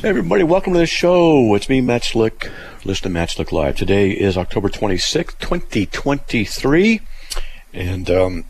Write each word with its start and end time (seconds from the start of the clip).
Hey 0.00 0.10
everybody, 0.10 0.44
welcome 0.44 0.74
to 0.74 0.78
the 0.78 0.86
show. 0.86 1.52
It's 1.56 1.68
me, 1.68 1.80
Matt 1.80 2.04
Slick. 2.04 2.52
Listen 2.84 3.02
to 3.02 3.08
Matt 3.08 3.30
Slick 3.30 3.50
Live. 3.50 3.74
Today 3.74 4.12
is 4.12 4.38
October 4.38 4.68
26th, 4.68 5.36
2023. 5.40 7.00
And 7.72 8.08
um, 8.08 8.44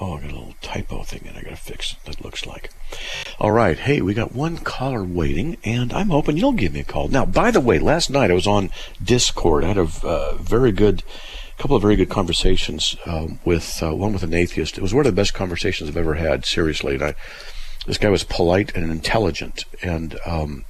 Oh, 0.01 0.17
I 0.17 0.21
got 0.21 0.31
a 0.31 0.35
little 0.35 0.55
typo 0.63 1.03
thing 1.03 1.25
and 1.27 1.37
I 1.37 1.43
got 1.43 1.51
to 1.51 1.57
fix 1.57 1.93
it. 1.93 1.99
That 2.05 2.25
looks 2.25 2.47
like. 2.47 2.71
All 3.41 3.51
right. 3.51 3.77
Hey, 3.77 4.01
we 4.01 4.15
got 4.15 4.33
one 4.33 4.59
caller 4.59 5.03
waiting, 5.03 5.57
and 5.65 5.93
I'm 5.93 6.11
hoping 6.11 6.37
you'll 6.37 6.53
give 6.53 6.73
me 6.73 6.81
a 6.81 6.85
call. 6.85 7.09
Now, 7.09 7.25
by 7.27 7.51
the 7.51 7.61
way, 7.61 7.79
last 7.81 8.09
night 8.09 8.31
I 8.31 8.35
was 8.35 8.47
on 8.47 8.71
Discord. 9.03 9.65
I 9.65 9.69
had 9.69 9.79
a 9.79 9.89
uh, 10.05 10.37
very 10.37 10.71
good, 10.71 11.03
couple 11.59 11.75
of 11.75 11.83
very 11.83 11.97
good 11.97 12.11
conversations 12.11 12.95
um, 13.07 13.41
with 13.45 13.83
uh, 13.83 13.93
one 13.95 14.13
with 14.13 14.23
an 14.23 14.35
atheist. 14.35 14.79
It 14.79 14.83
was 14.83 14.95
one 14.95 15.05
of 15.05 15.13
the 15.13 15.21
best 15.21 15.35
conversations 15.35 15.91
I've 15.91 15.97
ever 15.97 16.15
had. 16.15 16.45
Seriously, 16.45 16.95
and 16.95 17.03
I, 17.03 17.15
this 17.87 17.99
guy 17.99 18.09
was 18.09 18.23
polite 18.23 18.75
and 18.77 18.91
intelligent, 18.93 19.65
and 19.83 20.17
um, 20.25 20.65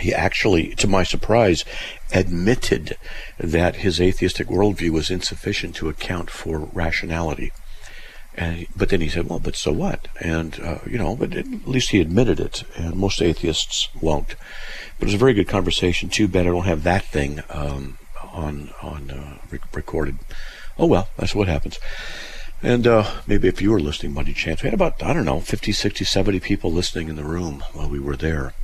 he 0.00 0.12
actually, 0.12 0.74
to 0.76 0.86
my 0.86 1.02
surprise, 1.02 1.64
admitted 2.12 2.98
that 3.38 3.76
his 3.76 4.00
atheistic 4.00 4.48
worldview 4.48 4.90
was 4.90 5.10
insufficient 5.10 5.74
to 5.76 5.88
account 5.88 6.30
for 6.30 6.58
rationality. 6.58 7.52
And, 8.38 8.68
but 8.76 8.88
then 8.90 9.00
he 9.00 9.08
said, 9.08 9.28
well, 9.28 9.40
but 9.40 9.56
so 9.56 9.72
what? 9.72 10.06
And, 10.20 10.60
uh, 10.60 10.78
you 10.88 10.96
know, 10.96 11.16
but 11.16 11.34
at 11.34 11.66
least 11.66 11.90
he 11.90 12.00
admitted 12.00 12.38
it, 12.38 12.62
and 12.76 12.94
most 12.94 13.20
atheists 13.20 13.88
won't. 14.00 14.36
But 14.98 15.02
it 15.02 15.06
was 15.06 15.14
a 15.14 15.18
very 15.18 15.34
good 15.34 15.48
conversation. 15.48 16.08
Too 16.08 16.28
bad 16.28 16.46
I 16.46 16.50
don't 16.50 16.64
have 16.64 16.84
that 16.84 17.04
thing 17.04 17.42
um, 17.50 17.98
on, 18.32 18.70
on 18.80 19.10
uh, 19.10 19.38
re- 19.50 19.58
recorded. 19.74 20.18
Oh, 20.78 20.86
well, 20.86 21.08
that's 21.16 21.34
what 21.34 21.48
happens. 21.48 21.80
And 22.62 22.86
uh, 22.86 23.10
maybe 23.26 23.48
if 23.48 23.60
you 23.60 23.72
were 23.72 23.80
listening, 23.80 24.14
Money 24.14 24.34
Chance, 24.34 24.62
we 24.62 24.68
had 24.68 24.74
about, 24.74 25.02
I 25.02 25.12
don't 25.12 25.24
know, 25.24 25.40
50, 25.40 25.72
60, 25.72 26.04
70 26.04 26.38
people 26.38 26.72
listening 26.72 27.08
in 27.08 27.16
the 27.16 27.24
room 27.24 27.64
while 27.72 27.88
we 27.88 27.98
were 27.98 28.16
there. 28.16 28.54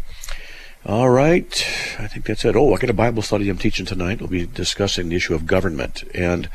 All 0.86 1.11
right. 1.11 1.52
I 1.98 2.06
think 2.06 2.27
that's 2.27 2.45
it. 2.45 2.55
Oh, 2.55 2.75
I 2.75 2.78
got 2.78 2.91
a 2.91 2.95
Bible 2.95 3.22
study 3.22 3.48
I'm 3.48 3.58
teaching 3.58 3.86
tonight. 3.86 4.20
We'll 4.20 4.28
be 4.28 4.47
discussing 4.47 5.08
the 5.08 5.17
issue 5.17 5.34
of 5.34 5.46
government. 5.46 6.05
And 6.14 6.48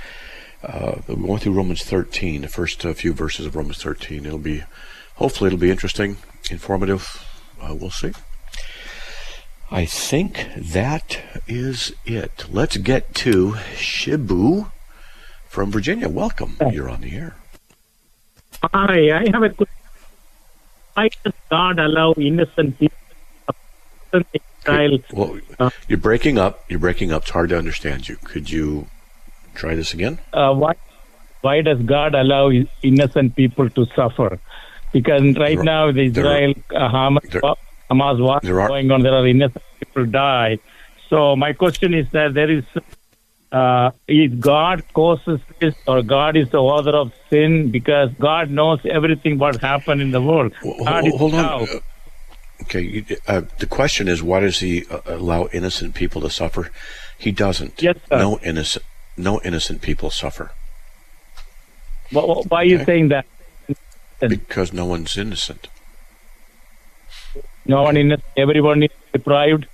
uh, 0.63 0.95
we're 1.07 1.15
going 1.15 1.39
through 1.39 1.53
Romans 1.53 1.83
13, 1.83 2.41
the 2.41 2.47
first 2.47 2.85
uh, 2.85 2.93
few 2.93 3.13
verses 3.13 3.45
of 3.45 3.55
Romans 3.55 3.81
13. 3.81 4.25
It'll 4.25 4.37
be, 4.37 4.63
hopefully, 5.15 5.47
it'll 5.47 5.59
be 5.59 5.71
interesting, 5.71 6.17
informative. 6.51 7.25
Uh, 7.61 7.75
we'll 7.75 7.91
see. 7.91 8.11
I 9.71 9.85
think 9.85 10.47
that 10.57 11.19
is 11.47 11.93
it. 12.05 12.45
Let's 12.51 12.77
get 12.77 13.13
to 13.15 13.53
Shibu 13.75 14.71
from 15.47 15.71
Virginia. 15.71 16.09
Welcome. 16.09 16.57
You're 16.71 16.89
on 16.89 17.01
the 17.01 17.15
air. 17.15 17.35
Hi, 18.63 19.11
I 19.11 19.29
have 19.31 19.43
a 19.43 19.49
question. 19.49 19.75
Why 20.95 21.09
does 21.23 21.33
God 21.49 21.79
allow 21.79 22.13
innocent 22.17 22.79
people? 22.79 22.97
Well, 25.13 25.39
you're 25.87 25.97
breaking 25.97 26.37
up. 26.37 26.65
You're 26.67 26.79
breaking 26.79 27.11
up. 27.11 27.21
It's 27.21 27.31
hard 27.31 27.49
to 27.49 27.57
understand 27.57 28.09
you. 28.09 28.17
Could 28.23 28.49
you 28.49 28.87
try 29.61 29.73
this 29.75 29.93
again? 29.97 30.15
Uh, 30.33 30.53
why, 30.61 30.73
why 31.41 31.55
does 31.61 31.79
God 31.95 32.15
allow 32.15 32.43
innocent 32.91 33.35
people 33.41 33.69
to 33.77 33.85
suffer? 33.95 34.39
Because 34.91 35.21
right 35.45 35.55
There 35.57 35.63
now, 35.73 35.91
the 35.91 36.07
there 36.09 36.25
Israel 36.25 36.53
uh, 36.75 36.89
Hamas, 36.97 37.29
there- 37.33 37.41
Hamas 37.91 38.17
war 38.27 38.39
there 38.43 38.59
are- 38.61 38.67
going 38.73 38.89
on, 38.91 39.03
there 39.07 39.13
are 39.19 39.27
innocent 39.27 39.63
people 39.79 40.05
die. 40.05 40.57
So 41.09 41.35
my 41.35 41.51
question 41.53 41.93
is 41.93 42.07
that 42.11 42.33
there 42.33 42.51
is, 42.57 42.63
uh, 43.51 43.91
is 44.07 44.31
God 44.39 44.83
causes 44.93 45.39
this 45.59 45.75
or 45.87 46.01
God 46.03 46.37
is 46.41 46.49
the 46.55 46.59
author 46.59 46.95
of 47.03 47.11
sin 47.29 47.71
because 47.71 48.09
God 48.19 48.49
knows 48.51 48.79
everything 48.85 49.37
what 49.39 49.55
happened 49.61 50.01
in 50.01 50.11
the 50.11 50.21
world. 50.21 50.53
God 50.63 51.01
hold, 51.07 51.19
hold 51.19 51.33
on. 51.35 51.45
Uh, 51.63 51.79
Okay, 52.63 53.05
uh, 53.25 53.41
the 53.57 53.65
question 53.65 54.09
is, 54.09 54.21
why 54.21 54.41
does 54.41 54.59
he 54.59 54.85
uh, 54.87 54.99
allow 55.05 55.47
innocent 55.53 55.95
people 55.95 56.19
to 56.21 56.29
suffer? 56.29 56.69
He 57.17 57.31
doesn't. 57.31 57.81
Yes, 57.81 57.95
sir. 58.09 58.19
No 58.19 58.37
innocent, 58.43 58.83
no 59.19 59.39
innocent 59.43 59.81
people 59.81 60.09
suffer 60.09 60.51
Wh- 62.11 62.25
wh- 62.29 62.51
Why 62.51 62.61
are 62.61 62.65
you 62.65 62.75
Okay. 62.77 62.85
saying 62.85 63.07
that? 63.09 63.25
because 64.19 64.73
no 64.73 64.85
one's 64.85 65.15
innocent. 65.17 65.67
No 67.65 67.83
one 67.83 67.95
in 67.97 68.17
everyone 68.35 68.81
is 68.83 68.89
deprived. 69.13 69.67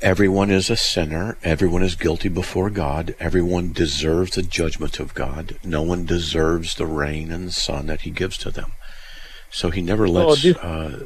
Everyone 0.00 0.50
is 0.50 0.70
a 0.70 0.76
sinner. 0.76 1.36
Everyone 1.44 1.82
is 1.82 1.94
guilty 1.94 2.28
before 2.28 2.70
God. 2.70 3.14
Everyone 3.20 3.72
deserves 3.72 4.32
the 4.32 4.42
judgment 4.42 4.98
of 4.98 5.14
God. 5.14 5.56
No 5.62 5.82
one 5.82 6.04
deserves 6.06 6.74
the 6.74 6.86
rain 6.86 7.30
and 7.30 7.46
the 7.48 7.52
sun 7.52 7.86
that 7.86 8.00
He 8.00 8.10
gives 8.10 8.36
to 8.38 8.50
them. 8.50 8.72
So 9.50 9.70
He 9.70 9.82
never 9.82 10.08
lets. 10.08 10.42
this- 10.42 10.56
uh, 10.56 11.04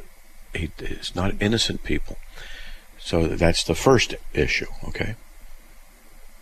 he, 0.55 0.71
it's 0.79 1.13
not 1.15 1.33
innocent 1.41 1.83
people. 1.83 2.17
So 2.97 3.27
that's 3.27 3.63
the 3.63 3.75
first 3.75 4.15
issue. 4.33 4.67
Okay. 4.87 5.15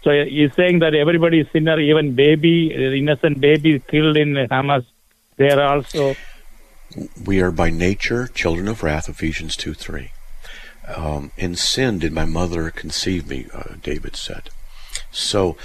So 0.05 0.11
you're 0.11 0.51
saying 0.51 0.79
that 0.79 0.93
everybody 0.93 1.39
is 1.39 1.47
sinner, 1.51 1.79
even 1.79 2.13
baby, 2.13 2.71
uh, 2.71 2.93
innocent 2.93 3.41
baby 3.41 3.79
killed 3.79 4.15
in 4.17 4.35
Hamas, 4.35 4.85
they 5.37 5.49
are 5.49 5.59
also. 5.59 6.15
We 7.25 7.41
are 7.41 7.51
by 7.51 7.71
nature 7.71 8.27
children 8.27 8.67
of 8.67 8.83
wrath, 8.83 9.09
Ephesians 9.09 9.55
2 9.55 9.73
3. 9.73 10.11
Um, 10.95 11.31
in 11.37 11.55
sin 11.55 11.97
did 11.97 12.13
my 12.13 12.25
mother 12.25 12.69
conceive 12.69 13.27
me, 13.27 13.47
uh, 13.51 13.77
David 13.81 14.15
said. 14.15 14.51
So 15.09 15.57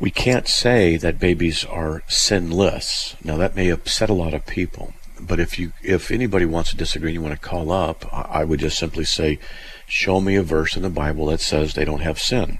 we 0.00 0.10
can't 0.10 0.48
say 0.48 0.96
that 0.96 1.20
babies 1.20 1.62
are 1.66 2.02
sinless. 2.08 3.14
Now 3.22 3.36
that 3.36 3.54
may 3.54 3.68
upset 3.68 4.08
a 4.08 4.14
lot 4.14 4.32
of 4.32 4.46
people, 4.46 4.94
but 5.20 5.38
if 5.38 5.58
you 5.58 5.74
if 5.82 6.10
anybody 6.10 6.46
wants 6.46 6.70
to 6.70 6.78
disagree 6.78 7.10
and 7.10 7.16
you 7.16 7.20
want 7.20 7.34
to 7.34 7.48
call 7.48 7.70
up, 7.70 8.06
I 8.10 8.42
would 8.42 8.60
just 8.60 8.78
simply 8.78 9.04
say, 9.04 9.38
show 9.86 10.22
me 10.22 10.34
a 10.36 10.42
verse 10.42 10.76
in 10.76 10.82
the 10.82 10.88
Bible 10.88 11.26
that 11.26 11.40
says 11.42 11.74
they 11.74 11.84
don't 11.84 12.00
have 12.00 12.18
sin. 12.18 12.58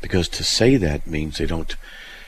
Because 0.00 0.28
to 0.28 0.44
say 0.44 0.76
that 0.76 1.06
means 1.06 1.38
they 1.38 1.46
don't 1.46 1.74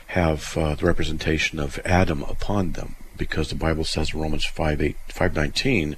have 0.07 0.57
uh, 0.57 0.75
the 0.75 0.85
representation 0.85 1.59
of 1.59 1.79
Adam 1.85 2.23
upon 2.23 2.73
them, 2.73 2.95
because 3.17 3.49
the 3.49 3.55
Bible 3.55 3.85
says 3.85 4.13
in 4.13 4.19
Romans 4.19 4.45
5, 4.45 4.81
8, 4.81 4.95
5.19, 5.09 5.95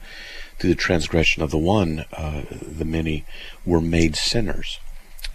through 0.60 0.70
the 0.70 0.76
transgression 0.76 1.42
of 1.42 1.52
the 1.52 1.58
one, 1.58 2.06
uh, 2.14 2.44
the 2.50 2.86
many 2.86 3.26
were 3.66 3.82
made 3.82 4.16
sinners. 4.16 4.80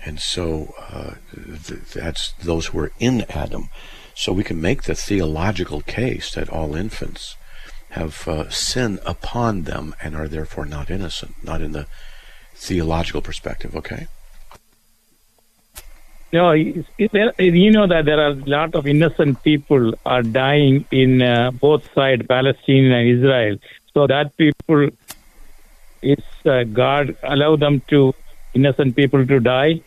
And 0.04 0.20
so 0.20 0.74
uh, 0.78 1.14
th- 1.34 1.80
that's 1.92 2.32
those 2.42 2.66
who 2.66 2.78
are 2.78 2.92
in 3.00 3.24
Adam. 3.28 3.68
So 4.14 4.32
we 4.32 4.44
can 4.44 4.60
make 4.60 4.84
the 4.84 4.94
theological 4.94 5.80
case 5.80 6.32
that 6.34 6.48
all 6.48 6.76
infants 6.76 7.36
have 7.90 8.28
uh, 8.28 8.48
sin 8.50 9.00
upon 9.04 9.62
them 9.62 9.94
and 10.00 10.14
are 10.14 10.28
therefore 10.28 10.66
not 10.66 10.90
innocent, 10.90 11.34
not 11.42 11.60
in 11.60 11.72
the 11.72 11.86
theological 12.54 13.22
perspective, 13.22 13.74
okay? 13.74 14.06
No, 16.32 16.52
there- 16.52 17.32
you 17.38 17.70
know 17.70 17.86
that 17.86 18.04
there 18.04 18.20
are 18.20 18.32
a 18.32 18.34
lot 18.34 18.74
of 18.74 18.86
innocent 18.86 19.42
people 19.42 19.94
are 20.04 20.22
dying 20.22 20.84
in 20.90 21.22
uh, 21.22 21.50
both 21.52 21.92
sides, 21.94 22.26
Palestine 22.26 22.92
and 22.92 23.08
Israel. 23.08 23.58
So 23.94 24.06
that 24.06 24.36
people, 24.36 24.90
is 26.02 26.22
uh, 26.44 26.64
God 26.64 27.16
allow 27.22 27.56
them 27.56 27.80
to 27.88 28.14
innocent 28.54 28.94
people 28.94 29.26
to 29.26 29.40
die? 29.40 29.80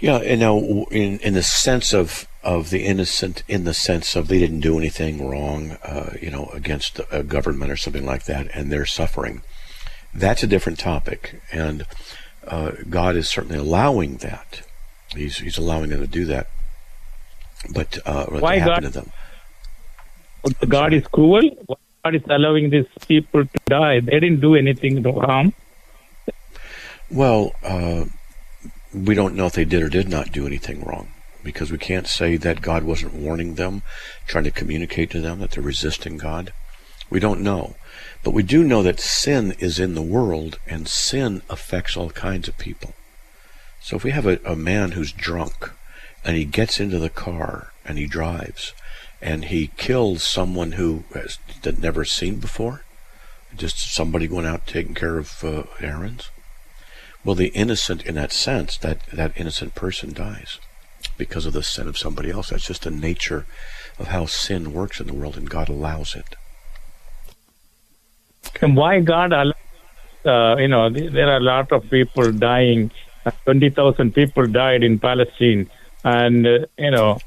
Yeah, 0.00 0.16
and 0.18 0.40
now 0.40 0.58
in 0.90 1.18
in 1.20 1.34
the 1.34 1.42
sense 1.42 1.94
of 1.94 2.26
of 2.42 2.70
the 2.70 2.84
innocent 2.84 3.42
in 3.48 3.64
the 3.64 3.72
sense 3.72 4.14
of 4.14 4.28
they 4.28 4.38
didn't 4.38 4.60
do 4.60 4.76
anything 4.78 5.26
wrong, 5.26 5.78
uh, 5.82 6.12
you 6.20 6.30
know, 6.30 6.50
against 6.52 7.00
a 7.10 7.22
government 7.22 7.72
or 7.72 7.76
something 7.76 8.04
like 8.04 8.24
that, 8.24 8.48
and 8.52 8.70
they're 8.70 8.84
suffering. 8.86 9.42
That's 10.12 10.42
a 10.42 10.46
different 10.46 10.78
topic, 10.78 11.40
and 11.50 11.86
uh, 12.46 12.72
God 12.88 13.16
is 13.16 13.28
certainly 13.28 13.58
allowing 13.58 14.18
that. 14.18 14.62
He's 15.14 15.38
He's 15.38 15.58
allowing 15.58 15.90
them 15.90 16.00
to 16.00 16.06
do 16.06 16.24
that. 16.26 16.48
But 17.72 17.98
uh, 18.06 18.26
what 18.26 18.42
Why 18.42 18.58
happened 18.58 18.92
God- 18.92 18.92
to 18.92 19.00
them? 19.00 19.12
God 20.68 20.92
is 20.92 21.06
cruel. 21.08 21.50
God 22.04 22.14
is 22.14 22.22
allowing 22.28 22.70
these 22.70 22.86
people 23.08 23.44
to 23.44 23.58
die. 23.66 23.98
They 24.00 24.20
didn't 24.20 24.40
do 24.40 24.54
anything 24.54 25.02
to 25.02 25.12
harm. 25.12 25.52
Well, 27.10 27.52
uh, 27.64 28.04
we 28.94 29.14
don't 29.14 29.34
know 29.34 29.46
if 29.46 29.54
they 29.54 29.64
did 29.64 29.82
or 29.82 29.88
did 29.88 30.08
not 30.08 30.30
do 30.32 30.46
anything 30.46 30.84
wrong 30.84 31.08
because 31.42 31.70
we 31.70 31.78
can't 31.78 32.06
say 32.06 32.36
that 32.36 32.62
God 32.62 32.84
wasn't 32.84 33.14
warning 33.14 33.54
them, 33.54 33.82
trying 34.26 34.44
to 34.44 34.50
communicate 34.50 35.10
to 35.10 35.20
them 35.20 35.40
that 35.40 35.52
they're 35.52 35.62
resisting 35.62 36.16
God. 36.16 36.52
We 37.10 37.20
don't 37.20 37.40
know. 37.40 37.76
But 38.26 38.34
we 38.34 38.42
do 38.42 38.64
know 38.64 38.82
that 38.82 38.98
sin 38.98 39.54
is 39.60 39.78
in 39.78 39.94
the 39.94 40.02
world 40.02 40.58
and 40.66 40.88
sin 40.88 41.42
affects 41.48 41.96
all 41.96 42.10
kinds 42.10 42.48
of 42.48 42.58
people. 42.58 42.94
So 43.80 43.94
if 43.94 44.02
we 44.02 44.10
have 44.10 44.26
a, 44.26 44.40
a 44.44 44.56
man 44.56 44.92
who's 44.92 45.12
drunk 45.12 45.70
and 46.24 46.36
he 46.36 46.44
gets 46.44 46.80
into 46.80 46.98
the 46.98 47.08
car 47.08 47.72
and 47.84 47.98
he 47.98 48.08
drives 48.08 48.72
and 49.22 49.44
he 49.44 49.70
kills 49.76 50.24
someone 50.24 50.72
who 50.72 51.04
has 51.14 51.38
that 51.62 51.78
never 51.78 52.04
seen 52.04 52.40
before, 52.40 52.82
just 53.56 53.78
somebody 53.94 54.26
going 54.26 54.44
out 54.44 54.66
taking 54.66 54.96
care 54.96 55.18
of 55.18 55.44
uh, 55.44 55.62
errands, 55.78 56.30
well, 57.24 57.36
the 57.36 57.54
innocent, 57.54 58.04
in 58.04 58.16
that 58.16 58.32
sense, 58.32 58.76
that 58.78 59.06
that 59.12 59.36
innocent 59.36 59.76
person 59.76 60.12
dies 60.12 60.58
because 61.16 61.46
of 61.46 61.52
the 61.52 61.62
sin 61.62 61.86
of 61.86 61.96
somebody 61.96 62.32
else. 62.32 62.50
That's 62.50 62.66
just 62.66 62.82
the 62.82 62.90
nature 62.90 63.46
of 64.00 64.08
how 64.08 64.26
sin 64.26 64.72
works 64.72 64.98
in 64.98 65.06
the 65.06 65.14
world, 65.14 65.36
and 65.36 65.48
God 65.48 65.68
allows 65.68 66.16
it. 66.16 66.34
And 68.62 68.76
why 68.76 69.00
God 69.00 69.32
allows, 69.32 69.54
uh, 70.24 70.56
you 70.58 70.68
know, 70.68 70.90
there 70.90 71.28
are 71.28 71.36
a 71.36 71.40
lot 71.40 71.72
of 71.72 71.88
people 71.90 72.32
dying. 72.32 72.90
Uh, 73.24 73.30
20,000 73.44 74.14
people 74.14 74.46
died 74.46 74.82
in 74.82 74.98
Palestine. 74.98 75.70
And, 76.04 76.46
uh, 76.46 76.66
you 76.78 76.90
know, 76.90 77.18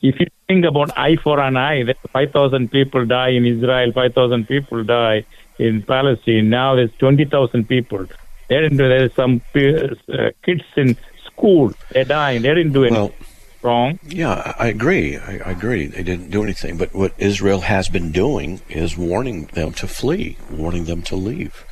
if 0.00 0.18
you 0.18 0.26
think 0.48 0.64
about 0.64 0.96
eye 0.98 1.16
for 1.16 1.38
an 1.40 1.56
eye, 1.56 1.84
there 1.84 1.94
5,000 2.12 2.70
people 2.70 3.06
die 3.06 3.30
in 3.30 3.46
Israel, 3.46 3.92
5,000 3.92 4.48
people 4.48 4.82
die 4.84 5.24
in 5.58 5.82
Palestine. 5.82 6.50
Now 6.50 6.74
there's 6.74 6.92
20,000 6.98 7.68
people. 7.68 8.06
Didn't 8.48 8.76
do, 8.76 8.88
there's 8.88 9.14
some 9.14 9.40
uh, 9.54 10.30
kids 10.42 10.64
in 10.76 10.96
school, 11.24 11.72
they're 11.90 12.04
dying. 12.04 12.42
They 12.42 12.54
didn't 12.54 12.72
do 12.72 12.84
anything 12.84 13.02
Well, 13.02 13.31
wrong. 13.62 13.98
yeah, 14.06 14.54
I 14.58 14.68
agree. 14.68 15.16
I, 15.16 15.38
I 15.44 15.50
agree. 15.52 15.86
They 15.86 16.02
didn't 16.02 16.30
do 16.30 16.42
anything, 16.42 16.76
but 16.76 16.94
what 16.94 17.14
Israel 17.18 17.60
has 17.62 17.88
been 17.88 18.12
doing 18.12 18.60
is 18.68 18.96
warning 18.96 19.46
them 19.46 19.72
to 19.74 19.86
flee, 19.86 20.36
warning 20.50 20.84
them 20.84 21.02
to 21.02 21.16
leave, 21.16 21.64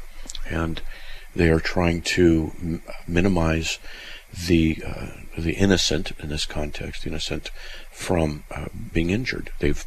and 0.49 0.81
they 1.35 1.51
are 1.51 1.61
trying 1.61 2.03
to 2.03 2.53
m- 2.61 2.83
minimize 3.07 3.79
the 4.47 4.83
uh, 4.87 5.07
the 5.37 5.53
innocent 5.53 6.13
in 6.19 6.29
this 6.29 6.47
context, 6.47 7.03
the 7.03 7.11
innocent 7.11 7.51
from 7.91 8.45
uh, 8.51 8.67
being 8.93 9.11
injured. 9.11 9.51
They've 9.59 9.85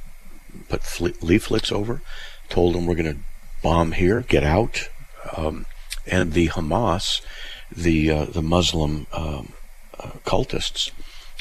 put 0.70 0.84
fle- 0.84 1.18
leaflets 1.22 1.72
over, 1.72 2.02
told 2.50 2.76
them 2.76 2.86
we're 2.86 2.96
going 2.96 3.14
to 3.14 3.20
bomb 3.62 3.94
here, 3.94 4.22
get 4.22 4.44
out, 4.44 4.90
um, 5.36 5.66
and 6.06 6.34
the 6.34 6.50
Hamas, 6.50 7.22
the 7.72 8.12
uh, 8.12 8.26
the 8.26 8.42
Muslim 8.42 9.08
um, 9.14 9.54
uh, 10.00 10.12
cultists, 10.26 10.92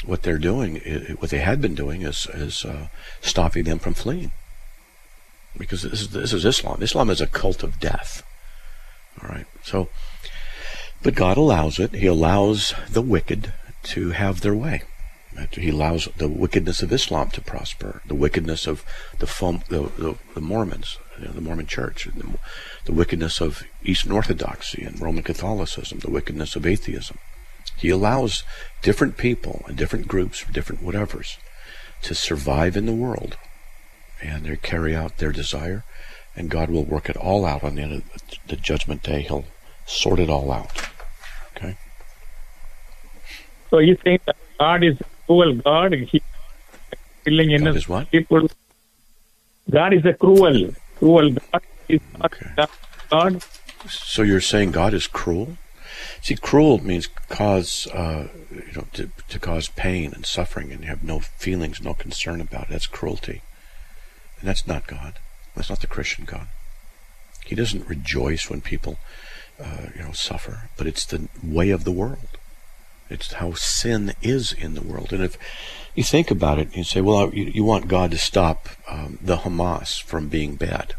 what 0.05 0.23
they're 0.23 0.37
doing, 0.37 0.75
what 1.19 1.29
they 1.29 1.39
had 1.39 1.61
been 1.61 1.75
doing, 1.75 2.01
is 2.01 2.27
is 2.33 2.65
uh, 2.65 2.87
stopping 3.21 3.63
them 3.63 3.79
from 3.79 3.93
fleeing. 3.93 4.31
Because 5.57 5.83
this 5.83 6.01
is 6.01 6.09
this 6.09 6.33
is 6.33 6.45
Islam. 6.45 6.81
Islam 6.81 7.09
is 7.09 7.21
a 7.21 7.27
cult 7.27 7.63
of 7.63 7.79
death. 7.79 8.23
All 9.21 9.29
right, 9.29 9.45
so, 9.63 9.89
but 11.03 11.15
God 11.15 11.37
allows 11.37 11.79
it. 11.79 11.93
He 11.93 12.07
allows 12.07 12.73
the 12.89 13.01
wicked 13.01 13.53
to 13.83 14.11
have 14.11 14.41
their 14.41 14.55
way. 14.55 14.83
He 15.51 15.69
allows 15.69 16.07
the 16.17 16.27
wickedness 16.27 16.83
of 16.83 16.91
Islam 16.91 17.29
to 17.31 17.41
prosper, 17.41 18.01
the 18.05 18.15
wickedness 18.15 18.67
of 18.67 18.83
the 19.19 19.25
the, 19.69 19.91
the, 19.97 20.15
the 20.35 20.41
Mormons, 20.41 20.97
you 21.17 21.25
know, 21.25 21.31
the 21.31 21.41
Mormon 21.41 21.65
Church, 21.65 22.07
the, 22.15 22.37
the 22.85 22.91
wickedness 22.91 23.41
of 23.41 23.63
Eastern 23.83 24.11
Orthodoxy 24.11 24.83
and 24.83 25.01
Roman 25.01 25.23
Catholicism, 25.23 25.99
the 25.99 26.11
wickedness 26.11 26.55
of 26.55 26.65
atheism. 26.65 27.17
He 27.77 27.89
allows 27.89 28.43
different 28.81 29.17
people 29.17 29.63
and 29.67 29.77
different 29.77 30.07
groups, 30.07 30.45
different 30.51 30.83
whatevers, 30.83 31.37
to 32.03 32.15
survive 32.15 32.75
in 32.75 32.85
the 32.85 32.93
world, 32.93 33.37
and 34.21 34.45
they 34.45 34.55
carry 34.57 34.95
out 34.95 35.17
their 35.17 35.31
desire, 35.31 35.83
and 36.35 36.49
God 36.49 36.69
will 36.69 36.83
work 36.83 37.09
it 37.09 37.17
all 37.17 37.45
out 37.45 37.63
on 37.63 37.75
the 37.75 37.81
end 37.81 37.93
of 37.93 38.03
the 38.47 38.55
judgment 38.55 39.03
day. 39.03 39.21
He'll 39.21 39.45
sort 39.85 40.19
it 40.19 40.29
all 40.29 40.51
out. 40.51 40.71
Okay. 41.55 41.77
So 43.69 43.79
you 43.79 43.95
think 43.95 44.23
that 44.25 44.35
God 44.59 44.83
is 44.83 44.99
a 44.99 45.05
cruel 45.25 45.55
God? 45.55 45.93
He 45.93 46.21
killing 47.25 47.51
innocent 47.51 47.77
is 47.77 47.89
what? 47.89 48.11
people. 48.11 48.49
God 49.69 49.93
is 49.93 50.05
a 50.05 50.13
cruel, 50.13 50.73
cruel 50.97 51.31
God. 51.31 51.61
Is 51.89 52.01
Okay. 52.23 52.67
God. 53.09 53.43
So 53.89 54.21
you're 54.21 54.41
saying 54.41 54.71
God 54.71 54.93
is 54.93 55.07
cruel? 55.07 55.57
See, 56.21 56.35
cruel 56.35 56.83
means 56.83 57.07
cause, 57.29 57.87
uh, 57.87 58.27
you 58.51 58.73
know, 58.73 58.87
to, 58.93 59.09
to 59.29 59.39
cause 59.39 59.69
pain 59.69 60.13
and 60.13 60.25
suffering, 60.25 60.71
and 60.71 60.81
you 60.81 60.87
have 60.87 61.03
no 61.03 61.19
feelings, 61.19 61.81
no 61.81 61.93
concern 61.93 62.41
about 62.41 62.63
it. 62.63 62.69
That's 62.69 62.87
cruelty, 62.87 63.41
and 64.39 64.47
that's 64.47 64.67
not 64.67 64.87
God. 64.87 65.19
That's 65.55 65.69
not 65.69 65.81
the 65.81 65.87
Christian 65.87 66.25
God. 66.25 66.47
He 67.45 67.55
doesn't 67.55 67.87
rejoice 67.87 68.49
when 68.49 68.61
people, 68.61 68.97
uh, 69.59 69.87
you 69.95 70.03
know, 70.03 70.11
suffer, 70.13 70.69
but 70.77 70.87
it's 70.87 71.05
the 71.05 71.27
way 71.43 71.69
of 71.69 71.83
the 71.83 71.91
world. 71.91 72.37
It's 73.09 73.33
how 73.33 73.53
sin 73.53 74.13
is 74.21 74.53
in 74.53 74.73
the 74.73 74.81
world. 74.81 75.11
And 75.13 75.21
if 75.23 75.37
you 75.93 76.03
think 76.03 76.31
about 76.31 76.57
it, 76.57 76.75
you 76.75 76.83
say, 76.83 77.01
well, 77.01 77.33
you, 77.33 77.45
you 77.45 77.63
want 77.63 77.87
God 77.87 78.11
to 78.11 78.17
stop 78.17 78.69
um, 78.89 79.19
the 79.21 79.37
Hamas 79.37 80.01
from 80.01 80.29
being 80.29 80.55
bad, 80.55 80.95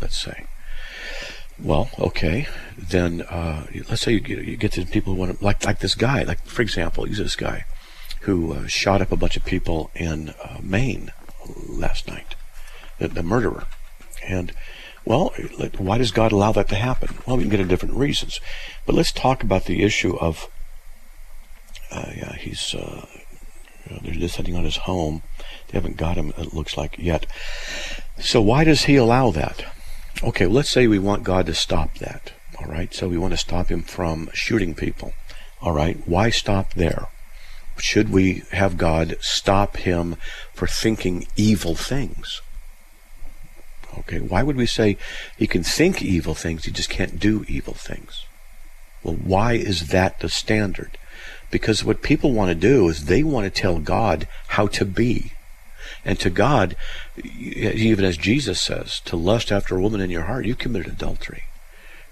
let's 0.00 0.18
say. 0.18 0.46
Well, 1.58 1.88
okay, 1.98 2.48
then 2.76 3.22
uh, 3.22 3.66
let's 3.88 4.02
say 4.02 4.12
you 4.12 4.20
get, 4.20 4.44
you 4.44 4.56
get 4.56 4.72
to 4.72 4.84
people 4.84 5.14
who 5.14 5.20
want 5.20 5.38
to, 5.38 5.44
like 5.44 5.64
like 5.64 5.80
this 5.80 5.94
guy, 5.94 6.22
like 6.22 6.44
for 6.46 6.62
example, 6.62 7.08
use 7.08 7.18
this 7.18 7.36
guy 7.36 7.64
who 8.22 8.52
uh, 8.52 8.66
shot 8.66 9.00
up 9.00 9.12
a 9.12 9.16
bunch 9.16 9.36
of 9.36 9.44
people 9.44 9.90
in 9.94 10.30
uh, 10.42 10.58
Maine 10.62 11.12
last 11.68 12.08
night, 12.08 12.34
the, 12.98 13.08
the 13.08 13.22
murderer, 13.22 13.64
and 14.26 14.52
well, 15.04 15.32
why 15.78 15.98
does 15.98 16.10
God 16.10 16.32
allow 16.32 16.52
that 16.52 16.68
to 16.68 16.74
happen? 16.74 17.16
Well, 17.26 17.36
we 17.36 17.44
can 17.44 17.50
get 17.50 17.60
into 17.60 17.72
different 17.72 17.94
reasons, 17.94 18.40
but 18.84 18.94
let's 18.94 19.12
talk 19.12 19.42
about 19.42 19.64
the 19.64 19.82
issue 19.82 20.16
of 20.16 20.50
uh, 21.92 22.10
yeah, 22.16 22.34
he's 22.34 22.74
uh, 22.74 23.06
they're 24.02 24.14
descending 24.14 24.56
on 24.56 24.64
his 24.64 24.78
home. 24.78 25.22
They 25.68 25.78
haven't 25.78 25.96
got 25.96 26.16
him, 26.16 26.32
it 26.36 26.52
looks 26.52 26.76
like 26.76 26.98
yet. 26.98 27.26
So 28.18 28.40
why 28.40 28.64
does 28.64 28.84
he 28.84 28.96
allow 28.96 29.30
that? 29.30 29.64
Okay, 30.22 30.46
well, 30.46 30.56
let's 30.56 30.70
say 30.70 30.86
we 30.86 30.98
want 30.98 31.24
God 31.24 31.46
to 31.46 31.54
stop 31.54 31.98
that. 31.98 32.32
All 32.58 32.66
right, 32.66 32.92
so 32.94 33.08
we 33.08 33.18
want 33.18 33.32
to 33.32 33.38
stop 33.38 33.68
him 33.68 33.82
from 33.82 34.30
shooting 34.32 34.74
people. 34.74 35.12
All 35.60 35.72
right, 35.72 35.98
why 36.06 36.30
stop 36.30 36.74
there? 36.74 37.08
Should 37.78 38.10
we 38.10 38.42
have 38.52 38.78
God 38.78 39.16
stop 39.20 39.76
him 39.76 40.16
for 40.54 40.66
thinking 40.66 41.26
evil 41.36 41.74
things? 41.74 42.40
Okay, 43.98 44.20
why 44.20 44.42
would 44.42 44.56
we 44.56 44.66
say 44.66 44.96
he 45.36 45.46
can 45.46 45.62
think 45.62 46.02
evil 46.02 46.34
things, 46.34 46.64
he 46.64 46.70
just 46.70 46.90
can't 46.90 47.18
do 47.18 47.44
evil 47.48 47.74
things? 47.74 48.24
Well, 49.02 49.16
why 49.16 49.54
is 49.54 49.88
that 49.88 50.20
the 50.20 50.28
standard? 50.28 50.98
Because 51.50 51.84
what 51.84 52.02
people 52.02 52.32
want 52.32 52.48
to 52.48 52.54
do 52.54 52.88
is 52.88 53.04
they 53.04 53.22
want 53.22 53.44
to 53.44 53.60
tell 53.60 53.78
God 53.78 54.26
how 54.48 54.66
to 54.68 54.84
be. 54.84 55.32
And 56.04 56.18
to 56.20 56.30
God, 56.30 56.76
even 57.22 58.04
as 58.04 58.16
Jesus 58.16 58.60
says, 58.60 59.00
to 59.04 59.16
lust 59.16 59.52
after 59.52 59.76
a 59.76 59.80
woman 59.80 60.00
in 60.00 60.10
your 60.10 60.22
heart, 60.22 60.46
you 60.46 60.54
committed 60.54 60.92
adultery. 60.92 61.44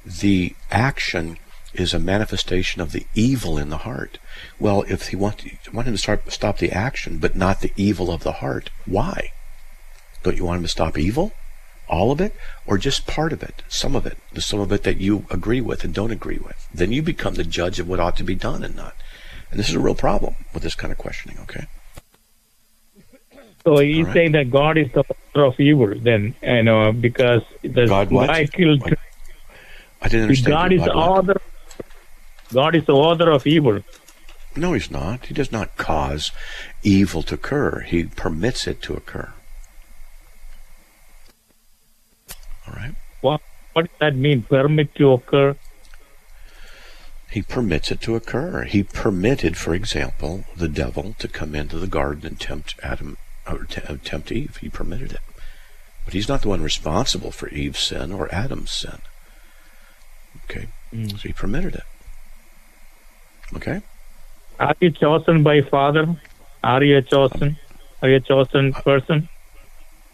The 0.04 0.54
action 0.70 1.38
is 1.72 1.92
a 1.92 1.98
manifestation 1.98 2.80
of 2.80 2.92
the 2.92 3.06
evil 3.14 3.58
in 3.58 3.68
the 3.68 3.78
heart. 3.78 4.18
Well, 4.58 4.84
if 4.88 5.08
he 5.08 5.16
want, 5.16 5.44
want 5.72 5.88
him 5.88 5.94
to 5.94 5.98
start, 5.98 6.30
stop 6.32 6.58
the 6.58 6.70
action, 6.70 7.18
but 7.18 7.34
not 7.34 7.60
the 7.60 7.72
evil 7.76 8.10
of 8.10 8.22
the 8.22 8.32
heart, 8.32 8.70
why? 8.86 9.32
Don't 10.22 10.36
you 10.36 10.44
want 10.44 10.58
him 10.58 10.62
to 10.62 10.68
stop 10.68 10.96
evil? 10.96 11.32
All 11.88 12.10
of 12.10 12.20
it? 12.20 12.34
Or 12.66 12.78
just 12.78 13.06
part 13.06 13.32
of 13.32 13.42
it? 13.42 13.62
Some 13.68 13.94
of 13.94 14.06
it? 14.06 14.16
The 14.32 14.40
some 14.40 14.60
of 14.60 14.72
it 14.72 14.84
that 14.84 14.98
you 14.98 15.26
agree 15.30 15.60
with 15.60 15.84
and 15.84 15.92
don't 15.92 16.10
agree 16.10 16.38
with? 16.38 16.66
Then 16.72 16.92
you 16.92 17.02
become 17.02 17.34
the 17.34 17.44
judge 17.44 17.78
of 17.78 17.88
what 17.88 18.00
ought 18.00 18.16
to 18.16 18.24
be 18.24 18.34
done 18.34 18.64
and 18.64 18.74
not. 18.74 18.94
And 19.50 19.58
this 19.60 19.68
is 19.68 19.74
a 19.74 19.80
real 19.80 19.94
problem 19.94 20.34
with 20.52 20.62
this 20.62 20.74
kind 20.74 20.92
of 20.92 20.98
questioning, 20.98 21.38
okay? 21.42 21.66
So 23.64 23.78
he's 23.78 24.06
right. 24.06 24.14
saying 24.14 24.32
that 24.32 24.50
God 24.50 24.76
is 24.76 24.90
the 24.92 25.00
author 25.00 25.44
of 25.44 25.58
evil. 25.58 25.94
Then 25.98 26.34
you 26.42 26.62
know 26.62 26.92
because 26.92 27.42
the 27.62 27.86
God 27.86 28.10
what? 28.10 28.52
killed. 28.52 28.82
What? 28.82 28.98
I 30.04 30.08
didn't 30.08 30.24
understand. 30.24 30.52
God 30.52 30.72
is 30.72 30.84
the 30.84 30.92
author. 30.92 31.40
God 32.52 32.74
is 32.74 32.84
the 32.84 32.92
author 32.92 33.30
of 33.30 33.46
evil. 33.46 33.80
No, 34.54 34.74
he's 34.74 34.90
not. 34.90 35.26
He 35.26 35.34
does 35.34 35.50
not 35.50 35.76
cause 35.78 36.30
evil 36.82 37.22
to 37.22 37.34
occur. 37.34 37.80
He 37.80 38.04
permits 38.04 38.66
it 38.66 38.82
to 38.82 38.94
occur. 38.94 39.32
All 42.68 42.74
right? 42.74 42.94
What, 43.22 43.40
what 43.72 43.86
does 43.86 43.98
that 43.98 44.14
mean? 44.14 44.42
Permit 44.42 44.94
to 44.96 45.12
occur? 45.12 45.56
He 47.30 47.40
permits 47.40 47.90
it 47.90 48.02
to 48.02 48.14
occur. 48.14 48.64
He 48.64 48.82
permitted, 48.82 49.56
for 49.56 49.74
example, 49.74 50.44
the 50.54 50.68
devil 50.68 51.16
to 51.18 51.26
come 51.26 51.54
into 51.54 51.78
the 51.78 51.86
garden 51.86 52.26
and 52.26 52.38
tempt 52.38 52.74
Adam 52.82 53.16
or 53.48 53.66
uh, 53.88 53.96
tempt 54.04 54.30
Eve. 54.30 54.58
He 54.58 54.68
permitted 54.68 55.12
it. 55.12 55.20
But 56.04 56.12
he's 56.12 56.28
not 56.28 56.42
the 56.42 56.48
one 56.50 56.62
responsible 56.62 57.30
for 57.30 57.48
Eve's 57.48 57.80
sin 57.80 58.12
or 58.12 58.32
Adam's 58.32 58.70
sin. 58.70 58.98
Okay? 60.44 60.68
Mm. 60.92 61.12
So 61.12 61.18
he 61.18 61.32
permitted 61.32 61.74
it. 61.74 61.82
Okay? 63.56 63.82
Are 64.58 64.74
you 64.80 64.90
chosen 64.90 65.42
by 65.42 65.62
Father? 65.62 66.16
Are 66.62 66.82
you 66.82 66.96
a 66.98 67.02
chosen? 67.02 67.56
Are 68.02 68.08
you 68.08 68.16
a 68.16 68.20
chosen 68.20 68.72
person? 68.72 69.28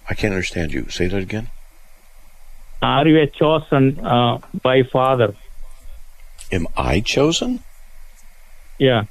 I 0.08 0.14
can't 0.14 0.32
understand 0.32 0.72
you. 0.72 0.88
Say 0.88 1.06
that 1.06 1.22
again. 1.22 1.50
Are 2.82 3.06
you 3.06 3.20
a 3.20 3.26
chosen 3.26 4.00
uh, 4.00 4.38
by 4.62 4.82
Father? 4.82 5.34
Am 6.50 6.66
I 6.76 7.00
chosen? 7.00 7.60
Yeah. 8.78 9.04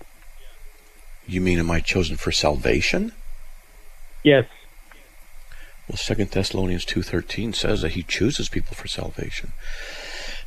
You 1.27 1.41
mean 1.41 1.59
am 1.59 1.69
I 1.69 1.79
chosen 1.79 2.17
for 2.17 2.31
salvation? 2.31 3.11
Yes. 4.23 4.45
Well, 5.87 5.97
Second 5.97 6.31
Thessalonians 6.31 6.85
two 6.85 7.03
thirteen 7.03 7.53
says 7.53 7.81
that 7.81 7.91
He 7.91 8.03
chooses 8.03 8.49
people 8.49 8.75
for 8.75 8.87
salvation. 8.87 9.53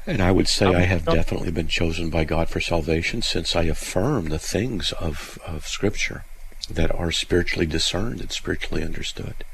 And 0.07 0.21
I 0.21 0.33
would 0.33 0.49
say 0.49 0.67
I 0.67 0.81
have 0.81 1.05
definitely 1.05 1.53
been 1.53 1.69
chosen 1.69 2.11
by 2.11 2.25
God 2.25 2.49
for 2.49 2.61
salvation 2.61 3.23
since 3.23 3.55
I 3.55 3.65
affirm 3.65 4.29
the 4.29 4.39
things 4.39 4.93
of, 4.93 5.39
of 5.47 5.67
Scripture 5.69 6.25
that 6.69 6.93
are 6.95 7.13
spiritually 7.13 7.67
discerned 7.67 8.21
and 8.21 8.33
spiritually 8.33 8.83
understood. 8.83 9.45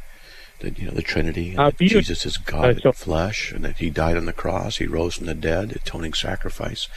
That 0.60 0.78
you 0.78 0.86
know 0.86 0.92
the 0.92 1.02
Trinity, 1.02 1.50
and 1.50 1.60
uh, 1.60 1.70
that 1.70 1.78
Jesus 1.78 2.26
is 2.26 2.36
God 2.36 2.80
in 2.84 2.92
flesh, 2.92 3.52
and 3.52 3.64
that 3.64 3.78
He 3.78 3.90
died 3.90 4.16
on 4.16 4.24
the 4.24 4.32
cross, 4.32 4.78
He 4.78 4.86
rose 4.86 5.14
from 5.14 5.26
the 5.26 5.34
dead, 5.34 5.70
atoning 5.70 6.14
sacrifice. 6.14 6.88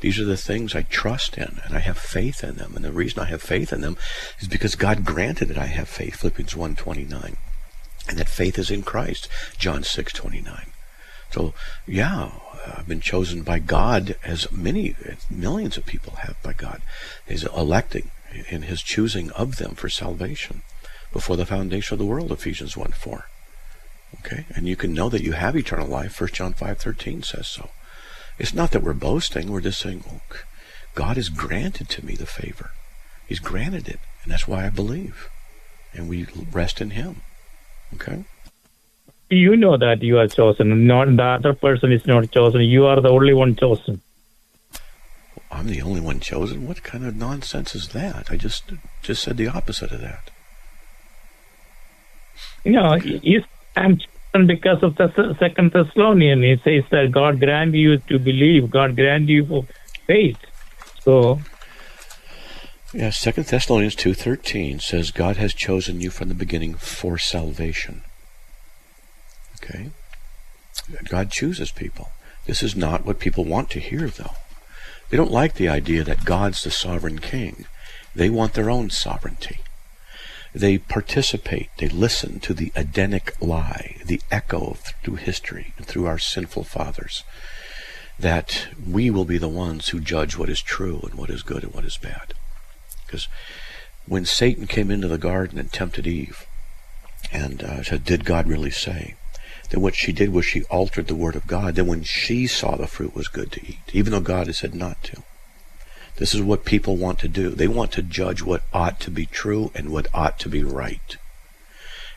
These 0.00 0.18
are 0.18 0.24
the 0.24 0.36
things 0.36 0.74
I 0.74 0.82
trust 0.82 1.36
in, 1.36 1.60
and 1.64 1.76
I 1.76 1.80
have 1.80 1.98
faith 1.98 2.42
in 2.42 2.56
them. 2.56 2.74
And 2.74 2.84
the 2.84 2.90
reason 2.90 3.20
I 3.20 3.26
have 3.26 3.42
faith 3.42 3.72
in 3.72 3.82
them 3.82 3.98
is 4.40 4.48
because 4.48 4.76
God 4.76 5.04
granted 5.04 5.48
that 5.48 5.58
I 5.58 5.66
have 5.66 5.88
faith, 5.88 6.16
Philippians 6.16 6.54
1.29. 6.54 7.36
And 8.08 8.18
that 8.18 8.28
faith 8.28 8.58
is 8.58 8.70
in 8.70 8.82
Christ, 8.82 9.28
John 9.58 9.82
6.29. 9.82 10.71
So, 11.32 11.54
yeah, 11.86 12.30
uh, 12.66 12.74
I've 12.78 12.88
been 12.88 13.00
chosen 13.00 13.42
by 13.42 13.58
God, 13.58 14.16
as 14.24 14.50
many 14.52 14.94
millions 15.30 15.76
of 15.76 15.86
people 15.86 16.14
have 16.16 16.36
by 16.42 16.52
God. 16.52 16.82
He's 17.26 17.44
electing 17.44 18.10
in 18.48 18.62
His 18.62 18.82
choosing 18.82 19.30
of 19.32 19.56
them 19.56 19.74
for 19.74 19.88
salvation 19.88 20.62
before 21.12 21.36
the 21.36 21.46
foundation 21.46 21.94
of 21.94 21.98
the 21.98 22.06
world. 22.06 22.30
Ephesians 22.32 22.76
one 22.76 22.92
four. 22.92 23.28
Okay, 24.20 24.44
and 24.54 24.68
you 24.68 24.76
can 24.76 24.92
know 24.92 25.08
that 25.08 25.22
you 25.22 25.32
have 25.32 25.56
eternal 25.56 25.88
life. 25.88 26.14
First 26.14 26.34
John 26.34 26.52
five 26.52 26.78
thirteen 26.78 27.22
says 27.22 27.48
so. 27.48 27.70
It's 28.38 28.54
not 28.54 28.70
that 28.72 28.82
we're 28.82 28.92
boasting. 28.92 29.50
We're 29.50 29.60
just 29.60 29.80
saying, 29.80 30.04
oh, 30.10 30.20
God 30.94 31.16
has 31.16 31.28
granted 31.28 31.88
to 31.90 32.04
me 32.04 32.14
the 32.14 32.26
favor. 32.26 32.72
He's 33.26 33.38
granted 33.38 33.88
it, 33.88 34.00
and 34.22 34.32
that's 34.32 34.46
why 34.48 34.66
I 34.66 34.70
believe, 34.70 35.28
and 35.94 36.08
we 36.08 36.26
rest 36.52 36.80
in 36.80 36.90
Him. 36.90 37.22
Okay 37.94 38.24
you 39.32 39.56
know 39.56 39.76
that 39.76 40.02
you 40.02 40.18
are 40.18 40.28
chosen. 40.28 40.86
Not 40.86 41.16
the 41.16 41.22
other 41.22 41.54
person 41.54 41.92
is 41.92 42.06
not 42.06 42.30
chosen. 42.30 42.60
You 42.62 42.86
are 42.86 43.00
the 43.00 43.08
only 43.08 43.34
one 43.34 43.56
chosen. 43.56 44.00
I'm 45.50 45.66
the 45.66 45.82
only 45.82 46.00
one 46.00 46.20
chosen. 46.20 46.66
What 46.66 46.82
kind 46.82 47.04
of 47.04 47.16
nonsense 47.16 47.74
is 47.74 47.88
that? 47.88 48.30
I 48.30 48.36
just 48.36 48.64
just 49.02 49.22
said 49.22 49.36
the 49.36 49.48
opposite 49.48 49.92
of 49.92 50.00
that. 50.00 50.30
You 52.64 52.72
know, 52.72 52.94
you, 52.94 53.42
I'm 53.76 53.98
chosen 53.98 54.46
because 54.46 54.82
of 54.82 54.96
the 54.96 55.36
Second 55.38 55.72
Thessalonian. 55.72 56.42
It 56.42 56.60
says 56.62 56.84
that 56.90 57.12
God 57.12 57.40
grant 57.40 57.74
you 57.74 57.98
to 57.98 58.18
believe. 58.18 58.70
God 58.70 58.96
grant 58.96 59.28
you 59.28 59.44
for 59.46 59.66
faith. 60.06 60.38
So. 61.00 61.40
Yeah, 62.94 63.10
Second 63.10 63.46
Thessalonians 63.46 63.94
two 63.94 64.14
thirteen 64.14 64.78
says 64.78 65.10
God 65.10 65.36
has 65.36 65.54
chosen 65.54 66.00
you 66.00 66.10
from 66.10 66.28
the 66.28 66.34
beginning 66.34 66.74
for 66.74 67.18
salvation. 67.18 68.02
Okay? 69.62 69.90
God 71.08 71.30
chooses 71.30 71.70
people. 71.70 72.10
This 72.46 72.62
is 72.62 72.74
not 72.74 73.06
what 73.06 73.20
people 73.20 73.44
want 73.44 73.70
to 73.70 73.80
hear, 73.80 74.08
though. 74.08 74.34
They 75.10 75.16
don't 75.16 75.30
like 75.30 75.54
the 75.54 75.68
idea 75.68 76.04
that 76.04 76.24
God's 76.24 76.64
the 76.64 76.70
sovereign 76.70 77.18
king. 77.18 77.66
They 78.14 78.30
want 78.30 78.54
their 78.54 78.70
own 78.70 78.90
sovereignty. 78.90 79.60
They 80.54 80.76
participate, 80.78 81.70
they 81.78 81.88
listen 81.88 82.40
to 82.40 82.52
the 82.52 82.72
Edenic 82.76 83.34
lie, 83.40 83.96
the 84.04 84.20
echo 84.30 84.76
through 85.02 85.16
history 85.16 85.72
and 85.78 85.86
through 85.86 86.06
our 86.06 86.18
sinful 86.18 86.64
fathers, 86.64 87.24
that 88.18 88.68
we 88.86 89.08
will 89.08 89.24
be 89.24 89.38
the 89.38 89.48
ones 89.48 89.88
who 89.88 90.00
judge 90.00 90.36
what 90.36 90.50
is 90.50 90.60
true 90.60 91.00
and 91.04 91.14
what 91.14 91.30
is 91.30 91.42
good 91.42 91.62
and 91.62 91.72
what 91.72 91.86
is 91.86 91.96
bad. 91.96 92.34
Because 93.06 93.28
when 94.06 94.26
Satan 94.26 94.66
came 94.66 94.90
into 94.90 95.08
the 95.08 95.16
garden 95.16 95.58
and 95.58 95.72
tempted 95.72 96.06
Eve 96.06 96.46
and 97.30 97.62
uh, 97.62 97.82
said, 97.82 98.04
Did 98.04 98.24
God 98.26 98.46
really 98.46 98.70
say? 98.70 99.14
Then 99.72 99.80
what 99.80 99.96
she 99.96 100.12
did 100.12 100.28
was 100.34 100.44
she 100.44 100.64
altered 100.64 101.06
the 101.06 101.14
word 101.14 101.34
of 101.34 101.46
God. 101.46 101.76
Then 101.76 101.86
when 101.86 102.02
she 102.02 102.46
saw 102.46 102.76
the 102.76 102.86
fruit 102.86 103.14
was 103.14 103.28
good 103.28 103.50
to 103.52 103.66
eat, 103.66 103.78
even 103.94 104.12
though 104.12 104.20
God 104.20 104.46
had 104.46 104.54
said 104.54 104.74
not 104.74 105.02
to. 105.04 105.22
This 106.16 106.34
is 106.34 106.42
what 106.42 106.66
people 106.66 106.98
want 106.98 107.18
to 107.20 107.28
do. 107.28 107.48
They 107.48 107.68
want 107.68 107.90
to 107.92 108.02
judge 108.02 108.42
what 108.42 108.64
ought 108.74 109.00
to 109.00 109.10
be 109.10 109.24
true 109.24 109.70
and 109.74 109.88
what 109.88 110.08
ought 110.12 110.38
to 110.40 110.50
be 110.50 110.62
right. 110.62 111.16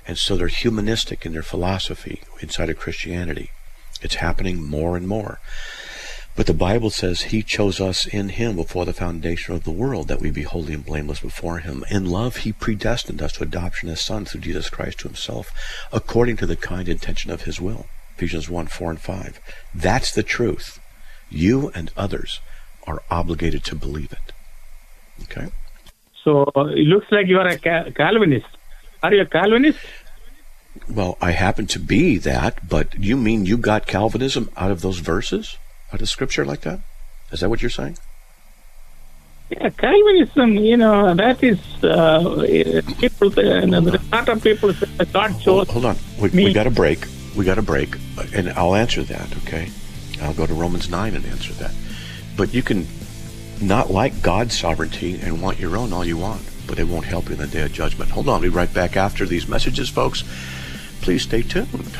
And 0.05 0.17
so 0.17 0.35
they're 0.35 0.49
humanistic 0.49 1.25
in 1.25 1.31
their 1.31 1.41
philosophy 1.41 2.23
inside 2.41 2.69
of 2.69 2.77
Christianity. 2.77 3.51
It's 4.01 4.15
happening 4.15 4.61
more 4.61 4.97
and 4.97 5.07
more. 5.07 5.39
But 6.35 6.47
the 6.47 6.53
Bible 6.53 6.89
says 6.89 7.21
he 7.21 7.41
chose 7.41 7.79
us 7.79 8.05
in 8.05 8.29
him 8.29 8.57
before 8.57 8.83
the 8.83 8.91
foundation 8.91 9.55
of 9.55 9.63
the 9.63 9.71
world 9.71 10.09
that 10.09 10.19
we 10.19 10.31
be 10.31 10.43
holy 10.43 10.73
and 10.73 10.85
blameless 10.85 11.21
before 11.21 11.59
him. 11.59 11.85
In 11.89 12.05
love, 12.05 12.37
he 12.37 12.51
predestined 12.51 13.21
us 13.21 13.33
to 13.33 13.43
adoption 13.43 13.87
as 13.87 14.01
sons 14.01 14.31
through 14.31 14.41
Jesus 14.41 14.69
Christ 14.69 14.99
to 14.99 15.07
himself, 15.07 15.51
according 15.93 16.35
to 16.37 16.45
the 16.45 16.57
kind 16.57 16.89
intention 16.89 17.31
of 17.31 17.43
his 17.43 17.61
will. 17.61 17.85
Ephesians 18.17 18.49
1, 18.49 18.67
4, 18.67 18.89
and 18.91 18.99
5. 18.99 19.39
That's 19.73 20.11
the 20.11 20.23
truth. 20.23 20.79
You 21.29 21.71
and 21.73 21.91
others 21.95 22.41
are 22.85 23.01
obligated 23.09 23.63
to 23.65 23.75
believe 23.75 24.11
it. 24.11 24.33
Okay? 25.23 25.51
So 26.23 26.51
it 26.55 26.87
looks 26.87 27.07
like 27.11 27.27
you 27.27 27.39
are 27.39 27.47
a 27.47 27.57
Calvinist. 27.57 28.47
Are 29.01 29.13
you 29.13 29.21
a 29.21 29.25
Calvinist? 29.25 29.79
Well, 30.89 31.17
I 31.21 31.31
happen 31.31 31.67
to 31.67 31.79
be 31.79 32.17
that, 32.17 32.67
but 32.67 32.95
you 32.95 33.15
mean 33.15 33.45
you 33.45 33.57
got 33.57 33.87
Calvinism 33.87 34.49
out 34.57 34.71
of 34.71 34.81
those 34.81 34.99
verses? 34.99 35.57
Out 35.95 36.01
of 36.01 36.09
scripture 36.09 36.45
like 36.45 36.61
that? 36.61 36.79
Is 37.31 37.39
that 37.39 37.49
what 37.49 37.61
you're 37.61 37.77
saying? 37.81 37.97
Yeah, 39.49 39.69
Calvinism, 39.69 40.55
you 40.57 40.75
know, 40.75 41.13
that 41.13 41.41
is 41.41 41.59
uh, 41.83 42.45
people. 42.99 43.27
Uh, 43.39 43.81
lot 44.11 44.27
of 44.29 44.43
people 44.43 44.73
say 44.73 45.05
God 45.13 45.31
chose. 45.39 45.45
Hold, 45.45 45.69
hold 45.69 45.85
on, 45.85 45.97
we, 46.19 46.29
we 46.29 46.53
got 46.53 46.67
a 46.67 46.71
break. 46.71 47.05
We 47.37 47.45
got 47.45 47.57
a 47.57 47.61
break, 47.61 47.95
and 48.33 48.49
I'll 48.49 48.75
answer 48.75 49.03
that. 49.03 49.27
Okay, 49.43 49.69
I'll 50.21 50.33
go 50.33 50.45
to 50.47 50.53
Romans 50.53 50.89
nine 50.89 51.15
and 51.15 51.25
answer 51.25 51.53
that. 51.53 51.73
But 52.35 52.53
you 52.53 52.63
can 52.63 52.87
not 53.61 53.91
like 53.91 54.21
God's 54.21 54.57
sovereignty 54.57 55.19
and 55.21 55.41
want 55.41 55.59
your 55.59 55.77
own 55.77 55.93
all 55.93 56.03
you 56.03 56.17
want, 56.17 56.41
but 56.67 56.79
it 56.79 56.87
won't 56.87 57.05
help 57.05 57.27
you 57.27 57.33
in 57.33 57.39
the 57.39 57.47
day 57.47 57.61
of 57.61 57.71
judgment. 57.71 58.09
Hold 58.11 58.27
on, 58.27 58.35
I'll 58.35 58.41
be 58.41 58.49
right 58.49 58.73
back 58.73 58.97
after 58.97 59.25
these 59.25 59.47
messages, 59.47 59.89
folks. 59.89 60.23
Please 61.01 61.21
stay 61.21 61.43
tuned. 61.43 61.95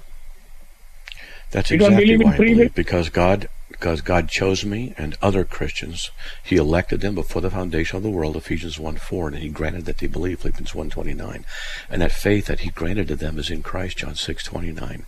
That's 1.51 1.71
You 1.71 1.79
don't 1.79 1.93
exactly 1.93 2.17
believe 2.17 2.21
in 2.21 2.27
why 2.27 2.35
I 2.35 2.39
believe. 2.39 2.75
Because 2.75 3.11
God, 3.11 3.49
because 3.85 4.01
God 4.01 4.31
chose 4.31 4.65
me 4.65 4.95
and 4.97 5.15
other 5.21 5.45
Christians. 5.45 6.11
He 6.43 6.57
elected 6.57 7.03
them 7.03 7.15
before 7.15 7.43
the 7.43 7.51
foundation 7.51 7.99
of 7.99 8.03
the 8.03 8.09
world, 8.09 8.35
Ephesians 8.35 8.79
1 8.79 8.97
4, 8.97 9.29
and 9.29 9.37
He 9.37 9.51
granted 9.51 9.85
that 9.85 9.99
they 9.99 10.07
believe, 10.07 10.41
Philippians 10.41 10.75
1 10.75 10.89
29. 10.89 11.45
And 11.91 12.01
that 12.01 12.11
faith 12.11 12.47
that 12.47 12.61
He 12.61 12.71
granted 12.71 13.09
to 13.09 13.15
them 13.15 13.39
is 13.39 13.51
in 13.51 13.63
Christ, 13.63 13.99
John 13.99 14.15
six 14.15 14.43
twenty 14.43 14.73
nine. 14.73 15.05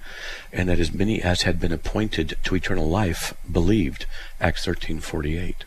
And 0.53 0.69
that 0.69 0.79
as 0.79 0.93
many 0.93 1.23
as 1.23 1.41
had 1.41 1.59
been 1.59 1.73
appointed 1.73 2.37
to 2.45 2.55
eternal 2.55 2.87
life 2.87 3.33
believed, 3.51 4.05
Acts 4.43 4.67
thirteen 4.67 5.01
forty 5.01 5.39
eight. 5.39 5.65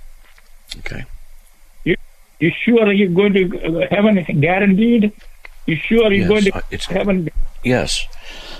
Okay. 0.77 1.05
You 1.85 1.95
you 2.39 2.51
sure 2.63 2.93
you're 2.93 3.09
going 3.09 3.33
to 3.33 3.81
uh, 3.81 3.87
heaven 3.89 4.23
guaranteed? 4.39 5.11
You 5.65 5.77
sure 5.77 6.13
you're 6.13 6.27
Yes, 6.27 6.29
going 6.29 6.43
to 6.43 6.55
uh, 6.57 6.61
it's- 6.69 6.85
heaven? 6.85 7.27
Yes, 7.63 8.05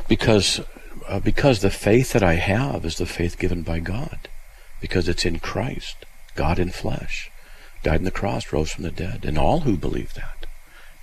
because 0.08 0.60
uh, 1.08 1.20
because 1.20 1.62
the 1.62 1.70
faith 1.70 2.14
that 2.14 2.24
I 2.24 2.34
have 2.34 2.84
is 2.84 2.98
the 2.98 3.06
faith 3.06 3.38
given 3.38 3.62
by 3.62 3.78
God, 3.78 4.28
because 4.82 5.08
it's 5.08 5.26
in 5.26 5.40
Christ, 5.40 6.06
God 6.36 6.60
in 6.60 6.70
flesh, 6.70 7.32
died 7.84 8.00
on 8.00 8.04
the 8.04 8.12
cross, 8.12 8.52
rose 8.52 8.72
from 8.72 8.84
the 8.84 8.92
dead, 8.92 9.26
and 9.26 9.38
all 9.38 9.62
who 9.62 9.78
believe 9.78 10.14
that 10.14 10.46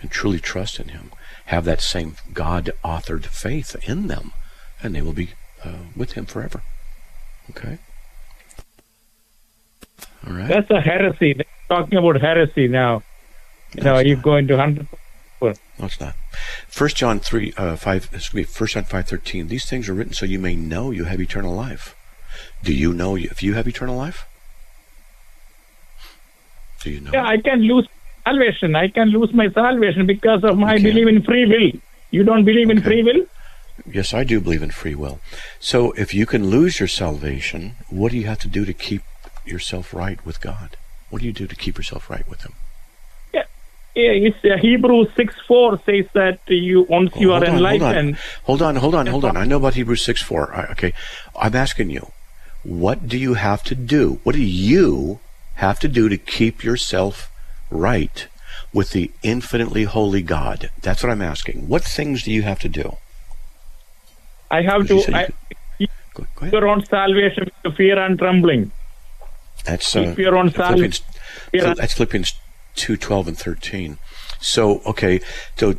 and 0.01 0.11
truly 0.11 0.39
trust 0.39 0.79
in 0.79 0.89
Him 0.89 1.11
have 1.47 1.65
that 1.65 1.81
same 1.81 2.17
God-authored 2.33 3.27
faith 3.27 3.77
in 3.89 4.09
them, 4.09 4.33
and 4.83 4.95
they 4.95 5.03
will 5.03 5.13
be 5.13 5.31
uh, 5.65 5.79
with 5.97 6.13
Him 6.13 6.27
forever. 6.27 6.63
Okay. 7.51 7.79
All 10.27 10.35
right. 10.35 10.49
That's 10.49 10.71
a 10.71 10.81
heresy. 10.81 11.33
They're 11.33 11.47
talking 11.69 11.99
about 11.99 12.21
heresy 12.21 12.69
now. 12.69 13.03
You 13.75 13.83
know, 13.83 13.99
you're 13.99 14.17
going 14.17 14.47
to 14.49 14.57
hundred. 14.57 14.87
No, 15.41 15.53
it's 15.81 16.01
not. 16.01 16.15
First 16.69 16.97
John 16.97 17.19
three 17.21 17.53
uh, 17.57 17.77
five. 17.77 18.09
Excuse 18.13 18.35
me. 18.35 18.43
First 18.45 18.75
John 18.75 18.85
five 18.85 19.09
thirteen. 19.09 19.49
These 19.49 19.69
things 19.69 19.89
are 19.89 19.95
written 19.95 20.13
so 20.13 20.25
you 20.25 20.39
may 20.39 20.55
know 20.55 20.91
you 20.91 21.05
have 21.05 21.21
eternal 21.21 21.55
life. 21.55 21.96
Do 22.67 22.75
you 22.75 22.93
know 22.93 23.15
if 23.17 23.45
you 23.45 23.55
have 23.55 23.69
eternal 23.69 23.97
life? 23.97 24.27
Do 26.83 26.91
you 26.91 27.01
know? 27.01 27.13
Yeah, 27.15 27.25
I 27.25 27.37
can 27.37 27.61
lose 27.61 27.87
salvation. 28.25 28.75
I 28.75 28.89
can 28.89 29.11
lose 29.11 29.33
my 29.33 29.49
salvation 29.51 30.05
because 30.05 30.43
of 30.43 30.59
my 30.59 30.77
belief 30.77 31.07
in 31.07 31.23
free 31.23 31.47
will. 31.47 31.81
You 32.11 32.25
don't 32.25 32.45
believe 32.45 32.69
in 32.69 32.83
free 32.83 33.05
will? 33.05 33.25
Yes, 33.89 34.13
I 34.13 34.25
do 34.25 34.41
believe 34.41 34.65
in 34.65 34.73
free 34.73 34.97
will. 34.97 35.21
So 35.61 35.93
if 35.93 36.13
you 36.13 36.27
can 36.27 36.49
lose 36.49 36.81
your 36.81 36.89
salvation, 36.89 37.77
what 37.89 38.11
do 38.11 38.19
you 38.19 38.27
have 38.27 38.41
to 38.41 38.49
do 38.49 38.65
to 38.65 38.73
keep 38.73 39.03
yourself 39.45 39.95
right 39.95 40.19
with 40.27 40.41
God? 40.41 40.77
What 41.11 41.21
do 41.21 41.27
you 41.27 41.33
do 41.33 41.47
to 41.47 41.55
keep 41.55 41.77
yourself 41.79 42.11
right 42.11 42.27
with 42.29 42.43
Him? 42.43 42.55
Yeah, 43.33 44.11
it's 44.11 44.45
uh, 44.45 44.59
Hebrews 44.61 45.09
six 45.17 45.35
four 45.49 45.81
says 45.87 46.05
that 46.13 46.41
you 46.49 46.85
once 46.91 47.13
you 47.17 47.33
Oh, 47.33 47.37
are 47.37 47.47
hold 47.47 47.83
on. 47.83 48.19
Hold 48.45 48.61
on, 48.61 48.77
hold 48.77 48.95
on, 48.95 49.07
hold 49.07 49.25
on. 49.25 49.37
I 49.39 49.47
know 49.47 49.57
about 49.57 49.73
Hebrews 49.73 50.03
6 50.03 50.21
4. 50.21 50.55
I, 50.55 50.67
okay. 50.73 50.93
I'm 51.35 51.55
asking 51.55 51.89
you, 51.89 52.13
what 52.67 53.07
do 53.07 53.17
you 53.17 53.35
have 53.35 53.63
to 53.65 53.75
do? 53.77 54.21
What 54.25 54.35
do 54.35 54.43
you 54.43 55.21
have 55.55 55.79
to 55.81 55.89
do 55.89 56.09
to 56.09 56.17
keep 56.19 56.65
yourself 56.65 57.31
right 57.71 58.27
with 58.73 58.91
the 58.91 59.13
infinitely 59.23 59.85
holy 59.85 60.23
God? 60.23 60.71
That's 60.83 61.03
what 61.03 61.11
I'm 61.13 61.23
asking. 61.23 61.69
What 61.69 61.85
things 61.85 62.25
do 62.25 62.33
you 62.33 62.43
have 62.43 62.59
to 62.61 62.69
do? 62.69 62.97
I 64.51 64.63
have 64.63 64.87
to 64.89 64.97
you 64.97 65.05
I, 65.15 65.29
Go, 66.15 66.27
go 66.35 66.47
your 66.47 66.67
own 66.67 66.85
salvation 66.87 67.51
with 67.63 67.77
fear 67.77 67.99
and 67.99 68.19
trembling. 68.19 68.73
That's, 69.65 69.95
uh, 69.95 70.05
keep 70.05 70.19
your 70.19 70.37
own 70.37 70.51
Philippians, 70.51 71.03
Yeah. 71.53 71.75
that's 71.75 71.95
Philippians 71.95 72.35
2 72.75 72.97
12 72.97 73.29
and 73.29 73.39
13. 73.39 73.99
So, 74.41 74.81
okay. 74.87 75.21
So, 75.57 75.75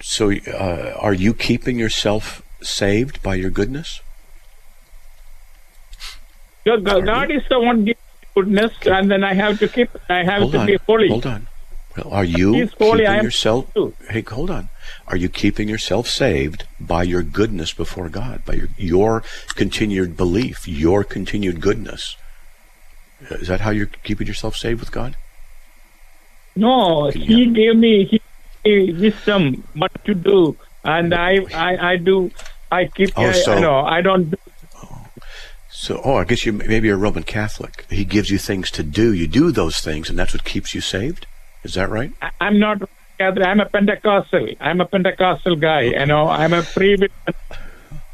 so 0.00 0.32
uh, 0.32 0.96
are 0.98 1.14
you 1.14 1.34
keeping 1.34 1.78
yourself 1.78 2.42
saved 2.62 3.22
by 3.22 3.34
your 3.34 3.50
goodness? 3.50 4.00
God, 6.64 7.30
is 7.30 7.42
the 7.48 7.58
one 7.60 7.84
giving 7.84 7.96
goodness, 8.34 8.72
and 8.86 9.10
then 9.10 9.24
I 9.24 9.34
have 9.34 9.58
to 9.60 9.68
keep. 9.68 9.90
I 10.08 10.22
have 10.24 10.42
hold 10.42 10.52
to 10.52 10.58
on. 10.60 10.66
be 10.66 10.76
holy. 10.86 11.08
Hold 11.08 11.26
on. 11.26 11.46
Well, 11.96 12.12
are 12.12 12.24
you 12.24 12.52
He's 12.54 12.72
holy, 12.74 13.04
keeping 13.04 13.22
yourself? 13.24 13.74
too. 13.74 13.94
Hey, 14.08 14.20
hold 14.22 14.50
on. 14.50 14.68
Are 15.08 15.16
you 15.16 15.28
keeping 15.28 15.68
yourself 15.68 16.06
saved 16.08 16.64
by 16.78 17.02
your 17.02 17.22
goodness 17.22 17.72
before 17.72 18.08
God, 18.08 18.44
by 18.44 18.54
your 18.54 18.68
your 18.76 19.22
continued 19.56 20.16
belief, 20.16 20.68
your 20.68 21.02
continued 21.02 21.60
goodness? 21.60 22.16
Is 23.30 23.48
that 23.48 23.60
how 23.62 23.70
you're 23.70 23.90
keeping 24.04 24.26
yourself 24.26 24.54
saved 24.56 24.80
with 24.80 24.92
God? 24.92 25.16
No, 26.56 27.10
Yeah. 27.10 27.24
he 27.26 27.46
gave 27.46 27.76
me 27.76 28.04
he 28.04 28.20
gave 28.64 29.00
wisdom 29.00 29.64
what 29.74 29.92
to 30.04 30.14
do, 30.14 30.56
and 30.84 31.14
I 31.14 31.38
I, 31.54 31.92
I 31.92 31.96
do. 31.96 32.30
I 32.70 32.84
keep. 32.86 33.10
Oh, 33.16 33.32
so- 33.32 33.54
I 33.54 33.60
know 33.60 33.80
I 33.80 34.00
don't. 34.00 34.30
Do, 34.30 34.36
So, 35.80 35.98
oh, 36.04 36.16
I 36.16 36.24
guess 36.24 36.44
you 36.44 36.52
maybe 36.52 36.88
you're 36.88 36.96
a 36.96 37.00
Roman 37.00 37.22
Catholic. 37.22 37.86
He 37.88 38.04
gives 38.04 38.28
you 38.28 38.36
things 38.36 38.70
to 38.72 38.82
do. 38.82 39.14
You 39.14 39.26
do 39.26 39.50
those 39.50 39.80
things, 39.80 40.10
and 40.10 40.18
that's 40.18 40.34
what 40.34 40.44
keeps 40.44 40.74
you 40.74 40.82
saved. 40.82 41.26
Is 41.64 41.72
that 41.72 41.88
right? 41.88 42.12
I, 42.20 42.32
I'm 42.38 42.58
not. 42.58 42.82
Catholic. 43.16 43.46
I'm 43.46 43.60
a 43.60 43.64
Pentecostal. 43.64 44.48
I'm 44.60 44.82
a 44.82 44.84
Pentecostal 44.84 45.56
guy. 45.56 45.80
You 45.80 46.04
know, 46.04 46.28
I'm 46.28 46.52
a 46.52 46.62
free 46.62 46.96
will. 46.96 47.34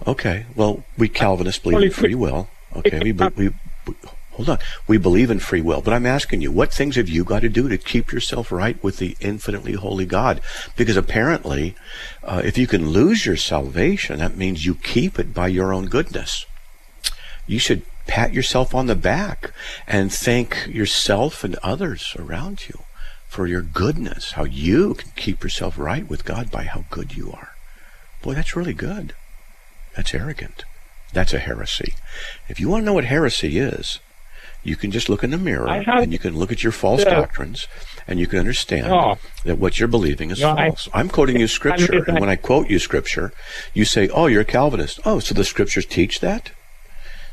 Okay. 0.06 0.46
Well, 0.54 0.84
we 0.96 1.08
Calvinists 1.08 1.60
believe 1.60 1.82
in 1.82 1.90
free 1.90 2.14
will. 2.14 2.48
Okay. 2.76 3.00
We, 3.00 3.10
we, 3.10 3.48
we 3.48 3.94
hold 4.30 4.48
on. 4.48 4.58
We 4.86 4.96
believe 4.96 5.32
in 5.32 5.40
free 5.40 5.60
will, 5.60 5.80
but 5.80 5.92
I'm 5.92 6.06
asking 6.06 6.42
you, 6.42 6.52
what 6.52 6.72
things 6.72 6.94
have 6.94 7.08
you 7.08 7.24
got 7.24 7.40
to 7.40 7.48
do 7.48 7.68
to 7.68 7.76
keep 7.76 8.12
yourself 8.12 8.52
right 8.52 8.80
with 8.80 8.98
the 8.98 9.16
infinitely 9.18 9.72
holy 9.72 10.06
God? 10.06 10.40
Because 10.76 10.96
apparently, 10.96 11.74
uh, 12.22 12.42
if 12.44 12.56
you 12.56 12.68
can 12.68 12.90
lose 12.90 13.26
your 13.26 13.36
salvation, 13.36 14.20
that 14.20 14.36
means 14.36 14.64
you 14.64 14.76
keep 14.76 15.18
it 15.18 15.34
by 15.34 15.48
your 15.48 15.74
own 15.74 15.86
goodness. 15.86 16.46
You 17.46 17.58
should 17.58 17.82
pat 18.06 18.32
yourself 18.32 18.74
on 18.74 18.86
the 18.86 18.94
back 18.94 19.52
and 19.86 20.12
thank 20.12 20.66
yourself 20.68 21.44
and 21.44 21.56
others 21.62 22.14
around 22.18 22.68
you 22.68 22.80
for 23.28 23.46
your 23.46 23.62
goodness, 23.62 24.32
how 24.32 24.44
you 24.44 24.94
can 24.94 25.10
keep 25.16 25.42
yourself 25.42 25.76
right 25.78 26.08
with 26.08 26.24
God 26.24 26.50
by 26.50 26.64
how 26.64 26.84
good 26.90 27.16
you 27.16 27.32
are. 27.32 27.50
Boy, 28.22 28.34
that's 28.34 28.56
really 28.56 28.72
good. 28.74 29.14
That's 29.94 30.14
arrogant. 30.14 30.64
That's 31.12 31.32
a 31.34 31.38
heresy. 31.38 31.94
If 32.48 32.60
you 32.60 32.68
want 32.68 32.82
to 32.82 32.86
know 32.86 32.92
what 32.94 33.04
heresy 33.04 33.58
is, 33.58 34.00
you 34.62 34.74
can 34.76 34.90
just 34.90 35.08
look 35.08 35.22
in 35.22 35.30
the 35.30 35.38
mirror 35.38 35.68
and 35.68 36.12
you 36.12 36.18
can 36.18 36.36
look 36.36 36.50
at 36.50 36.62
your 36.62 36.72
false 36.72 37.04
Yeah. 37.04 37.10
doctrines 37.10 37.68
and 38.08 38.18
you 38.18 38.26
can 38.26 38.38
understand 38.40 38.88
No. 38.88 39.18
that 39.44 39.58
what 39.58 39.78
you're 39.78 39.88
believing 39.88 40.30
is 40.30 40.40
No, 40.40 40.52
I- 40.56 40.68
false. 40.68 40.88
I'm 40.92 41.08
quoting 41.08 41.38
you 41.38 41.46
scripture, 41.48 42.04
and 42.06 42.18
when 42.18 42.28
I 42.28 42.36
quote 42.36 42.68
you 42.68 42.78
scripture, 42.80 43.32
you 43.74 43.84
say, 43.84 44.08
"Oh, 44.08 44.26
you're 44.26 44.40
a 44.42 44.44
Calvinist." 44.44 44.98
Oh, 45.04 45.20
so 45.20 45.34
the 45.34 45.44
scriptures 45.44 45.86
teach 45.86 46.18
that? 46.20 46.50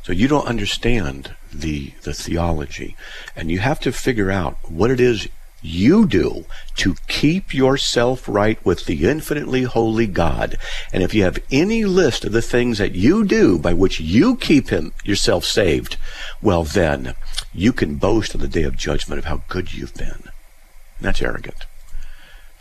So 0.03 0.11
you 0.11 0.27
don't 0.27 0.47
understand 0.47 1.35
the 1.53 1.93
the 2.03 2.13
theology, 2.13 2.95
and 3.35 3.49
you 3.49 3.59
have 3.59 3.79
to 3.81 3.91
figure 3.91 4.31
out 4.31 4.57
what 4.69 4.91
it 4.91 4.99
is 4.99 5.27
you 5.63 6.05
do 6.05 6.45
to 6.75 6.95
keep 7.07 7.53
yourself 7.53 8.27
right 8.27 8.63
with 8.65 8.85
the 8.85 9.07
infinitely 9.07 9.63
holy 9.63 10.05
God. 10.05 10.57
And 10.91 11.01
if 11.01 11.13
you 11.13 11.23
have 11.23 11.39
any 11.51 11.85
list 11.85 12.25
of 12.25 12.33
the 12.33 12.41
things 12.41 12.77
that 12.79 12.95
you 12.95 13.23
do 13.23 13.57
by 13.57 13.73
which 13.73 14.01
you 14.01 14.35
keep 14.35 14.69
him 14.69 14.91
yourself 15.05 15.45
saved, 15.45 15.95
well 16.41 16.63
then 16.63 17.15
you 17.53 17.71
can 17.71 17.95
boast 17.95 18.35
on 18.35 18.41
the 18.41 18.47
day 18.47 18.63
of 18.63 18.75
judgment 18.75 19.19
of 19.19 19.25
how 19.25 19.43
good 19.47 19.73
you've 19.73 19.93
been. 19.93 20.09
And 20.09 21.01
that's 21.01 21.21
arrogant. 21.21 21.65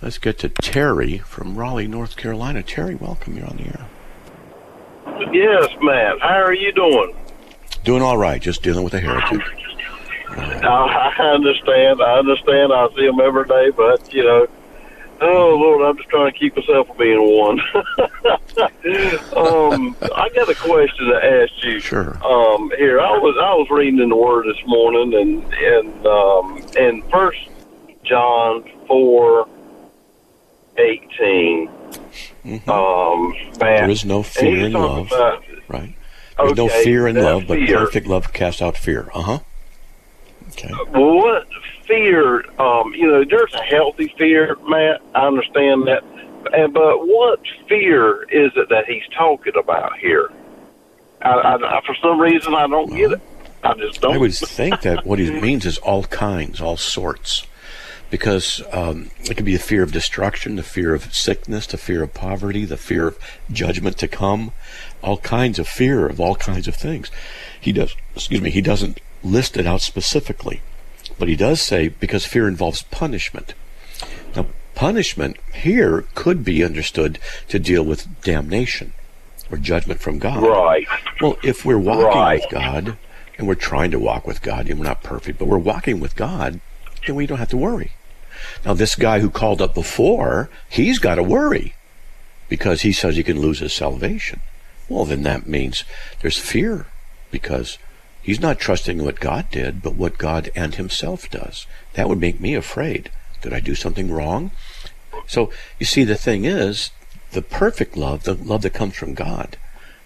Let's 0.01 0.19
get 0.19 0.39
to 0.41 0.49
Terry 0.49 1.19
from 1.19 1.57
Raleigh, 1.57 1.89
North 1.89 2.17
Carolina. 2.17 2.63
Terry, 2.63 2.95
welcome. 2.95 3.37
You're 3.37 3.47
on 3.47 3.57
the 3.57 3.65
air. 3.65 3.89
Yes, 5.33 5.71
Matt. 5.81 6.21
How 6.21 6.43
are 6.43 6.55
you 6.55 6.73
doing? 6.73 7.15
Doing 7.85 8.03
all 8.03 8.17
right, 8.19 8.41
just 8.41 8.63
dealing 8.63 8.85
with 8.85 8.95
a 8.95 9.01
heretic. 9.01 9.41
I 10.29 11.15
I 11.19 11.23
understand. 11.35 12.01
I 12.01 12.19
understand. 12.19 12.73
I 12.73 12.89
see 12.97 13.07
them 13.07 13.21
every 13.21 13.45
day, 13.47 13.71
but 13.77 14.13
you 14.15 14.23
know, 14.23 14.47
oh 15.21 15.57
Lord, 15.59 15.83
I'm 15.89 15.97
just 15.97 16.09
trying 16.09 16.33
to 16.33 16.39
keep 16.39 16.57
myself 16.57 16.87
from 16.87 16.97
being 16.97 17.21
one. 17.21 17.61
um, 19.37 19.97
I 20.15 20.29
got 20.35 20.49
a 20.49 20.55
question 20.55 21.07
to 21.09 21.21
ask 21.25 21.65
you. 21.65 21.81
Sure. 21.81 22.17
Um, 22.25 22.71
here 22.79 23.01
I 23.01 23.19
was 23.19 23.37
I 23.41 23.53
was 23.55 23.67
reading 23.71 23.99
in 24.01 24.09
the 24.11 24.17
Word 24.17 24.47
this 24.47 24.65
morning, 24.67 25.13
and 25.15 25.53
and 25.55 26.07
um, 26.07 26.65
in 26.77 27.03
First 27.11 27.41
John 28.05 28.65
four 28.87 29.49
eighteen. 30.79 31.69
Mhm. 32.45 32.69
Um, 32.69 33.33
Matt, 33.61 33.81
There 33.81 33.91
is 33.91 34.05
no 34.05 34.23
fear 34.23 34.67
in 34.67 34.73
love. 34.73 35.07
about- 35.13 35.45
Right. 35.69 35.95
There's 36.47 36.57
no 36.57 36.67
Okay, 36.67 36.85
fear 36.85 37.09
in 37.09 37.17
love, 37.17 37.45
but 37.47 37.59
fear. 37.59 37.79
perfect 37.79 38.07
love 38.07 38.33
casts 38.33 38.63
out 38.63 38.77
fear. 38.77 39.11
Uh 39.15 39.23
huh. 39.23 39.39
Okay. 40.51 40.71
Well, 40.93 41.17
what 41.17 41.49
fear? 41.87 42.45
Um, 42.61 42.93
you 42.95 43.07
know, 43.07 43.25
there's 43.25 43.55
a 43.55 43.63
healthy 43.63 44.13
fear, 44.19 44.57
Matt. 44.69 45.01
I 45.15 45.27
understand 45.27 45.87
that, 45.89 46.05
and 46.53 46.73
but 46.75 47.07
what 47.07 47.41
fear 47.69 48.25
is 48.25 48.53
it 48.57 48.69
that 48.69 48.87
he's 48.87 49.07
talking 49.17 49.55
about 49.57 49.99
here? 49.99 50.31
I, 51.23 51.31
I, 51.31 51.79
I 51.79 51.81
for 51.87 51.95
some 52.03 52.21
reason 52.21 52.55
I 52.55 52.67
don't 52.67 52.95
get 52.95 53.13
it. 53.13 53.21
I 53.63 53.75
just 53.75 54.01
don't. 54.01 54.15
I 54.15 54.19
would 54.19 54.35
think 54.35 54.81
that 54.83 55.07
what 55.07 55.19
he 55.19 55.31
means 55.31 55.65
is 55.65 55.79
all 55.79 56.03
kinds, 56.05 56.61
all 56.61 56.77
sorts, 56.77 57.47
because 58.11 58.61
um, 58.73 59.11
it 59.23 59.37
could 59.37 59.47
be 59.47 59.53
the 59.53 59.63
fear 59.63 59.85
of 59.85 59.93
destruction, 59.93 60.57
the 60.57 60.65
fear 60.65 60.95
of 60.95 61.15
sickness, 61.15 61.67
the 61.69 61.79
fear 61.79 62.03
of 62.03 62.13
poverty, 62.13 62.65
the 62.65 62.77
fear 62.77 63.07
of 63.09 63.19
judgment 63.53 63.99
to 63.99 64.09
come, 64.09 64.53
all 65.03 65.19
kinds 65.19 65.59
of 65.59 65.69
fear 65.69 66.07
of 66.07 66.21
all 66.21 66.35
kinds 66.37 66.69
of 66.69 66.75
things. 66.75 67.11
He 67.61 67.73
does, 67.73 67.95
excuse 68.15 68.41
me, 68.41 68.51
he 68.51 68.61
doesn't 68.61 69.01
list 69.23 69.57
it 69.57 69.67
out 69.67 69.81
specifically, 69.81 70.61
but 71.19 71.29
he 71.29 71.37
does 71.37 71.61
say 71.61 71.89
because 71.89 72.25
fear 72.25 72.49
involves 72.49 72.83
punishment. 72.85 73.55
Now, 74.35 74.47
punishment 74.75 75.37
here 75.55 76.07
could 76.15 76.45
be 76.45 76.65
understood 76.65 77.19
to 77.49 77.59
deal 77.59 77.85
with 77.85 78.09
damnation 78.23 78.93
or 79.51 79.59
judgment 79.59 80.01
from 80.01 80.19
God. 80.19 80.43
right. 80.43 80.87
Well, 81.21 81.37
if 81.43 81.65
we're 81.65 81.79
walking 81.79 82.07
Right. 82.07 82.41
with 82.41 82.51
God 82.51 82.97
and 83.39 83.47
we're 83.47 83.55
trying 83.55 83.91
to 83.91 83.99
walk 83.99 84.27
with 84.27 84.41
God, 84.43 84.69
and 84.69 84.79
we're 84.79 84.87
not 84.87 85.03
perfect, 85.03 85.39
but 85.39 85.47
we're 85.49 85.59
walking 85.59 86.01
with 86.01 86.17
God, 86.17 86.61
then 87.07 87.17
we 87.17 87.27
don't 87.27 87.39
have 87.39 87.51
to 87.51 87.57
worry. 87.57 87.93
Now, 88.65 88.73
this 88.75 88.95
guy 88.95 89.21
who 89.21 89.31
called 89.31 89.61
up 89.61 89.75
before, 89.75 90.49
he's 90.69 90.99
got 90.99 91.17
to 91.17 91.23
worry 91.23 91.75
because 92.49 92.83
he 92.83 92.93
says 92.93 93.17
he 93.17 93.23
can 93.23 93.41
lose 93.41 93.61
his 93.61 93.73
salvation. 93.73 94.41
Well, 94.89 95.05
then 95.05 95.23
that 95.23 95.47
means 95.47 95.85
there's 96.21 96.39
fear 96.39 96.87
because 97.31 97.79
he's 98.23 98.41
not 98.41 98.59
trusting 98.59 99.03
what 99.03 99.21
God 99.21 99.51
did, 99.51 99.83
but 99.83 99.95
what 99.95 100.19
God 100.19 100.51
and 100.55 100.75
himself 100.75 101.31
does. 101.31 101.67
That 101.95 102.09
would 102.09 102.21
make 102.21 102.41
me 102.41 102.55
afraid. 102.55 103.11
Did 103.41 103.53
I 103.53 103.61
do 103.61 103.75
something 103.75 104.11
wrong? 104.11 104.51
So, 105.27 105.51
you 105.79 105.87
see, 105.87 106.05
the 106.05 106.17
thing 106.17 106.45
is, 106.45 106.91
the 107.33 107.43
perfect 107.43 107.97
love, 107.97 108.25
the 108.25 108.35
love 108.35 108.63
that 108.63 108.71
comes 108.71 108.97
from 108.97 109.15
God, 109.15 109.57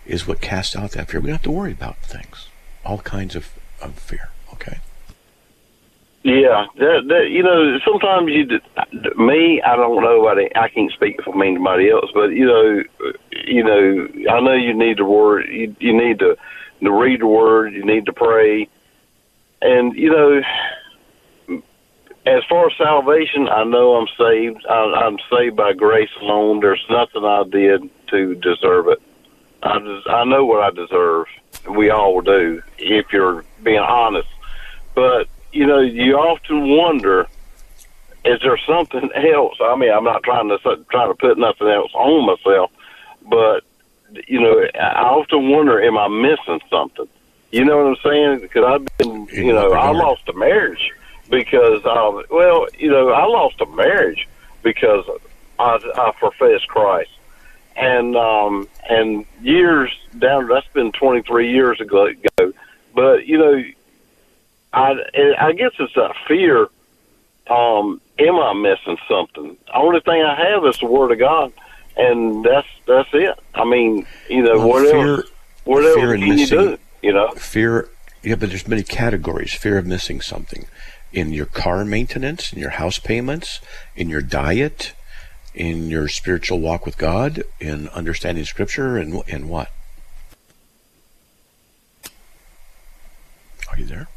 is 0.06 0.26
what 0.26 0.40
casts 0.40 0.76
out 0.76 0.92
that 0.92 1.10
fear. 1.10 1.20
We 1.20 1.26
don't 1.26 1.34
have 1.34 1.42
to 1.42 1.50
worry 1.50 1.72
about 1.72 1.98
things, 1.98 2.48
all 2.84 2.98
kinds 2.98 3.34
of, 3.34 3.52
of 3.82 3.94
fear. 3.94 4.30
Okay. 4.52 4.78
Yeah, 6.26 6.66
that, 6.78 7.06
that 7.06 7.30
you 7.30 7.44
know, 7.44 7.78
sometimes 7.84 8.32
you, 8.32 8.60
me, 9.16 9.62
I 9.62 9.76
don't 9.76 10.02
know 10.02 10.26
I, 10.26 10.50
I 10.56 10.68
can't 10.68 10.90
speak 10.90 11.22
for 11.22 11.32
me 11.32 11.50
anybody 11.50 11.88
else, 11.88 12.10
but 12.12 12.30
you 12.30 12.46
know, 12.46 12.82
you 13.44 13.62
know, 13.62 14.08
I 14.32 14.40
know 14.40 14.54
you 14.54 14.74
need 14.74 14.98
the 14.98 15.04
word, 15.04 15.46
you, 15.48 15.76
you 15.78 15.96
need 15.96 16.18
to, 16.18 16.36
to 16.82 16.90
read 16.90 17.20
the 17.20 17.28
word, 17.28 17.74
you 17.74 17.84
need 17.84 18.06
to 18.06 18.12
pray, 18.12 18.68
and 19.62 19.94
you 19.94 20.10
know, 20.10 21.62
as 22.26 22.42
far 22.48 22.66
as 22.66 22.76
salvation, 22.76 23.48
I 23.48 23.62
know 23.62 23.94
I'm 23.94 24.08
saved. 24.18 24.66
I, 24.68 25.04
I'm 25.06 25.18
saved 25.30 25.54
by 25.54 25.74
grace 25.74 26.10
alone. 26.20 26.58
There's 26.58 26.84
nothing 26.90 27.24
I 27.24 27.44
did 27.44 27.88
to 28.08 28.34
deserve 28.34 28.88
it. 28.88 29.00
I 29.62 29.78
just, 29.78 30.08
I 30.08 30.24
know 30.24 30.44
what 30.44 30.60
I 30.60 30.70
deserve. 30.70 31.26
We 31.70 31.90
all 31.90 32.20
do, 32.20 32.64
if 32.78 33.12
you're 33.12 33.44
being 33.62 33.78
honest. 33.78 34.28
But 34.96 35.28
you 35.57 35.66
know, 35.66 35.81
you 35.81 36.16
often 36.16 36.69
wonder, 36.69 37.27
is 38.25 38.40
there 38.42 38.59
something 38.59 39.11
else? 39.14 39.57
I 39.61 39.75
mean, 39.77 39.90
I'm 39.90 40.05
not 40.05 40.23
trying 40.23 40.49
to 40.51 40.59
trying 40.90 41.09
to 41.09 41.14
put 41.14 41.38
nothing 41.38 41.69
else 41.69 41.90
on 41.95 42.27
myself, 42.27 42.71
but 43.23 43.64
you 44.29 44.40
know, 44.40 44.66
I 44.79 45.03
often 45.03 45.49
wonder, 45.49 45.83
am 45.83 45.97
I 45.97 46.09
missing 46.09 46.61
something? 46.71 47.09
You 47.53 47.64
know 47.64 47.79
what 47.79 47.87
I'm 47.87 47.97
saying? 48.05 48.40
Because 48.40 48.64
I've 48.64 48.99
been, 48.99 49.27
you 49.33 49.53
know, 49.53 49.73
I 49.73 49.90
lost 49.92 50.29
a 50.29 50.35
marriage 50.35 50.92
because, 51.31 51.85
um, 51.87 52.23
well, 52.31 52.66
you 52.79 52.90
know, 52.90 53.11
I 53.11 53.25
lost 53.25 53.61
a 53.61 53.66
marriage 53.66 54.29
because 54.62 55.05
I, 55.59 55.79
I 55.97 56.12
professed 56.19 56.69
Christ, 56.69 57.11
and 57.77 58.14
um, 58.14 58.69
and 58.90 59.25
years 59.40 59.90
down, 60.19 60.49
that's 60.49 60.69
been 60.75 60.92
23 60.92 61.51
years 61.51 61.81
ago. 61.81 62.07
ago. 62.07 62.53
But 62.95 63.27
you 63.27 63.38
know, 63.38 63.62
I 64.72 64.94
I 65.38 65.52
guess 65.52 65.72
it's 65.79 65.96
a 65.96 66.12
fear. 66.29 66.68
Um, 67.48 68.00
am 68.18 68.35
I 68.37 68.52
missing 68.55 68.96
something? 69.09 69.57
The 69.66 69.76
only 69.76 70.00
thing 70.00 70.20
I 70.22 70.35
have 70.50 70.64
is 70.66 70.79
the 70.79 70.87
Word 70.87 71.12
of 71.12 71.18
God, 71.18 71.52
and 71.96 72.44
that's 72.44 72.66
that's 72.87 73.09
it. 73.12 73.38
I 73.55 73.64
mean, 73.64 74.07
you 74.29 74.42
know, 74.42 74.59
Well, 74.59 74.68
whatever, 74.68 75.16
fear- 75.22 75.24
whatever 75.64 75.94
fear 75.94 76.18
can 76.18 76.38
you 76.38 76.46
do? 76.46 76.79
You 77.02 77.12
know, 77.12 77.31
Fear, 77.37 77.88
yeah, 78.22 78.35
but 78.35 78.48
there's 78.48 78.66
many 78.66 78.83
categories. 78.83 79.55
Fear 79.55 79.79
of 79.79 79.87
missing 79.87 80.20
something 80.20 80.66
in 81.12 81.33
your 81.33 81.46
car 81.46 81.85
maintenance, 81.85 82.52
in 82.52 82.59
your 82.59 82.70
house 82.70 82.98
payments, 82.98 83.61
in 83.94 84.09
your 84.09 84.22
diet, 84.22 84.92
in 85.55 85.88
your 85.88 86.09
spiritual 86.09 86.59
walk 86.61 86.85
with 86.85 86.98
God, 86.98 87.44
in 87.61 87.88
understanding 87.90 88.44
Scripture, 88.44 88.96
and 88.96 89.22
and 89.29 89.48
what? 89.48 89.70
Are 93.70 93.79
you 93.79 93.85
there? 93.87 94.09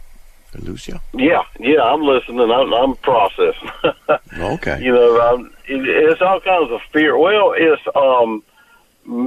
Did 0.51 0.63
I 0.63 0.65
lose 0.65 0.88
you? 0.88 0.99
yeah, 1.13 1.41
yeah. 1.59 1.81
I'm 1.81 2.01
listening. 2.01 2.39
I'm, 2.51 2.73
I'm 2.73 2.95
processing. 2.97 3.69
Okay. 4.39 4.81
you 4.83 4.91
know, 4.91 5.19
um, 5.21 5.51
it, 5.67 5.81
it's 5.88 6.21
all 6.21 6.39
kinds 6.39 6.71
of 6.71 6.79
fear. 6.93 7.17
Well, 7.17 7.53
it's 7.57 7.81
um, 7.95 8.43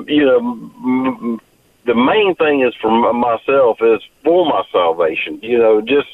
you 0.09 0.25
know, 0.25 0.39
m- 0.39 1.07
m- 1.07 1.41
the 1.87 1.95
main 1.95 2.35
thing 2.37 2.63
is 2.63 2.75
for 2.81 2.89
m- 2.91 3.17
myself 3.17 3.79
is 3.83 4.01
for 4.25 4.45
my 4.47 4.63
salvation. 4.73 5.39
You 5.43 5.59
know, 5.59 5.81
just 5.81 6.09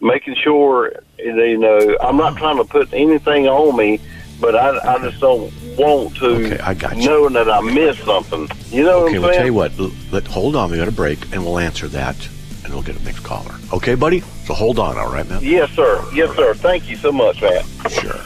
making 0.00 0.36
sure. 0.42 0.92
You 1.18 1.58
know, 1.58 1.96
I'm 2.02 2.16
not 2.16 2.36
trying 2.36 2.58
to 2.58 2.64
put 2.64 2.88
anything 2.92 3.46
on 3.46 3.76
me, 3.76 4.00
but 4.40 4.54
I, 4.54 4.78
I 4.96 4.98
just 5.08 5.20
don't 5.20 5.50
want 5.78 6.14
to 6.16 6.26
Okay, 6.46 6.58
I 6.60 6.74
got 6.74 6.96
you. 6.96 7.04
knowing 7.08 7.32
that 7.34 7.50
I 7.50 7.60
missed 7.62 8.04
something. 8.04 8.48
You 8.70 8.84
know 8.84 9.04
Okay, 9.06 9.18
what 9.18 9.22
well, 9.22 9.30
I'm 9.30 9.34
tell 9.34 9.34
saying? 9.34 9.46
you 9.46 9.54
what. 9.54 10.12
Let 10.12 10.26
hold 10.26 10.56
on. 10.56 10.70
We 10.70 10.76
got 10.76 10.88
a 10.88 10.92
break, 10.92 11.32
and 11.32 11.44
we'll 11.44 11.58
answer 11.58 11.88
that, 11.88 12.28
we'll 12.76 12.84
get 12.84 13.00
a 13.00 13.04
next 13.04 13.20
caller. 13.20 13.54
Okay, 13.72 13.94
buddy. 13.94 14.20
So 14.44 14.52
hold 14.54 14.78
on. 14.78 14.98
All 14.98 15.10
right, 15.10 15.26
man. 15.28 15.40
Yes, 15.42 15.70
sir. 15.70 16.04
Yes, 16.12 16.36
sir. 16.36 16.52
Thank 16.54 16.88
you 16.88 16.96
so 16.96 17.10
much, 17.10 17.40
man. 17.40 17.64
Sure. 17.88 18.20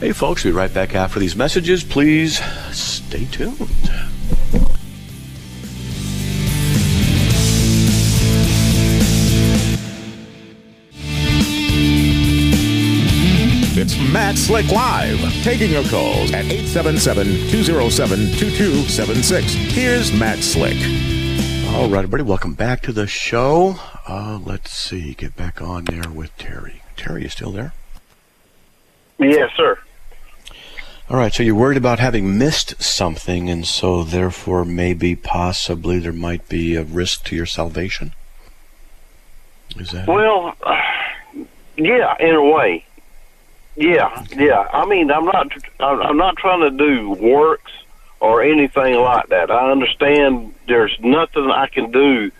Hey, 0.00 0.12
folks, 0.12 0.44
we'll 0.44 0.52
be 0.52 0.56
right 0.56 0.74
back 0.74 0.94
after 0.94 1.20
these 1.20 1.36
messages. 1.36 1.84
Please 1.84 2.40
stay 2.72 3.26
tuned. 3.26 3.56
It's 13.82 13.96
Matt 14.12 14.36
Slick 14.36 14.70
Live, 14.70 15.18
taking 15.42 15.70
your 15.70 15.84
calls 15.84 16.32
at 16.32 16.44
877-207-2276. 16.46 19.42
Here's 19.72 20.12
Matt 20.12 20.40
Slick. 20.40 20.76
All 21.72 21.88
right, 21.88 21.98
everybody, 21.98 22.24
welcome 22.24 22.54
back 22.54 22.82
to 22.82 22.92
the 22.92 23.06
show. 23.06 23.76
Uh, 24.06 24.38
let's 24.44 24.72
see, 24.72 25.14
get 25.14 25.36
back 25.36 25.62
on 25.62 25.84
there 25.84 26.10
with 26.10 26.36
Terry. 26.36 26.82
Terry, 26.96 27.22
you 27.22 27.28
still 27.28 27.52
there? 27.52 27.72
Yes, 29.18 29.50
sir. 29.56 29.78
All 31.08 31.16
right, 31.16 31.32
so 31.32 31.42
you're 31.42 31.54
worried 31.54 31.78
about 31.78 31.98
having 31.98 32.36
missed 32.36 32.82
something, 32.82 33.48
and 33.48 33.66
so 33.66 34.02
therefore 34.02 34.64
maybe, 34.64 35.14
possibly, 35.14 36.00
there 36.00 36.12
might 36.12 36.48
be 36.48 36.74
a 36.74 36.82
risk 36.82 37.24
to 37.26 37.36
your 37.36 37.46
salvation? 37.46 38.12
Is 39.76 39.92
that 39.92 40.08
it? 40.08 40.12
Well, 40.12 40.54
yeah, 41.76 42.16
in 42.18 42.34
a 42.34 42.44
way. 42.44 42.84
Yeah, 43.76 44.26
yeah. 44.36 44.68
I 44.72 44.84
mean, 44.86 45.10
I'm 45.10 45.24
not. 45.24 45.52
I'm 45.78 46.16
not 46.16 46.36
trying 46.36 46.60
to 46.60 46.70
do 46.70 47.10
works 47.10 47.72
or 48.20 48.42
anything 48.42 48.94
like 48.96 49.28
that. 49.28 49.50
I 49.50 49.70
understand 49.70 50.54
there's 50.68 50.96
nothing 51.00 51.50
I 51.50 51.66
can 51.66 51.90
do. 51.90 52.30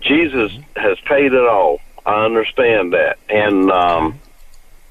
Jesus 0.00 0.52
has 0.76 0.98
paid 1.06 1.32
it 1.32 1.46
all. 1.48 1.80
I 2.04 2.24
understand 2.24 2.92
that, 2.92 3.18
and 3.28 3.70
um, 3.70 4.20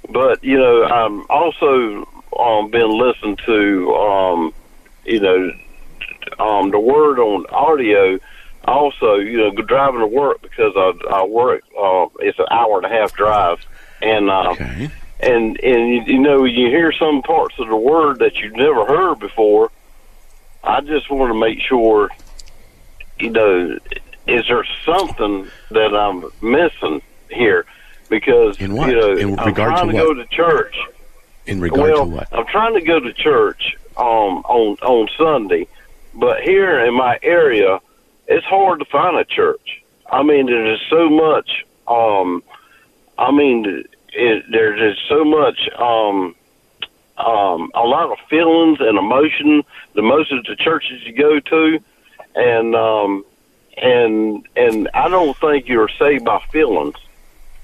but 0.10 0.44
you 0.44 0.58
know, 0.58 0.84
I'm 0.84 1.26
also 1.30 2.08
um, 2.38 2.72
been 2.72 2.98
listening 2.98 3.38
to 3.46 3.94
um, 3.96 4.54
you 5.06 5.20
know 5.20 5.52
um, 6.40 6.72
the 6.72 6.80
word 6.80 7.20
on 7.20 7.46
audio. 7.48 8.20
Also, 8.68 9.16
you 9.18 9.38
know, 9.38 9.52
driving 9.52 10.00
to 10.00 10.08
work 10.08 10.42
because 10.42 10.74
I, 10.76 10.94
I 11.12 11.24
work. 11.24 11.64
Uh, 11.80 12.08
it's 12.20 12.40
an 12.40 12.48
hour 12.50 12.78
and 12.78 12.86
a 12.86 12.90
half 12.90 13.14
drive, 13.14 13.60
and 14.02 14.30
uh, 14.30 14.50
Okay. 14.54 14.90
and 15.20 15.60
and 15.64 15.90
you, 15.90 16.02
you 16.08 16.20
know 16.20 16.46
you 16.46 16.68
hear 16.68 16.92
some 16.92 17.22
parts 17.22 17.56
of 17.60 17.68
the 17.70 17.76
word 17.76 18.20
that 18.20 18.38
you've 18.38 18.56
never 18.56 18.86
heard 18.86 19.20
before. 19.20 19.70
I 20.66 20.82
just 20.82 21.10
want 21.12 21.32
to 21.32 21.40
make 21.40 21.60
sure, 21.62 22.10
you 23.20 23.30
know, 23.30 23.78
is 24.28 24.48
there 24.48 24.66
something 24.84 25.48
that 25.70 25.96
I'm 25.96 26.26
missing 26.42 27.02
here? 27.30 27.66
Because 28.10 28.60
In 28.60 28.74
what? 28.76 28.90
you 28.90 28.96
know, 28.96 29.16
In 29.16 29.40
I'm 29.40 29.48
regard 29.48 29.76
to 29.76 29.82
trying 29.82 29.90
to, 29.92 29.96
what? 29.96 30.04
go 30.04 30.14
to 30.16 30.26
church. 30.28 30.76
In 31.46 31.62
regard 31.62 31.82
well, 31.82 32.06
to 32.06 32.12
what? 32.12 32.28
I'm 32.32 32.48
trying 32.48 32.74
to 32.74 32.82
go 32.82 33.00
to 33.00 33.14
church 33.14 33.78
um, 33.98 34.42
on 34.46 34.78
on 34.82 35.08
Sunday, 35.18 35.68
but 36.16 36.42
here 36.42 36.80
in 36.86 36.96
my 36.96 37.20
area, 37.22 37.80
it's 38.28 38.46
hard 38.46 38.80
to 38.80 38.86
find 38.86 39.18
a 39.18 39.26
church. 39.26 39.84
I 40.12 40.24
mean, 40.24 40.48
there's 40.48 40.82
so 40.90 41.10
much. 41.10 41.66
Um, 41.88 42.44
I 43.18 43.32
mean, 43.32 43.86
it, 44.14 44.44
there's 44.52 44.80
just 44.96 45.08
so 45.08 45.24
much. 45.24 45.70
Um, 45.78 46.36
um, 47.18 47.72
a 47.74 47.82
lot 47.82 48.12
of 48.12 48.18
feelings 48.30 48.80
and 48.82 48.98
emotion. 48.98 49.64
The 49.94 50.02
most 50.02 50.32
of 50.32 50.44
the 50.46 50.56
churches 50.56 51.02
you 51.06 51.14
go 51.14 51.40
to, 51.40 51.80
and 52.36 52.76
um, 52.76 53.26
and 53.78 54.48
and 54.56 54.90
I 54.94 55.08
don't 55.10 55.36
think 55.38 55.68
you're 55.68 55.90
saved 56.00 56.26
by 56.26 56.42
feelings 56.52 56.96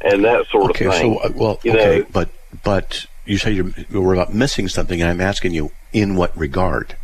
and 0.01 0.23
that 0.25 0.47
sort 0.47 0.71
okay, 0.71 0.85
of 0.85 0.93
thing. 0.93 1.15
Okay, 1.17 1.19
so 1.23 1.29
uh, 1.29 1.31
well, 1.35 1.59
You 1.63 1.71
okay, 1.73 1.99
know- 1.99 2.05
but 2.11 2.29
but 2.63 3.05
you 3.25 3.37
say 3.37 3.51
you're 3.51 3.71
you're 3.89 4.13
about 4.13 4.33
missing 4.33 4.67
something, 4.67 5.01
and 5.01 5.09
I'm 5.09 5.21
asking 5.21 5.53
you 5.53 5.71
in 5.93 6.15
what 6.15 6.35
regard? 6.37 6.95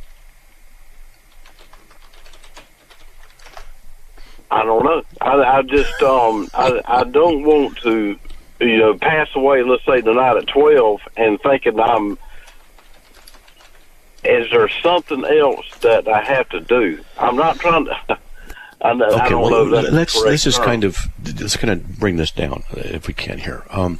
I 4.49 4.63
don't 4.63 4.83
know. 4.83 5.03
I, 5.21 5.57
I 5.57 5.61
just 5.63 6.01
um 6.01 6.47
I 6.53 6.81
I 6.85 7.03
don't 7.03 7.43
want 7.43 7.77
to 7.79 8.17
you 8.61 8.77
know 8.77 8.97
pass 8.97 9.27
away. 9.35 9.61
Let's 9.63 9.85
say 9.85 10.01
tonight 10.01 10.37
at 10.37 10.47
twelve 10.47 11.01
and 11.17 11.39
thinking 11.41 11.79
I'm. 11.79 12.17
Is 14.27 14.49
there 14.51 14.67
something 14.83 15.23
else 15.25 15.65
that 15.81 16.07
I 16.07 16.21
have 16.23 16.49
to 16.49 16.59
do? 16.59 17.03
I'm 17.17 17.35
not 17.35 17.59
trying 17.59 17.85
to. 17.85 17.97
I, 18.81 18.93
know- 18.93 19.05
I 19.09 19.25
Okay, 19.25 19.33
well, 19.35 19.65
let's 19.65 20.15
let's 20.15 20.43
just 20.43 20.61
kind 20.61 20.83
of 20.83 20.97
let's 21.39 21.57
kind 21.57 21.71
of 21.71 21.97
bring 21.99 22.17
this 22.17 22.31
down 22.31 22.63
uh, 22.75 22.81
if 22.83 23.07
we 23.07 23.13
can 23.13 23.39
here. 23.39 23.63
Um, 23.71 23.99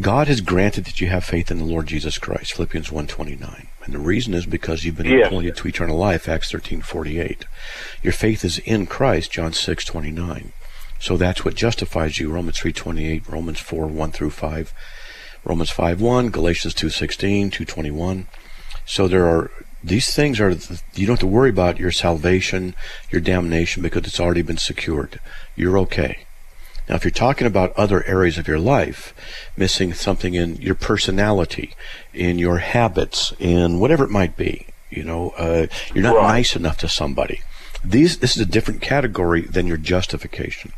God 0.00 0.26
has 0.26 0.40
granted 0.40 0.86
that 0.86 1.00
you 1.00 1.08
have 1.08 1.22
faith 1.22 1.50
in 1.50 1.58
the 1.58 1.64
Lord 1.64 1.86
Jesus 1.86 2.16
Christ, 2.16 2.54
Philippians 2.54 2.88
1.29. 2.88 3.66
And 3.84 3.94
the 3.94 3.98
reason 3.98 4.32
is 4.32 4.46
because 4.46 4.84
you've 4.84 4.96
been 4.96 5.06
Yes. 5.06 5.26
appointed 5.26 5.54
to 5.56 5.68
eternal 5.68 5.98
life, 5.98 6.28
Acts 6.30 6.50
13.48. 6.50 7.42
Your 8.02 8.14
faith 8.14 8.42
is 8.42 8.58
in 8.60 8.86
Christ, 8.86 9.30
John 9.32 9.52
6.29. 9.52 10.52
So 10.98 11.16
that's 11.18 11.44
what 11.44 11.54
justifies 11.56 12.18
you, 12.18 12.30
Romans 12.32 12.58
3.28, 12.58 13.28
Romans 13.28 13.60
4, 13.60 13.86
1 13.86 14.12
through 14.12 14.30
5, 14.30 14.72
Romans 15.44 15.70
5.1, 15.70 16.32
Galatians 16.32 16.74
2.16, 16.74 17.50
2.21. 17.50 18.26
So 18.86 19.08
there 19.08 19.26
are 19.26 19.50
these 19.84 20.14
things 20.14 20.38
are 20.40 20.50
you 20.94 21.06
don't 21.06 21.14
have 21.14 21.18
to 21.20 21.26
worry 21.26 21.50
about 21.50 21.78
your 21.78 21.90
salvation, 21.90 22.74
your 23.10 23.20
damnation 23.20 23.82
because 23.82 24.04
it's 24.04 24.20
already 24.20 24.42
been 24.42 24.58
secured. 24.58 25.20
You're 25.56 25.78
okay. 25.78 26.26
Now, 26.88 26.96
if 26.96 27.04
you're 27.04 27.10
talking 27.12 27.46
about 27.46 27.72
other 27.76 28.04
areas 28.06 28.38
of 28.38 28.48
your 28.48 28.58
life, 28.58 29.14
missing 29.56 29.92
something 29.94 30.34
in 30.34 30.56
your 30.56 30.74
personality, 30.74 31.74
in 32.12 32.38
your 32.38 32.58
habits, 32.58 33.32
in 33.38 33.78
whatever 33.78 34.04
it 34.04 34.10
might 34.10 34.36
be, 34.36 34.66
you 34.90 35.04
know, 35.04 35.30
uh, 35.38 35.66
you're 35.94 36.02
not 36.02 36.16
Right. 36.16 36.34
nice 36.34 36.56
enough 36.56 36.78
to 36.78 36.88
somebody. 36.88 37.40
These, 37.84 38.18
this 38.18 38.36
is 38.36 38.42
a 38.42 38.46
different 38.46 38.82
category 38.82 39.42
than 39.42 39.66
your 39.66 39.76
justification. 39.76 40.72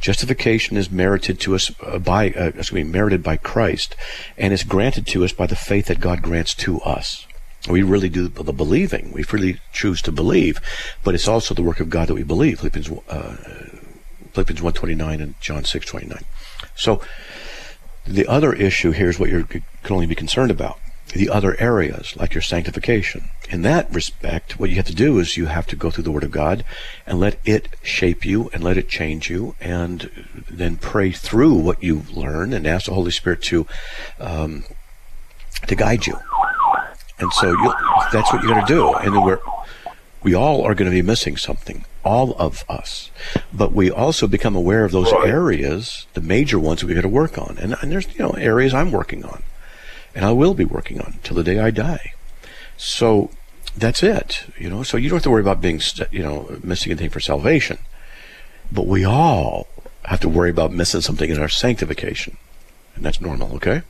Justification 0.00 0.76
is 0.76 0.90
merited 0.90 1.38
to 1.40 1.54
us 1.54 1.70
uh, 1.84 1.98
by, 1.98 2.30
uh, 2.30 2.46
excuse 2.46 2.72
me, 2.72 2.82
merited 2.84 3.22
by 3.22 3.36
Christ, 3.36 3.94
and 4.38 4.52
is 4.52 4.64
granted 4.64 5.06
to 5.08 5.24
us 5.24 5.32
by 5.32 5.46
the 5.46 5.54
faith 5.56 5.86
that 5.86 6.00
God 6.00 6.22
grants 6.22 6.54
to 6.54 6.80
us. 6.80 7.26
We 7.68 7.82
really 7.82 8.08
do 8.08 8.28
the 8.28 8.52
believing. 8.52 9.12
We 9.12 9.22
freely 9.22 9.60
choose 9.72 10.02
to 10.02 10.12
believe, 10.12 10.58
but 11.04 11.14
it's 11.14 11.28
also 11.28 11.54
the 11.54 11.62
work 11.62 11.78
of 11.78 11.90
God 11.90 12.08
that 12.08 12.14
we 12.14 12.24
believe. 12.24 12.58
Philippians, 12.58 12.90
uh, 13.08 13.36
Philippians 14.32 14.62
129 14.62 15.20
and 15.20 15.40
John 15.40 15.64
629. 15.64 16.24
So 16.74 17.00
the 18.04 18.26
other 18.26 18.52
issue 18.52 18.90
here 18.90 19.08
is 19.08 19.18
what 19.18 19.30
you 19.30 19.44
can 19.44 19.62
only 19.90 20.06
be 20.06 20.16
concerned 20.16 20.50
about. 20.50 20.78
The 21.14 21.28
other 21.28 21.60
areas, 21.60 22.16
like 22.16 22.34
your 22.34 22.42
sanctification. 22.42 23.30
In 23.50 23.62
that 23.62 23.92
respect, 23.94 24.58
what 24.58 24.70
you 24.70 24.76
have 24.76 24.86
to 24.86 24.94
do 24.94 25.18
is 25.18 25.36
you 25.36 25.46
have 25.46 25.66
to 25.66 25.76
go 25.76 25.90
through 25.90 26.04
the 26.04 26.10
Word 26.10 26.24
of 26.24 26.30
God 26.30 26.64
and 27.06 27.20
let 27.20 27.38
it 27.44 27.68
shape 27.82 28.24
you 28.24 28.48
and 28.52 28.64
let 28.64 28.78
it 28.78 28.88
change 28.88 29.28
you 29.28 29.54
and 29.60 30.10
then 30.50 30.78
pray 30.78 31.12
through 31.12 31.54
what 31.54 31.82
you 31.82 32.04
learn 32.12 32.52
and 32.54 32.66
ask 32.66 32.86
the 32.86 32.94
Holy 32.94 33.10
Spirit 33.10 33.42
to 33.42 33.66
um, 34.18 34.64
to 35.66 35.74
guide 35.74 36.06
you. 36.06 36.18
And 37.18 37.32
so 37.32 37.50
you 37.50 37.72
that's 38.12 38.32
what 38.32 38.42
you 38.42 38.48
got 38.48 38.66
to 38.66 38.74
do. 38.74 38.92
And 38.94 39.14
then 39.14 39.22
we're 39.24 39.40
we 40.22 40.34
all 40.34 40.62
are 40.62 40.74
going 40.74 40.90
to 40.90 40.94
be 40.94 41.02
missing 41.02 41.36
something, 41.36 41.84
all 42.04 42.34
of 42.38 42.64
us. 42.68 43.10
But 43.52 43.72
we 43.72 43.90
also 43.90 44.26
become 44.28 44.54
aware 44.54 44.84
of 44.84 44.92
those 44.92 45.12
Right. 45.12 45.28
areas, 45.28 46.06
the 46.14 46.20
major 46.20 46.58
ones 46.58 46.84
we 46.84 46.94
got 46.94 47.00
to 47.02 47.08
work 47.08 47.36
on. 47.38 47.58
And, 47.58 47.74
and 47.82 47.90
there's 47.90 48.06
you 48.14 48.20
know 48.20 48.30
areas 48.30 48.72
I'm 48.74 48.92
working 48.92 49.24
on, 49.24 49.42
and 50.14 50.24
I 50.24 50.32
will 50.32 50.54
be 50.54 50.64
working 50.64 51.00
on 51.00 51.18
till 51.22 51.36
the 51.36 51.44
day 51.44 51.58
I 51.58 51.70
die. 51.70 52.12
So 52.76 53.30
that's 53.76 54.02
it, 54.02 54.44
you 54.58 54.68
know. 54.70 54.82
So 54.82 54.96
you 54.96 55.08
don't 55.08 55.16
have 55.16 55.22
to 55.24 55.30
worry 55.30 55.40
about 55.42 55.60
being 55.60 55.80
you 56.10 56.22
know 56.22 56.58
missing 56.62 56.92
anything 56.92 57.10
for 57.10 57.20
salvation. 57.20 57.78
But 58.70 58.86
we 58.86 59.04
all 59.04 59.68
have 60.04 60.20
to 60.20 60.28
worry 60.28 60.50
about 60.50 60.72
missing 60.72 61.00
something 61.02 61.30
in 61.30 61.38
our 61.38 61.48
sanctification, 61.48 62.36
and 62.96 63.04
that's 63.04 63.20
normal. 63.20 63.54
Okay. 63.56 63.82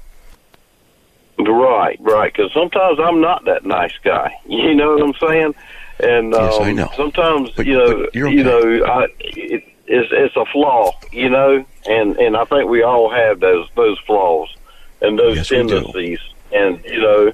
Right, 1.63 1.97
right. 2.01 2.33
Because 2.33 2.53
sometimes 2.53 2.99
I'm 3.01 3.21
not 3.21 3.45
that 3.45 3.65
nice 3.65 3.97
guy. 4.03 4.35
You 4.47 4.75
know 4.75 4.95
what 4.95 5.03
I'm 5.03 5.15
saying? 5.29 5.55
And 6.01 6.33
Yes, 6.33 6.55
um, 6.57 6.63
I 6.63 6.73
know. 6.73 6.91
sometimes 6.97 7.51
But- 7.57 7.67
you 7.67 7.77
know, 7.77 8.09
you're 8.13 8.29
you 8.29 8.43
know, 8.45 8.85
I, 8.85 9.07
it, 9.21 9.63
it's 9.87 10.09
it's 10.13 10.37
a 10.37 10.45
flaw. 10.47 10.93
You 11.13 11.29
know, 11.31 11.65
and 11.87 12.17
and 12.17 12.37
I 12.37 12.45
think 12.47 12.69
we 12.69 12.83
all 12.83 13.11
have 13.11 13.41
those 13.41 13.69
those 13.77 13.99
flaws 14.07 14.49
and 15.01 15.19
those 15.19 15.37
Yes, 15.37 15.49
tendencies. 15.49 16.21
And 16.53 16.83
you 16.85 17.01
know, 17.01 17.33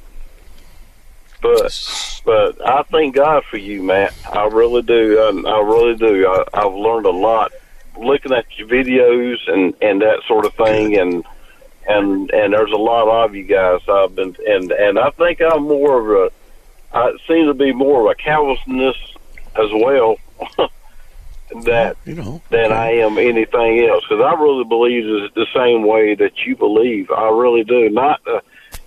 but 1.40 2.20
but 2.24 2.66
I 2.66 2.82
thank 2.90 3.14
God 3.14 3.44
for 3.44 3.56
you, 3.58 3.82
Matt. 3.82 4.12
I 4.32 4.46
really 4.46 4.82
do. 4.82 5.18
I, 5.18 5.50
I 5.50 5.60
really 5.62 5.94
do. 5.96 6.26
I, 6.26 6.44
I've 6.52 6.74
learned 6.74 7.06
a 7.06 7.10
lot 7.10 7.52
looking 7.96 8.32
at 8.32 8.44
your 8.58 8.68
videos 8.68 9.38
and 9.46 9.74
and 9.80 10.02
that 10.02 10.20
sort 10.26 10.44
of 10.44 10.54
thing. 10.54 10.96
And 10.98 11.24
and 11.88 12.30
and 12.30 12.52
there's 12.52 12.72
a 12.72 12.76
lot 12.76 13.08
of 13.24 13.34
you 13.34 13.44
guys. 13.44 13.80
I've 13.88 14.14
been 14.14 14.36
and 14.46 14.70
and 14.72 14.98
I 14.98 15.10
think 15.10 15.40
I'm 15.40 15.62
more 15.64 15.98
of 15.98 16.32
a. 16.32 16.96
I 16.96 17.12
seem 17.26 17.46
to 17.46 17.54
be 17.54 17.72
more 17.72 18.04
of 18.04 18.10
a 18.10 18.14
Calvinist 18.14 19.16
as 19.56 19.70
well. 19.74 20.16
that 21.64 21.96
You 22.04 22.14
know. 22.14 22.42
than. 22.50 22.72
I 22.72 22.92
am 22.92 23.18
anything 23.18 23.86
else 23.88 24.04
because 24.08 24.22
I 24.22 24.34
really 24.40 24.64
believe 24.64 25.04
it's 25.06 25.34
the 25.34 25.46
same 25.54 25.86
way 25.86 26.14
that 26.14 26.44
you 26.46 26.56
believe. 26.56 27.10
I 27.10 27.28
really 27.30 27.64
do. 27.64 27.88
Not, 27.90 28.20
uh, 28.26 28.40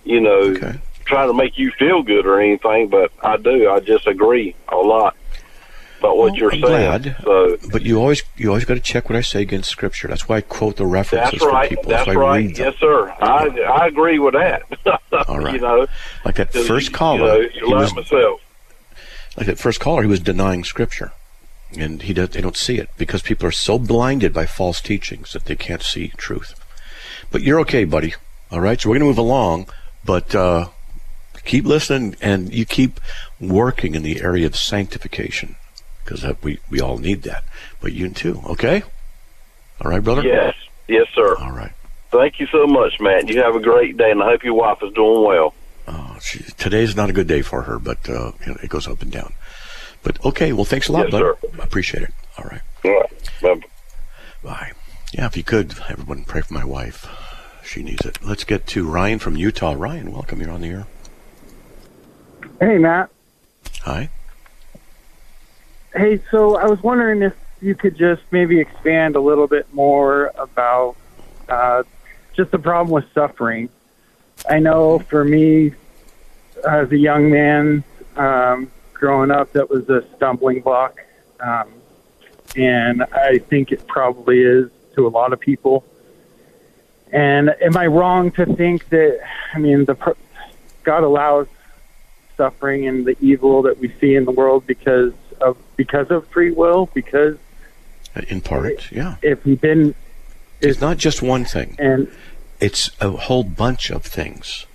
you 0.04 0.20
know, 0.20 0.38
Okay. 0.56 0.78
trying 1.04 1.28
to 1.28 1.34
make 1.34 1.58
you 1.58 1.70
feel 1.72 2.02
good 2.02 2.24
or 2.26 2.40
anything, 2.40 2.88
but 2.88 3.10
I 3.22 3.36
do. 3.36 3.68
I 3.68 3.80
just 3.80 4.06
agree 4.06 4.54
a 4.68 4.76
lot 4.76 5.16
about 6.02 6.16
what 6.16 6.32
Well, 6.32 6.36
you're 6.36 6.52
I'm 6.52 6.60
saying. 6.60 7.02
glad. 7.02 7.16
So 7.22 7.56
But 7.70 7.82
you 7.82 7.98
always 8.00 8.22
you 8.36 8.48
always 8.48 8.64
got 8.64 8.74
to 8.74 8.80
check 8.80 9.08
what 9.08 9.16
I 9.16 9.20
say 9.20 9.42
against 9.42 9.70
Scripture. 9.70 10.08
That's 10.08 10.28
why 10.28 10.36
I 10.36 10.40
quote 10.40 10.76
the 10.76 10.86
references 10.86 11.40
that's 11.40 11.44
right. 11.52 11.68
for 11.68 11.76
people. 11.76 11.90
That's 11.90 12.06
right. 12.08 12.16
read 12.44 12.56
them. 12.56 12.66
Yes, 12.66 12.76
sir. 12.80 13.10
I 13.20 13.48
I 13.82 13.86
agree 13.86 14.18
with 14.18 14.34
that. 14.34 14.62
All 15.28 15.38
right. 15.38 15.54
you 15.54 15.60
know, 15.60 15.86
Like 16.24 16.36
that 16.36 16.52
first 16.52 16.92
caller, 16.92 17.42
You 17.42 17.48
he 17.50 17.60
know, 17.60 17.66
you 17.68 17.74
was, 17.76 17.94
myself. 17.94 18.40
like 19.36 19.46
that 19.46 19.58
first 19.58 19.80
caller, 19.80 20.02
he 20.02 20.08
was 20.08 20.20
denying 20.20 20.64
Scripture, 20.64 21.12
and 21.78 22.02
he 22.02 22.12
does, 22.12 22.30
they 22.30 22.40
don't 22.40 22.56
see 22.56 22.78
it 22.78 22.88
because 22.98 23.22
people 23.22 23.46
are 23.46 23.52
so 23.52 23.78
blinded 23.78 24.32
by 24.32 24.46
false 24.46 24.80
teachings 24.80 25.32
that 25.32 25.44
they 25.46 25.56
can't 25.56 25.82
see 25.82 26.08
truth. 26.16 26.54
But 27.30 27.42
you're 27.42 27.60
okay, 27.60 27.84
buddy. 27.84 28.14
All 28.50 28.60
right, 28.60 28.78
so 28.80 28.88
we're 28.90 28.96
going 28.98 29.00
to 29.04 29.06
move 29.06 29.18
along, 29.18 29.68
but 30.04 30.34
uh, 30.34 30.68
keep 31.44 31.64
listening 31.64 32.14
and 32.20 32.52
you 32.52 32.66
keep 32.66 33.00
working 33.40 33.94
in 33.94 34.02
the 34.02 34.20
area 34.20 34.44
of 34.46 34.54
sanctification 34.56 35.56
because 36.04 36.24
we 36.42 36.58
we 36.70 36.80
all 36.80 36.98
need 36.98 37.22
that. 37.22 37.44
But 37.80 37.92
you 37.92 38.08
too, 38.10 38.42
okay? 38.46 38.82
All 39.80 39.90
right, 39.90 40.02
brother. 40.02 40.22
Yes. 40.22 40.54
Yes, 40.88 41.06
sir. 41.14 41.36
All 41.38 41.52
right. 41.52 41.72
Thank 42.10 42.38
you 42.40 42.46
so 42.48 42.66
much, 42.66 43.00
Matt. 43.00 43.28
You 43.28 43.42
have 43.42 43.54
a 43.56 43.60
great 43.60 43.96
day, 43.96 44.10
and 44.10 44.22
I 44.22 44.26
hope 44.26 44.44
your 44.44 44.54
wife 44.54 44.78
is 44.82 44.92
doing 44.92 45.24
well. 45.24 45.54
Oh, 45.88 46.16
she, 46.20 46.42
today's 46.58 46.94
not 46.94 47.08
a 47.10 47.12
good 47.12 47.26
day 47.26 47.42
for 47.42 47.62
her, 47.62 47.78
but 47.78 48.08
uh, 48.08 48.32
you 48.44 48.52
know, 48.52 48.58
it 48.62 48.68
goes 48.68 48.86
up 48.86 49.00
and 49.02 49.10
down. 49.10 49.32
But 50.02 50.22
okay, 50.24 50.52
well, 50.52 50.64
thanks 50.64 50.88
a 50.88 50.92
lot, 50.92 51.04
Yes, 51.04 51.10
brother. 51.10 51.36
sir. 51.40 51.48
I 51.60 51.64
appreciate 51.64 52.02
it. 52.02 52.10
All 52.38 52.44
right, 52.44 52.60
All 52.84 52.90
right. 52.92 53.10
Bye. 53.42 53.66
bye. 54.42 54.72
Yeah, 55.14 55.26
if 55.26 55.36
you 55.36 55.42
could, 55.42 55.74
everyone 55.88 56.24
pray 56.24 56.42
for 56.42 56.54
my 56.54 56.64
wife. 56.64 57.06
She 57.64 57.82
needs 57.82 58.04
it. 58.04 58.18
Let's 58.22 58.44
get 58.44 58.66
to 58.68 58.88
Ryan 58.88 59.18
from 59.18 59.36
Utah. 59.36 59.74
Ryan, 59.76 60.12
welcome. 60.12 60.40
You're 60.40 60.50
on 60.50 60.60
the 60.62 60.68
air. 60.68 60.86
Hey, 62.60 62.78
Matt. 62.78 63.10
Hi. 63.82 64.08
Hey, 65.94 66.22
so 66.30 66.56
I 66.56 66.64
was 66.64 66.82
wondering 66.82 67.20
if 67.20 67.34
you 67.60 67.74
could 67.74 67.98
just 67.98 68.22
maybe 68.30 68.58
expand 68.58 69.14
a 69.14 69.20
little 69.20 69.46
bit 69.46 69.72
more 69.74 70.32
about 70.38 70.96
uh, 71.50 71.82
just 72.34 72.50
the 72.50 72.58
problem 72.58 72.94
with 72.94 73.04
suffering. 73.12 73.68
I 74.48 74.58
know 74.58 75.00
for 75.00 75.22
me, 75.22 75.74
as 76.66 76.90
a 76.90 76.96
young 76.96 77.30
man 77.30 77.84
um, 78.16 78.70
growing 78.94 79.30
up, 79.30 79.52
that 79.52 79.68
was 79.68 79.86
a 79.90 80.02
stumbling 80.16 80.62
block. 80.62 80.98
Um, 81.40 81.68
and 82.56 83.02
I 83.02 83.36
think 83.38 83.70
it 83.70 83.86
probably 83.86 84.40
is 84.40 84.70
to 84.94 85.06
a 85.06 85.10
lot 85.10 85.34
of 85.34 85.40
people. 85.40 85.84
And 87.12 87.50
am 87.60 87.76
I 87.76 87.86
wrong 87.86 88.30
to 88.32 88.46
think 88.46 88.88
that, 88.88 89.20
I 89.52 89.58
mean, 89.58 89.84
the 89.84 90.16
God 90.84 91.02
allows 91.02 91.48
suffering 92.38 92.88
and 92.88 93.04
the 93.04 93.14
evil 93.20 93.60
that 93.62 93.78
we 93.78 93.92
see 94.00 94.14
in 94.14 94.24
the 94.24 94.32
world 94.32 94.66
because 94.66 95.12
because 95.76 96.10
of 96.10 96.26
free 96.28 96.50
will 96.50 96.88
because 96.94 97.36
In 98.28 98.40
part, 98.40 98.90
yeah. 98.92 99.16
if 99.22 99.42
he 99.44 99.56
didn't 99.56 99.96
It's 100.60 100.80
not 100.80 100.96
just 100.98 101.22
one 101.22 101.44
thing. 101.44 101.76
and 101.78 102.08
It's 102.60 102.90
a 103.00 103.10
whole 103.10 103.42
bunch 103.44 103.90
of 103.90 104.04
things. 104.04 104.66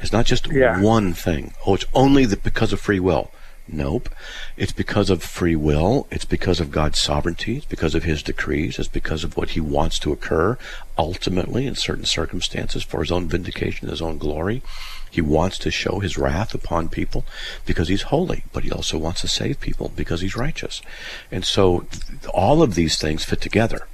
It's 0.00 0.12
not 0.12 0.26
just 0.26 0.46
Yeah. 0.52 0.80
one 0.80 1.14
thing. 1.14 1.54
Oh, 1.66 1.74
it's 1.74 1.86
only 1.94 2.26
the, 2.26 2.36
because 2.36 2.72
of 2.72 2.80
free 2.80 3.00
will. 3.00 3.30
Nope. 3.68 4.08
It's 4.56 4.70
because 4.70 5.10
of 5.10 5.24
free 5.24 5.56
will. 5.56 6.06
It's 6.12 6.24
because 6.24 6.60
of 6.60 6.70
God's 6.70 7.00
sovereignty. 7.00 7.56
It's 7.56 7.66
because 7.66 7.96
of 7.96 8.04
His 8.04 8.22
decrees. 8.22 8.78
It's 8.78 8.86
because 8.88 9.24
of 9.24 9.36
what 9.36 9.50
He 9.50 9.60
wants 9.60 9.98
to 10.00 10.12
occur 10.12 10.56
ultimately 10.96 11.66
in 11.66 11.74
certain 11.74 12.04
circumstances 12.04 12.84
for 12.84 13.00
His 13.00 13.10
own 13.10 13.26
vindication, 13.28 13.88
His 13.88 14.00
own 14.02 14.18
glory. 14.18 14.62
He 15.16 15.22
wants 15.22 15.58
to 15.60 15.70
show 15.70 16.00
His 16.00 16.18
wrath 16.18 16.54
upon 16.54 16.90
people 16.90 17.24
because 17.64 17.88
He's 17.88 18.02
holy, 18.02 18.44
but 18.52 18.64
He 18.64 18.70
also 18.70 18.98
wants 18.98 19.22
to 19.22 19.28
save 19.28 19.60
people 19.60 19.90
because 19.96 20.20
He's 20.20 20.36
righteous. 20.36 20.82
And 21.32 21.44
so 21.44 21.86
all 22.32 22.62
of 22.62 22.74
these 22.74 22.98
things 22.98 23.24
fit 23.24 23.40
together 23.40 23.88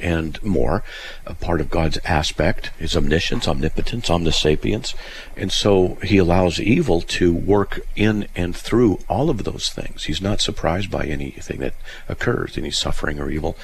and 0.00 0.40
more. 0.42 0.84
A 1.26 1.34
part 1.34 1.60
of 1.60 1.68
God's 1.68 1.98
aspect 2.04 2.70
is 2.78 2.96
omniscience, 2.96 3.48
omnipotence, 3.48 4.08
omnisapience. 4.08 4.94
And 5.36 5.50
so 5.50 5.96
he 6.02 6.18
allows 6.18 6.60
evil 6.60 7.00
to 7.02 7.34
work 7.34 7.80
in 7.96 8.28
and 8.36 8.56
through 8.56 9.00
all 9.08 9.30
of 9.30 9.42
those 9.42 9.70
things. 9.70 10.04
He's 10.04 10.22
not 10.22 10.40
surprised 10.40 10.92
by 10.92 11.06
anything 11.06 11.58
that 11.58 11.74
occurs, 12.08 12.56
any 12.56 12.70
suffering 12.70 13.18
or 13.18 13.30
evil. 13.30 13.56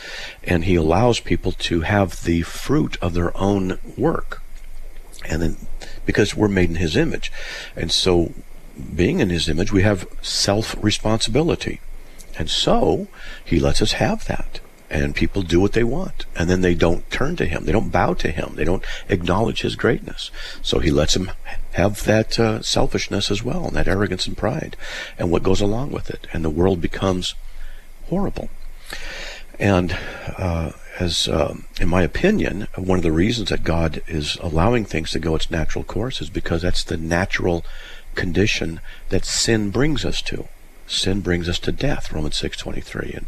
And 0.42 0.64
he 0.64 0.74
allows 0.74 1.20
people 1.20 1.52
to 1.52 1.82
have 1.82 2.24
the 2.24 2.42
fruit 2.42 2.96
of 3.00 3.14
their 3.14 3.36
own 3.36 3.78
work. 3.96 4.42
And 5.26 5.40
then, 5.40 5.56
because 6.06 6.34
we're 6.34 6.48
made 6.48 6.70
in 6.70 6.76
his 6.76 6.96
image. 6.96 7.32
And 7.76 7.90
so, 7.90 8.32
being 8.94 9.20
in 9.20 9.30
his 9.30 9.48
image, 9.48 9.72
we 9.72 9.82
have 9.82 10.06
self 10.22 10.76
responsibility. 10.82 11.80
And 12.36 12.50
so, 12.50 13.08
he 13.44 13.60
lets 13.60 13.80
us 13.80 13.92
have 13.92 14.26
that. 14.26 14.60
And 14.90 15.16
people 15.16 15.42
do 15.42 15.60
what 15.60 15.72
they 15.72 15.82
want. 15.82 16.26
And 16.36 16.48
then 16.48 16.60
they 16.60 16.74
don't 16.74 17.10
turn 17.10 17.36
to 17.36 17.46
him. 17.46 17.64
They 17.64 17.72
don't 17.72 17.90
bow 17.90 18.14
to 18.14 18.30
him. 18.30 18.52
They 18.54 18.64
don't 18.64 18.84
acknowledge 19.08 19.62
his 19.62 19.76
greatness. 19.76 20.30
So 20.62 20.78
he 20.78 20.90
lets 20.90 21.14
them 21.14 21.32
have 21.72 22.04
that 22.04 22.38
uh, 22.38 22.62
selfishness 22.62 23.30
as 23.30 23.42
well 23.42 23.66
and 23.66 23.74
that 23.74 23.88
arrogance 23.88 24.26
and 24.26 24.36
pride 24.36 24.76
and 25.18 25.30
what 25.30 25.42
goes 25.42 25.60
along 25.60 25.90
with 25.90 26.10
it. 26.10 26.28
And 26.32 26.44
the 26.44 26.50
world 26.50 26.80
becomes 26.80 27.34
horrible. 28.08 28.50
And 29.58 29.96
uh, 30.36 30.72
as 31.00 31.28
uh, 31.28 31.54
in 31.80 31.88
my 31.88 32.02
opinion 32.02 32.68
one 32.76 32.98
of 32.98 33.02
the 33.02 33.12
reasons 33.12 33.48
that 33.48 33.64
god 33.64 34.02
is 34.06 34.36
allowing 34.40 34.84
things 34.84 35.10
to 35.10 35.18
go 35.18 35.34
its 35.34 35.50
natural 35.50 35.84
course 35.84 36.20
is 36.20 36.30
because 36.30 36.62
that's 36.62 36.84
the 36.84 36.96
natural 36.96 37.64
condition 38.14 38.80
that 39.08 39.24
sin 39.24 39.70
brings 39.70 40.04
us 40.04 40.22
to. 40.22 40.48
Sin 40.86 41.20
brings 41.20 41.48
us 41.48 41.58
to 41.60 41.72
death 41.72 42.12
romans 42.12 42.40
6.23 42.40 43.16
and, 43.16 43.26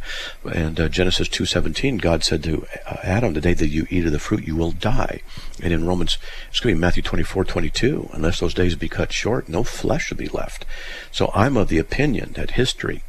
and 0.55 0.79
uh, 0.79 0.89
genesis 0.91 1.27
2.17 1.29 2.01
god 2.01 2.23
said 2.23 2.43
to 2.43 2.67
uh, 2.87 2.97
adam 3.03 3.33
the 3.33 3.41
day 3.41 3.55
that 3.55 3.69
you 3.69 3.87
eat 3.89 4.05
of 4.05 4.13
the 4.13 4.19
fruit 4.19 4.47
you 4.47 4.55
will 4.55 4.73
die. 4.73 5.23
And 5.63 5.73
in 5.73 5.87
romans 5.87 6.19
it's 6.51 6.61
going 6.61 6.75
to 6.75 6.79
be 6.79 6.81
matthew 6.81 7.03
24.22 7.03 8.13
unless 8.13 8.41
those 8.41 8.55
days 8.55 8.77
be 8.77 8.91
cut 8.91 9.11
short 9.11 9.49
no 9.49 9.65
flesh 9.65 10.07
should 10.07 10.19
be 10.19 10.29
left. 10.29 10.67
So 11.11 11.31
i'm 11.35 11.57
of 11.57 11.69
the 11.69 11.79
opinion 11.79 12.33
that 12.35 12.53
history 12.53 13.03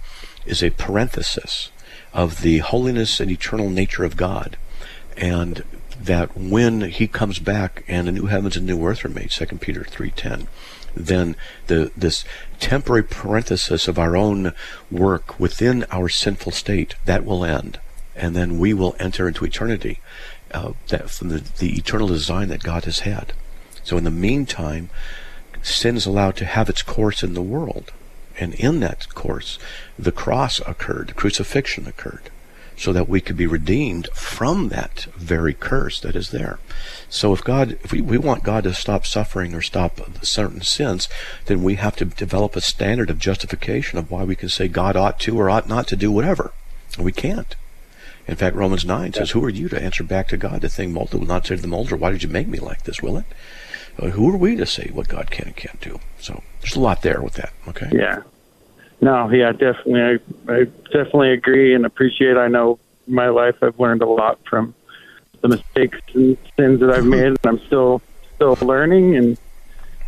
is 0.45 0.63
a 0.63 0.69
parenthesis 0.69 1.69
of 2.17 2.41
the 2.41 2.57
holiness 2.57 3.21
and 3.21 3.31
eternal 3.31 3.69
nature 3.69 4.03
of 4.03 4.17
god 4.17 4.57
and 5.15 5.63
that 5.97 6.37
when 6.37 6.81
he 6.81 7.07
comes 7.07 7.39
back 7.39 7.83
and 7.87 8.07
the 8.07 8.11
new 8.11 8.25
heavens 8.25 8.57
and 8.57 8.65
new 8.65 8.85
earth 8.85 9.05
are 9.05 9.09
made 9.09 9.31
2 9.31 9.45
peter 9.57 9.81
3.10 9.81 10.47
then 11.05 11.35
the 11.67 11.91
this 11.95 12.23
temporary 12.59 13.03
parenthesis 13.03 13.87
of 13.87 13.99
our 13.99 14.15
own 14.15 14.53
work 14.91 15.39
within 15.39 15.85
our 15.91 16.09
sinful 16.09 16.51
state 16.51 16.95
that 17.05 17.25
will 17.25 17.45
end, 17.45 17.79
and 18.15 18.35
then 18.35 18.57
we 18.57 18.73
will 18.73 18.95
enter 18.99 19.27
into 19.27 19.45
eternity, 19.45 19.99
uh, 20.51 20.73
that 20.87 21.09
from 21.09 21.29
the, 21.29 21.43
the 21.59 21.77
eternal 21.77 22.07
design 22.07 22.49
that 22.49 22.63
God 22.63 22.85
has 22.85 22.99
had. 22.99 23.33
So 23.83 23.97
in 23.97 24.03
the 24.03 24.11
meantime, 24.11 24.89
sin 25.61 25.95
is 25.95 26.05
allowed 26.05 26.35
to 26.37 26.45
have 26.45 26.69
its 26.69 26.81
course 26.81 27.23
in 27.23 27.33
the 27.33 27.41
world, 27.41 27.91
and 28.37 28.53
in 28.55 28.79
that 28.81 29.13
course, 29.13 29.57
the 29.97 30.11
cross 30.11 30.59
occurred, 30.67 31.09
the 31.09 31.13
crucifixion 31.13 31.87
occurred 31.87 32.29
so 32.77 32.93
that 32.93 33.09
we 33.09 33.19
could 33.19 33.35
be 33.35 33.47
redeemed 33.47 34.07
from 34.13 34.69
that 34.69 35.07
very 35.15 35.53
curse 35.53 35.99
that 35.99 36.15
is 36.15 36.29
there. 36.29 36.59
So 37.09 37.33
if 37.33 37.43
God, 37.43 37.71
if 37.83 37.91
we, 37.91 38.01
we 38.01 38.19
want 38.19 38.43
God 38.43 38.65
to 38.65 38.73
stop 38.73 39.05
suffering 39.05 39.55
or 39.55 39.61
stop 39.63 39.99
certain 40.23 40.61
sins, 40.61 41.09
then 41.45 41.63
we 41.63 41.75
have 41.75 41.95
to 41.95 42.05
develop 42.05 42.55
a 42.55 42.61
standard 42.61 43.09
of 43.09 43.17
justification 43.17 43.97
of 43.97 44.11
why 44.11 44.23
we 44.23 44.35
can 44.35 44.49
say 44.49 44.67
God 44.67 44.95
ought 44.95 45.19
to 45.21 45.39
or 45.39 45.49
ought 45.49 45.67
not 45.67 45.87
to 45.87 45.95
do 45.95 46.11
whatever. 46.11 46.53
And 46.95 47.03
we 47.03 47.11
can't. 47.11 47.55
In 48.27 48.35
fact, 48.35 48.55
Romans 48.55 48.85
9 48.85 49.13
says, 49.13 49.31
Who 49.31 49.43
are 49.43 49.49
you 49.49 49.69
to 49.69 49.81
answer 49.81 50.03
back 50.03 50.27
to 50.27 50.37
God? 50.37 50.61
The 50.61 50.69
thing 50.69 50.93
molder 50.93 51.17
will 51.17 51.25
not 51.25 51.47
say 51.47 51.55
to 51.55 51.61
the 51.61 51.67
molder, 51.67 51.95
Why 51.95 52.11
did 52.11 52.23
you 52.23 52.29
make 52.29 52.47
me 52.47 52.59
like 52.59 52.83
this, 52.83 53.01
will 53.01 53.17
it? 53.17 53.25
Uh, 53.97 54.09
who 54.09 54.29
are 54.31 54.37
we 54.37 54.55
to 54.55 54.65
say 54.65 54.91
what 54.93 55.07
God 55.07 55.31
can 55.31 55.47
and 55.47 55.55
can't 55.55 55.81
do? 55.81 55.99
So 56.19 56.43
there's 56.67 56.75
a 56.75 56.81
lot 56.81 57.01
there 57.01 57.21
with 57.21 57.35
that, 57.35 57.53
okay? 57.69 57.87
Yeah. 57.93 58.23
No, 58.99 59.29
yeah, 59.29 59.53
definitely. 59.53 60.01
I, 60.01 60.51
I 60.51 60.63
definitely 60.91 61.31
agree 61.31 61.73
and 61.73 61.85
appreciate. 61.85 62.35
I 62.35 62.49
know 62.49 62.77
my 63.07 63.29
life 63.29 63.55
I've 63.61 63.79
learned 63.79 64.01
a 64.01 64.07
lot 64.07 64.39
from 64.49 64.73
the 65.41 65.47
mistakes 65.47 65.99
and 66.13 66.37
sins 66.57 66.81
that 66.81 66.89
I've 66.89 67.05
made, 67.05 67.27
and 67.27 67.37
I'm 67.45 67.59
still 67.67 68.01
still 68.35 68.57
learning. 68.61 69.15
And 69.15 69.37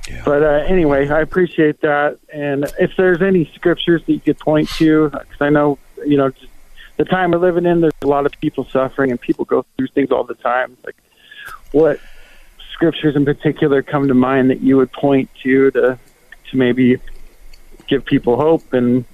Yeah. 0.10 0.24
but 0.26 0.44
uh, 0.44 0.66
anyway, 0.68 1.08
I 1.08 1.22
appreciate 1.22 1.80
that. 1.82 2.18
And 2.34 2.66
if 2.78 2.92
there's 2.98 3.22
any 3.22 3.46
scriptures 3.56 4.02
that 4.06 4.12
you 4.12 4.20
could 4.20 4.40
point 4.40 4.68
to, 4.80 5.10
because 5.12 5.40
I 5.40 5.50
know 5.50 5.78
you 6.06 6.18
know 6.18 6.32
just 6.32 6.52
the 6.98 7.06
time 7.06 7.32
we're 7.32 7.38
living 7.38 7.66
in, 7.66 7.80
there's 7.80 7.94
a 8.02 8.08
lot 8.08 8.26
of 8.26 8.34
people 8.42 8.66
suffering, 8.66 9.12
and 9.12 9.22
people 9.22 9.46
go 9.46 9.66
through 9.78 9.88
things 9.88 10.12
all 10.12 10.26
the 10.26 10.36
time. 10.36 10.76
Like 10.84 10.98
what 11.72 12.02
scriptures 12.74 13.16
in 13.16 13.24
particular 13.24 13.82
come 13.82 14.10
to 14.10 14.14
mind 14.14 14.50
that 14.50 14.60
you 14.62 14.76
would 14.76 14.92
point 14.92 15.30
to 15.44 15.70
to 15.72 16.00
to 16.52 16.58
maybe 16.58 17.00
give 17.88 18.06
people 18.06 18.36
hope 18.38 18.74
and 18.74 19.06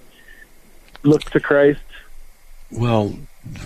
look 1.04 1.24
to 1.32 1.40
Christ? 1.40 1.80
Well, 2.72 3.18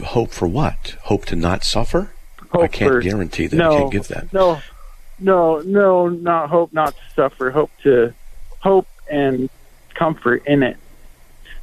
hope 0.04 0.32
for 0.32 0.48
what? 0.48 0.96
Hope 1.04 1.26
to 1.28 1.36
not 1.36 1.64
suffer? 1.64 2.12
I 2.54 2.68
can't 2.68 2.92
for- 2.92 3.02
guarantee 3.02 3.48
that. 3.48 3.56
no, 3.56 3.72
I 3.76 3.78
can't 3.80 3.92
give 3.92 4.08
that. 4.10 4.34
No, 4.34 4.60
no, 5.20 5.60
no, 5.60 6.08
not 6.10 6.50
hope, 6.50 6.74
not 6.74 6.96
to 6.96 7.02
suffer. 7.16 7.52
Hope 7.52 7.72
to 7.84 8.14
hope 8.60 8.88
and 9.10 9.50
comfort 9.94 10.44
in 10.46 10.64
it 10.64 10.78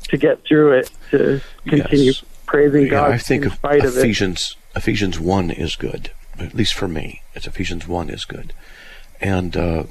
to 0.09 0.17
get 0.17 0.45
through 0.45 0.73
it, 0.73 0.91
to 1.11 1.41
continue 1.67 2.13
Yes. 2.13 2.25
praising 2.47 2.83
Yeah, 2.85 2.89
God 2.91 3.11
I 3.13 3.19
think 3.19 3.43
in 3.45 3.51
of 3.51 3.55
spite 3.57 3.85
of. 3.85 3.97
Ephesians 3.97 4.57
Ephesians 4.77 5.19
one 5.19 5.51
is 5.51 5.75
good, 5.75 6.11
at 6.39 6.55
least 6.55 6.75
for 6.75 6.87
me. 6.87 7.23
It's 7.35 7.47
Ephesians 7.47 7.89
one 7.89 8.09
is 8.11 8.25
good, 8.25 8.53
and 9.21 9.57
uh, 9.57 9.85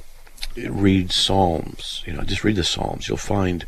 read 0.56 1.12
Psalms. 1.12 2.04
You 2.06 2.14
know, 2.14 2.24
just 2.24 2.44
read 2.44 2.56
the 2.56 2.64
Psalms. 2.64 3.08
You'll 3.08 3.18
find 3.18 3.66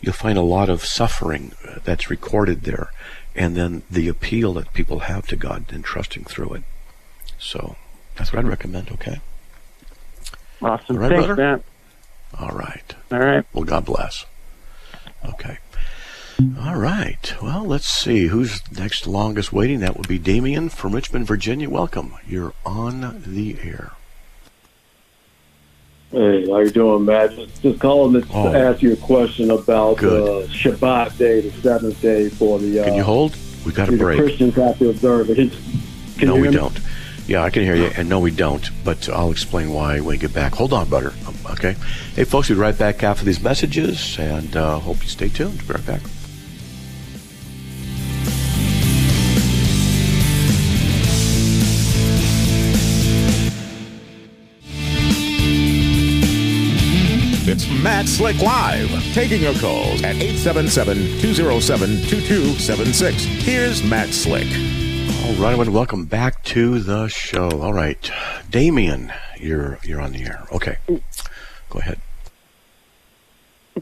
you'll 0.00 0.12
find 0.12 0.38
a 0.38 0.42
lot 0.42 0.68
of 0.68 0.84
suffering 0.84 1.52
uh, 1.66 1.78
that's 1.84 2.10
recorded 2.10 2.62
there, 2.62 2.92
and 3.34 3.56
then 3.56 3.82
the 3.90 4.08
appeal 4.08 4.54
that 4.54 4.72
people 4.72 5.00
have 5.00 5.26
to 5.28 5.36
God 5.36 5.66
and 5.70 5.84
trusting 5.84 6.24
through 6.24 6.54
it. 6.54 6.62
So 7.38 7.76
that's 8.16 8.32
what 8.32 8.40
I'd 8.40 8.48
recommend. 8.48 8.90
Okay. 8.92 9.20
Awesome. 10.60 10.96
All 10.96 11.02
right, 11.02 11.10
Thanks, 11.10 11.26
brother? 11.26 11.36
Matt. 11.36 11.62
All 12.38 12.56
right. 12.56 12.94
All 13.12 13.18
right. 13.18 13.44
Well, 13.52 13.64
God 13.64 13.84
bless. 13.84 14.26
Okay. 15.24 15.58
All 16.60 16.76
right. 16.76 17.34
Well, 17.42 17.64
let's 17.64 17.88
see 17.88 18.26
who's 18.28 18.60
next 18.70 19.06
longest 19.06 19.52
waiting. 19.52 19.80
That 19.80 19.96
would 19.96 20.06
be 20.06 20.18
Damien 20.18 20.68
from 20.68 20.94
Richmond, 20.94 21.26
Virginia. 21.26 21.68
Welcome. 21.68 22.14
You're 22.26 22.54
on 22.64 23.22
the 23.26 23.56
air. 23.62 23.92
Hey, 26.10 26.46
how 26.48 26.58
you 26.60 26.70
doing, 26.70 27.04
Matt? 27.04 27.34
Just, 27.36 27.62
just 27.62 27.78
calling 27.80 28.20
to 28.22 28.26
Oh. 28.32 28.52
ask 28.54 28.80
you 28.82 28.94
a 28.94 28.96
question 28.96 29.50
about 29.50 29.98
uh, 30.02 30.46
Shabbat 30.48 31.18
day, 31.18 31.40
the 31.42 31.50
seventh 31.60 32.00
day 32.00 32.30
for 32.30 32.58
the. 32.58 32.80
Uh, 32.80 32.84
Can 32.84 32.94
you 32.94 33.02
hold? 33.02 33.36
We 33.66 33.72
got 33.72 33.90
a 33.90 33.92
break. 33.96 34.18
Christians 34.18 34.54
have 34.54 34.78
to 34.78 34.88
observe 34.88 35.28
it. 35.30 35.52
Can 36.18 36.28
No, 36.28 36.36
we 36.36 36.50
don't. 36.50 36.78
Yeah, 37.26 37.42
I 37.42 37.50
can 37.50 37.62
hear 37.62 37.76
you, 37.76 37.90
and 37.94 38.08
no, 38.08 38.20
we 38.20 38.30
don't. 38.30 38.70
But 38.84 39.06
I'll 39.10 39.30
explain 39.30 39.70
why 39.74 39.96
when 40.00 40.06
we 40.06 40.16
get 40.16 40.32
back. 40.32 40.54
Hold 40.54 40.72
on, 40.72 40.88
butter. 40.88 41.12
Um, 41.26 41.34
Okay. 41.52 41.74
Hey, 42.14 42.24
folks, 42.24 42.48
we'll 42.48 42.56
be 42.58 42.62
right 42.62 42.76
back 42.78 43.02
after 43.02 43.24
these 43.24 43.40
messages, 43.42 44.18
and 44.18 44.54
uh, 44.56 44.78
hope 44.78 45.02
you 45.02 45.08
stay 45.08 45.28
tuned. 45.28 45.66
Be 45.66 45.74
right 45.74 45.86
back. 45.86 46.00
It's 57.50 57.66
Matt 57.82 58.06
Slick 58.06 58.42
Live, 58.42 58.90
taking 59.14 59.40
your 59.40 59.54
calls 59.54 60.02
at 60.02 60.16
877-207-2276. 60.16 63.12
Here's 63.40 63.82
Matt 63.82 64.10
Slick. 64.10 64.46
All 65.24 65.32
right, 65.42 65.52
everyone, 65.52 65.72
welcome 65.72 66.04
back 66.04 66.44
to 66.44 66.78
the 66.78 67.08
show. 67.08 67.48
All 67.62 67.72
right, 67.72 68.10
Damien, 68.50 69.10
you're 69.38 69.78
you're 69.82 69.98
on 69.98 70.12
the 70.12 70.24
air. 70.24 70.46
Okay, 70.52 70.76
go 71.70 71.78
ahead. 71.78 71.98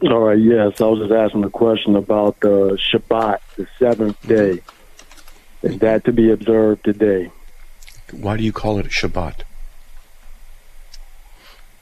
All 0.01 0.21
right, 0.21 0.39
yes. 0.39 0.79
I 0.79 0.85
was 0.85 0.99
just 0.99 1.11
asking 1.11 1.43
a 1.43 1.49
question 1.49 1.97
about 1.97 2.39
the 2.39 2.79
Shabbat, 2.89 3.39
the 3.57 3.67
seventh 3.77 4.17
mm-hmm. 4.21 4.33
day. 4.33 4.61
Is 5.63 5.77
that 5.79 6.05
to 6.05 6.13
be 6.13 6.31
observed 6.31 6.85
today? 6.85 7.29
Why 8.13 8.37
do 8.37 8.43
you 8.43 8.53
call 8.53 8.79
it 8.79 8.85
Shabbat? 8.85 9.43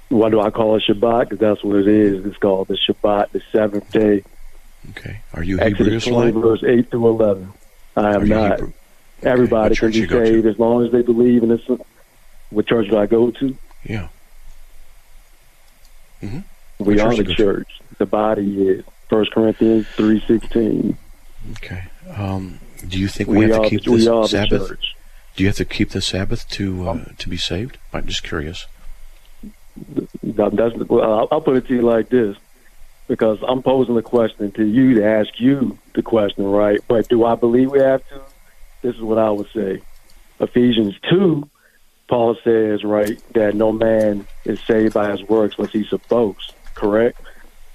Why 0.10 0.30
do 0.30 0.40
I 0.40 0.50
call 0.52 0.76
it 0.76 0.84
Shabbat? 0.88 1.30
Because 1.30 1.40
that's 1.40 1.64
what 1.64 1.78
it 1.78 1.88
is. 1.88 2.26
It's 2.26 2.38
called 2.38 2.68
the 2.68 2.78
Shabbat, 2.78 3.32
the 3.32 3.42
seventh 3.52 3.92
day. 3.92 4.24
Okay. 4.92 5.22
Are 5.34 5.44
you 5.44 5.58
Hebrew 5.58 5.88
Exodus 5.88 6.06
20, 6.06 6.30
Israelite? 6.30 6.34
verse 6.44 6.64
8 6.64 6.92
through 6.92 7.08
11. 7.10 7.54
I 7.96 8.16
am 8.16 8.28
not. 8.28 8.52
Hebrew? 8.60 8.74
Everybody 9.24 9.74
What 9.74 9.80
can 9.80 9.92
be 9.92 10.08
saved 10.08 10.46
as 10.46 10.60
long 10.60 10.86
as 10.86 10.92
they 10.92 11.02
believe 11.02 11.42
in 11.42 11.50
this. 11.50 11.62
What 12.52 12.68
church 12.68 12.90
do 12.90 12.98
I 12.98 13.08
go 13.08 13.32
to? 13.32 13.58
Yeah. 13.84 14.10
We 16.22 16.30
What 16.78 17.00
are 17.00 17.16
church 17.16 17.18
the 17.18 17.24
go 17.24 17.30
to? 17.34 17.36
church. 17.36 17.68
The 17.98 18.06
body 18.06 18.68
is. 18.68 18.86
First 19.10 19.32
Corinthians 19.32 19.86
3.16. 19.98 20.96
Okay. 21.54 21.84
Um, 22.16 22.60
do 22.88 23.00
you 23.00 23.08
think 23.08 23.30
we, 23.30 23.38
We 23.40 23.50
have 23.52 23.64
to 23.64 23.70
keep 23.70 23.84
the, 23.84 23.92
we 23.92 23.98
this 23.98 24.06
the 24.06 24.28
Sabbath? 24.28 24.68
church. 24.70 24.96
Do 25.36 25.44
you 25.44 25.50
have 25.50 25.58
to 25.58 25.66
keep 25.66 25.90
the 25.92 26.02
Sabbath 26.02 26.48
to 26.52 26.88
uh, 26.90 27.06
to 27.18 27.30
be 27.30 27.38
saved? 27.38 27.78
I'm 27.94 28.06
just 28.08 28.24
curious. 28.24 28.66
That- 30.24 30.56
That's, 30.56 30.76
well, 30.90 31.28
I'll, 31.32 31.42
put 31.42 31.58
it 31.58 31.68
to 31.68 31.74
you 31.74 31.82
like 31.82 32.10
this, 32.10 32.38
because 33.08 33.40
I'm 33.48 33.62
posing 33.62 33.96
the 33.96 34.02
question 34.02 34.52
to 34.54 34.66
you 34.66 34.96
to 34.96 35.06
ask 35.06 35.40
you 35.40 35.78
the 35.94 36.02
question, 36.02 36.46
right? 36.46 36.80
But 36.88 37.08
do 37.08 37.26
I 37.26 37.36
believe 37.36 37.72
we 37.72 37.80
have 37.80 38.08
to? 38.10 38.22
This 38.82 38.96
is 38.96 39.02
what 39.02 39.18
I 39.18 39.30
would 39.32 39.50
say. 39.54 39.82
Ephesians 40.40 40.96
2, 41.10 41.48
Paul 42.08 42.36
says, 42.44 42.84
right, 42.84 43.20
that 43.34 43.56
no 43.56 43.72
man 43.72 44.28
is 44.44 44.60
saved 44.62 44.94
by 44.94 45.12
his 45.12 45.24
works 45.24 45.56
unless 45.58 45.74
he's 45.74 45.90
supposed, 45.90 46.54
correct? 46.76 47.20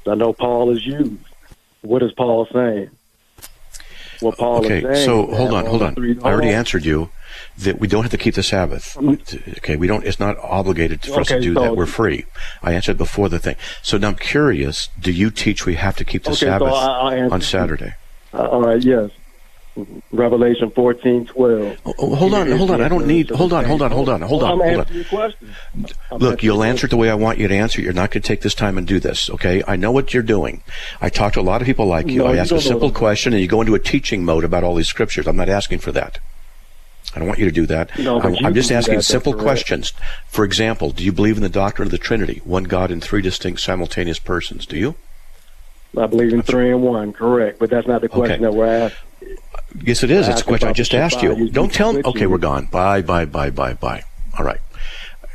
I 0.07 0.15
know 0.15 0.33
Paul 0.33 0.71
is 0.71 0.85
used. 0.85 1.19
What 1.83 2.03
is 2.03 2.13
Paul 2.13 2.47
saying? 2.53 2.91
What 4.21 4.37
Paul 4.39 4.59
Okay, 4.65 4.79
is 4.79 4.97
saying. 4.97 5.07
so 5.07 5.27
hold 5.35 5.53
on, 5.55 5.67
hold 5.67 5.83
on. 5.83 5.97
I 6.23 6.31
already 6.31 6.51
answered 6.51 6.85
you 6.85 7.11
that 7.59 7.79
we 7.81 7.89
don't 7.89 8.03
have 8.03 8.11
to 8.11 8.19
keep 8.19 8.35
the 8.35 8.43
Sabbath. 8.43 8.97
Okay, 8.99 9.77
we 9.77 9.87
don't. 9.87 10.05
It's 10.05 10.21
not 10.21 10.37
obligated 10.39 11.03
for 11.03 11.21
us 11.21 11.29
to 11.29 11.41
do 11.41 11.55
so- 11.55 11.61
that. 11.63 11.77
We're 11.77 11.87
free. 11.87 12.27
I 12.63 12.73
answered 12.73 12.99
before 12.99 13.29
the 13.29 13.39
thing. 13.39 13.57
So 13.83 13.97
now 13.99 14.09
I'm 14.09 14.17
curious. 14.17 14.89
Do 15.01 15.13
you 15.13 15.31
teach 15.31 15.65
we 15.67 15.77
have 15.77 15.97
to 15.97 16.05
keep 16.05 16.25
the 16.25 16.31
Okay, 16.31 16.37
so 16.41 16.47
Sabbath 16.47 16.73
I- 16.73 16.99
I 17.01 17.15
answered 17.17 17.35
on. 17.35 17.41
Saturday? 17.41 17.95
Uh, 18.35 18.45
all 18.47 18.61
right, 18.63 18.83
yes. 18.83 19.11
Revelation 20.13 20.71
14, 20.71 21.27
12. 21.27 21.81
Oh, 21.85 21.95
oh, 21.99 22.15
hold 22.15 22.35
on, 22.35 22.51
hold 22.51 22.71
on. 22.71 22.81
I 22.81 22.89
don't 22.89 23.07
need. 23.07 23.31
Hold 23.31 23.53
on, 23.53 23.65
hold 23.65 23.83
on, 23.83 23.91
hold 23.91 24.09
on, 24.09 24.23
hold 24.23 24.43
on, 24.43 24.53
I'm 24.53 24.59
hold 24.59 24.87
on. 24.87 24.95
your 24.95 25.05
question. 25.05 25.55
I'm 26.11 26.19
Look, 26.19 26.43
you'll 26.43 26.63
answer 26.63 26.87
it 26.87 26.91
the 26.91 26.97
way 26.97 27.11
I 27.11 27.15
want 27.15 27.39
you 27.39 27.49
to 27.49 27.55
answer. 27.55 27.81
You're 27.81 27.93
not 27.93 28.11
going 28.11 28.23
to 28.23 28.29
take 28.29 28.41
this 28.41 28.55
time 28.55 28.79
and 28.79 28.87
do 28.87 29.01
this, 29.01 29.31
okay? 29.31 29.63
I 29.67 29.77
know 29.77 29.93
what 29.93 30.13
you're 30.13 30.23
doing. 30.23 30.63
I 31.01 31.09
talk 31.09 31.35
to 31.35 31.41
a 31.41 31.43
lot 31.43 31.61
of 31.61 31.67
people 31.67 31.87
like 31.87 32.09
you. 32.09 32.19
No, 32.19 32.27
I 32.27 32.35
you 32.35 32.39
ask 32.39 32.53
a 32.53 32.61
simple 32.61 32.91
question, 32.93 33.33
and 33.33 33.41
you 33.41 33.49
go 33.49 33.61
into 33.61 33.75
a 33.75 33.79
teaching 33.79 34.25
mode 34.25 34.45
about 34.45 34.65
all 34.65 34.75
these 34.75 34.89
scriptures. 34.89 35.27
I'm 35.27 35.37
not 35.37 35.49
asking 35.49 35.79
for 35.81 35.93
that. 35.93 36.19
I 37.15 37.19
don't 37.19 37.27
want 37.27 37.41
you 37.41 37.47
to 37.47 37.53
do 37.53 37.67
that. 37.67 37.99
No, 37.99 38.21
I'm, 38.21 38.37
I'm 38.45 38.55
just 38.55 38.71
asking 38.71 38.97
that, 38.97 39.03
simple 39.03 39.35
questions. 39.35 39.93
For 40.29 40.45
example, 40.45 40.91
do 40.91 41.03
you 41.03 41.13
believe 41.13 41.37
in 41.37 41.43
the 41.43 41.49
doctrine 41.49 41.87
of 41.87 41.93
the 41.93 41.99
Trinity, 41.99 42.41
one 42.45 42.65
God 42.65 42.91
in 42.91 43.01
three 43.01 43.21
distinct 43.21 43.61
simultaneous 43.61 44.21
persons? 44.21 44.65
Do 44.65 44.77
you? 44.77 44.95
I 45.99 46.07
believe 46.07 46.33
in 46.33 46.43
three 46.43 46.71
and 46.71 46.83
one, 46.83 47.13
correct. 47.13 47.59
But 47.59 47.71
that's 47.71 47.87
not 47.87 48.01
the 48.01 48.09
question 48.09 48.35
Okay. 48.35 48.43
that 48.43 48.55
we're 48.55 48.67
asking. 48.67 49.09
Yes, 49.83 50.03
it 50.03 50.11
is. 50.11 50.29
It's 50.29 50.41
a 50.41 50.45
question 50.45 50.69
I 50.69 50.73
just 50.73 50.95
asked 50.95 51.23
you. 51.23 51.49
Don't 51.49 51.73
tell 51.73 51.93
me. 51.93 52.03
Okay, 52.05 52.27
we're 52.27 52.39
gone. 52.39 52.67
Bye, 52.67 53.03
bye, 53.03 53.25
bye, 53.25 53.51
bye, 53.51 53.75
bye. 53.75 54.03
All 54.39 54.45
right. 54.45 54.61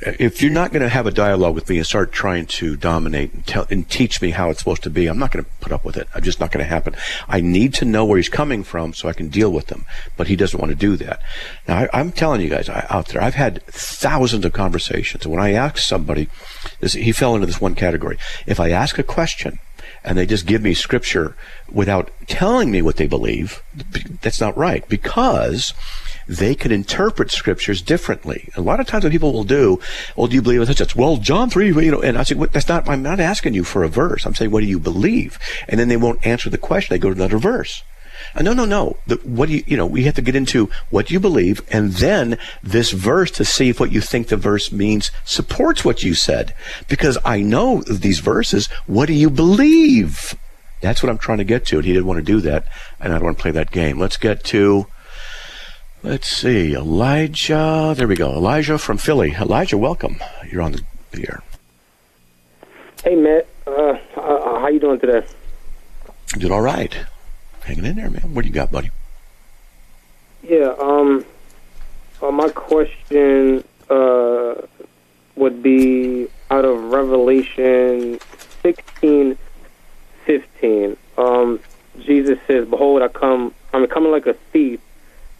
If 0.01 0.41
you're 0.41 0.51
not 0.51 0.71
going 0.71 0.81
to 0.81 0.89
have 0.89 1.07
a 1.07 1.11
dialogue 1.11 1.55
with 1.55 1.69
me 1.69 1.77
and 1.77 1.85
start 1.85 2.11
trying 2.11 2.47
to 2.47 2.75
dominate 2.75 3.33
and, 3.33 3.47
tell, 3.47 3.65
and 3.69 3.89
teach 3.89 4.21
me 4.21 4.31
how 4.31 4.49
it's 4.49 4.59
supposed 4.59 4.83
to 4.83 4.89
be, 4.89 5.07
I'm 5.07 5.17
not 5.17 5.31
going 5.31 5.45
to 5.45 5.51
put 5.61 5.71
up 5.71 5.85
with 5.85 5.95
it. 5.95 6.07
I'm 6.13 6.21
just 6.21 6.39
not 6.39 6.51
going 6.51 6.63
to 6.63 6.69
happen. 6.69 6.95
I 7.29 7.39
need 7.39 7.73
to 7.75 7.85
know 7.85 8.03
where 8.03 8.17
he's 8.17 8.29
coming 8.29 8.63
from 8.65 8.93
so 8.93 9.07
I 9.07 9.13
can 9.13 9.29
deal 9.29 9.51
with 9.51 9.69
him. 9.69 9.85
But 10.17 10.27
he 10.27 10.35
doesn't 10.35 10.59
want 10.59 10.71
to 10.71 10.75
do 10.75 10.97
that. 10.97 11.21
Now, 11.67 11.77
I, 11.77 11.89
I'm 11.93 12.11
telling 12.11 12.41
you 12.41 12.49
guys 12.49 12.67
I, 12.67 12.85
out 12.89 13.07
there, 13.07 13.23
I've 13.23 13.35
had 13.35 13.65
thousands 13.67 14.43
of 14.43 14.51
conversations. 14.51 15.23
And 15.23 15.33
when 15.33 15.41
I 15.41 15.53
ask 15.53 15.77
somebody, 15.77 16.27
this, 16.81 16.93
he 16.93 17.13
fell 17.13 17.33
into 17.33 17.47
this 17.47 17.61
one 17.61 17.73
category. 17.73 18.17
If 18.45 18.59
I 18.59 18.71
ask 18.71 18.99
a 18.99 19.03
question 19.03 19.59
and 20.05 20.17
they 20.17 20.25
just 20.25 20.45
give 20.45 20.61
me 20.61 20.73
scripture 20.73 21.35
without 21.69 22.11
telling 22.27 22.71
me 22.71 22.81
what 22.81 22.97
they 22.97 23.07
believe, 23.07 23.61
that's 24.21 24.39
not 24.39 24.55
right 24.55 24.87
because 24.87 25.73
they 26.27 26.55
can 26.55 26.71
interpret 26.71 27.31
scriptures 27.31 27.81
differently. 27.81 28.49
A 28.55 28.61
lot 28.61 28.79
of 28.79 28.87
times 28.87 29.03
what 29.03 29.11
people 29.11 29.33
will 29.33 29.43
do, 29.43 29.79
well, 30.15 30.27
do 30.27 30.35
you 30.35 30.41
believe 30.41 30.61
in 30.61 30.67
such 30.67 30.77
such? 30.77 30.95
Well, 30.95 31.17
John 31.17 31.49
3, 31.49 31.67
you 31.67 31.91
know, 31.91 32.01
and 32.01 32.17
I 32.17 32.23
say, 32.23 32.35
well, 32.35 32.49
that's 32.51 32.69
not, 32.69 32.87
I'm 32.87 33.03
not 33.03 33.19
asking 33.19 33.53
you 33.53 33.63
for 33.63 33.83
a 33.83 33.89
verse. 33.89 34.25
I'm 34.25 34.35
saying, 34.35 34.51
what 34.51 34.61
do 34.61 34.67
you 34.67 34.79
believe? 34.79 35.37
And 35.67 35.79
then 35.79 35.87
they 35.87 35.97
won't 35.97 36.25
answer 36.25 36.49
the 36.49 36.57
question. 36.57 36.93
They 36.93 36.99
go 36.99 37.09
to 37.09 37.15
another 37.15 37.37
verse. 37.37 37.83
Uh, 38.35 38.41
no, 38.41 38.53
no, 38.53 38.65
no. 38.65 38.97
The, 39.07 39.15
what 39.23 39.47
do 39.47 39.55
you, 39.55 39.63
you 39.65 39.77
know, 39.77 39.85
we 39.85 40.03
have 40.03 40.15
to 40.15 40.21
get 40.21 40.35
into 40.35 40.69
what 40.89 41.09
you 41.09 41.19
believe 41.19 41.61
and 41.71 41.93
then 41.93 42.37
this 42.61 42.91
verse 42.91 43.31
to 43.31 43.45
see 43.45 43.69
if 43.69 43.79
what 43.79 43.91
you 43.91 44.01
think 44.01 44.27
the 44.27 44.37
verse 44.37 44.71
means 44.71 45.11
supports 45.23 45.85
what 45.85 46.03
you 46.03 46.13
said. 46.13 46.53
Because 46.89 47.17
I 47.23 47.41
know 47.41 47.81
these 47.83 48.19
verses. 48.19 48.67
What 48.87 49.05
do 49.05 49.13
you 49.13 49.29
believe? 49.29 50.35
That's 50.81 51.01
what 51.01 51.09
I'm 51.09 51.17
trying 51.17 51.37
to 51.37 51.45
get 51.45 51.65
to. 51.67 51.77
And 51.77 51.85
he 51.85 51.93
didn't 51.93 52.07
want 52.07 52.17
to 52.17 52.23
do 52.23 52.41
that. 52.41 52.67
And 52.99 53.13
I 53.13 53.17
don't 53.17 53.25
want 53.25 53.37
to 53.37 53.41
play 53.41 53.51
that 53.51 53.71
game. 53.71 53.99
Let's 53.99 54.17
get 54.17 54.43
to, 54.45 54.87
let's 56.03 56.27
see, 56.27 56.75
Elijah. 56.75 57.93
There 57.95 58.07
we 58.07 58.15
go. 58.15 58.33
Elijah 58.33 58.77
from 58.77 58.97
Philly. 58.97 59.31
Elijah, 59.31 59.77
welcome. 59.77 60.17
You're 60.51 60.61
on 60.61 60.73
the, 60.73 60.81
the 61.11 61.27
air. 61.29 61.41
Hey 63.03 63.15
Matt, 63.15 63.47
uh, 63.67 63.99
uh, 64.17 64.59
how 64.59 64.67
you 64.67 64.79
doing 64.79 64.99
today? 64.99 65.25
Did 66.39 66.49
all 66.49 66.61
right. 66.61 67.05
Hanging 67.65 67.85
in 67.85 67.95
there, 67.95 68.11
man. 68.11 68.35
What 68.35 68.43
do 68.43 68.47
you 68.47 68.53
got, 68.53 68.71
buddy? 68.71 68.91
Yeah, 70.43 70.75
um, 70.79 71.25
uh, 72.21 72.29
my 72.29 72.49
question 72.49 73.63
uh, 73.89 74.53
would 75.35 75.63
be 75.63 76.27
out 76.51 76.63
of 76.63 76.83
Revelation 76.83 78.19
sixteen 78.61 79.35
fifteen. 80.25 80.95
Um, 81.17 81.59
Jesus 82.01 82.37
says, 82.45 82.67
"Behold, 82.67 83.01
I 83.01 83.07
come. 83.07 83.51
I'm 83.73 83.87
coming 83.87 84.11
like 84.11 84.27
a 84.27 84.35
thief. 84.53 84.79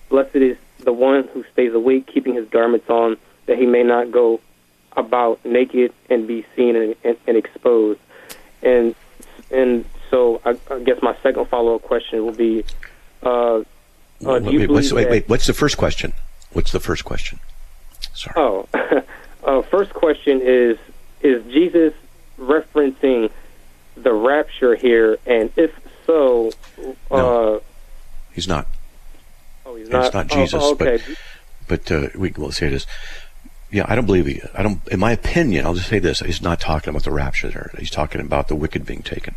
Blessed 0.09 0.35
is 0.37 0.57
the 0.79 0.93
one 0.93 1.27
who 1.27 1.45
stays 1.53 1.75
awake, 1.75 2.07
keeping 2.07 2.33
his 2.33 2.49
garments 2.49 2.89
on, 2.89 3.17
that 3.45 3.59
he 3.59 3.67
may 3.67 3.83
not 3.83 4.11
go 4.11 4.41
about 4.97 5.45
naked 5.45 5.93
and 6.09 6.25
be 6.27 6.43
seen 6.55 6.75
and, 6.75 6.95
and, 7.03 7.17
and 7.27 7.37
exposed." 7.37 7.99
And 8.63 8.95
and 9.51 9.85
so, 10.15 10.39
I, 10.45 10.57
I 10.73 10.79
guess 10.79 11.01
my 11.01 11.13
second 11.21 11.49
follow 11.49 11.75
up 11.75 11.81
question 11.81 12.23
will 12.23 12.31
be. 12.31 12.63
Uh, 13.21 13.63
uh, 14.25 14.39
do 14.39 14.49
you 14.49 14.59
wait, 14.59 14.69
what's, 14.69 14.93
wait, 14.93 15.09
wait. 15.09 15.27
What's 15.27 15.45
the 15.45 15.53
first 15.53 15.75
question? 15.75 16.13
What's 16.53 16.71
the 16.71 16.79
first 16.79 17.03
question? 17.03 17.39
Sorry. 18.13 18.33
Oh, 18.37 18.65
uh, 19.43 19.61
first 19.63 19.93
question 19.93 20.39
is: 20.41 20.77
Is 21.21 21.43
Jesus 21.51 21.93
referencing 22.39 23.29
the 23.97 24.13
rapture 24.13 24.75
here? 24.75 25.17
And 25.25 25.51
if 25.57 25.73
so, 26.05 26.53
uh, 27.11 27.17
No. 27.17 27.61
He's 28.31 28.47
not. 28.47 28.67
oh, 29.65 29.75
he's 29.75 29.89
not. 29.89 30.05
It's 30.05 30.13
not. 30.13 30.31
oh, 30.31 30.35
Jesus, 30.35 30.63
oh, 30.63 30.71
okay. 30.75 31.01
But 31.67 31.91
uh, 31.91 32.07
we 32.15 32.31
will 32.37 32.53
say 32.53 32.69
this. 32.69 32.85
Yeah, 33.69 33.83
I 33.89 33.95
don't 33.95 34.05
believe 34.05 34.27
he. 34.27 34.41
I 34.53 34.63
don't. 34.63 34.79
In 34.87 35.01
my 35.01 35.11
opinion, 35.11 35.65
I'll 35.65 35.73
just 35.73 35.89
say 35.89 35.99
this: 35.99 36.21
he's 36.21 36.41
not 36.41 36.61
talking 36.61 36.91
about 36.91 37.03
the 37.03 37.11
rapture. 37.11 37.49
There, 37.49 37.71
he's 37.77 37.91
talking 37.91 38.21
about 38.21 38.47
the 38.47 38.55
wicked 38.55 38.85
being 38.85 39.01
taken. 39.01 39.35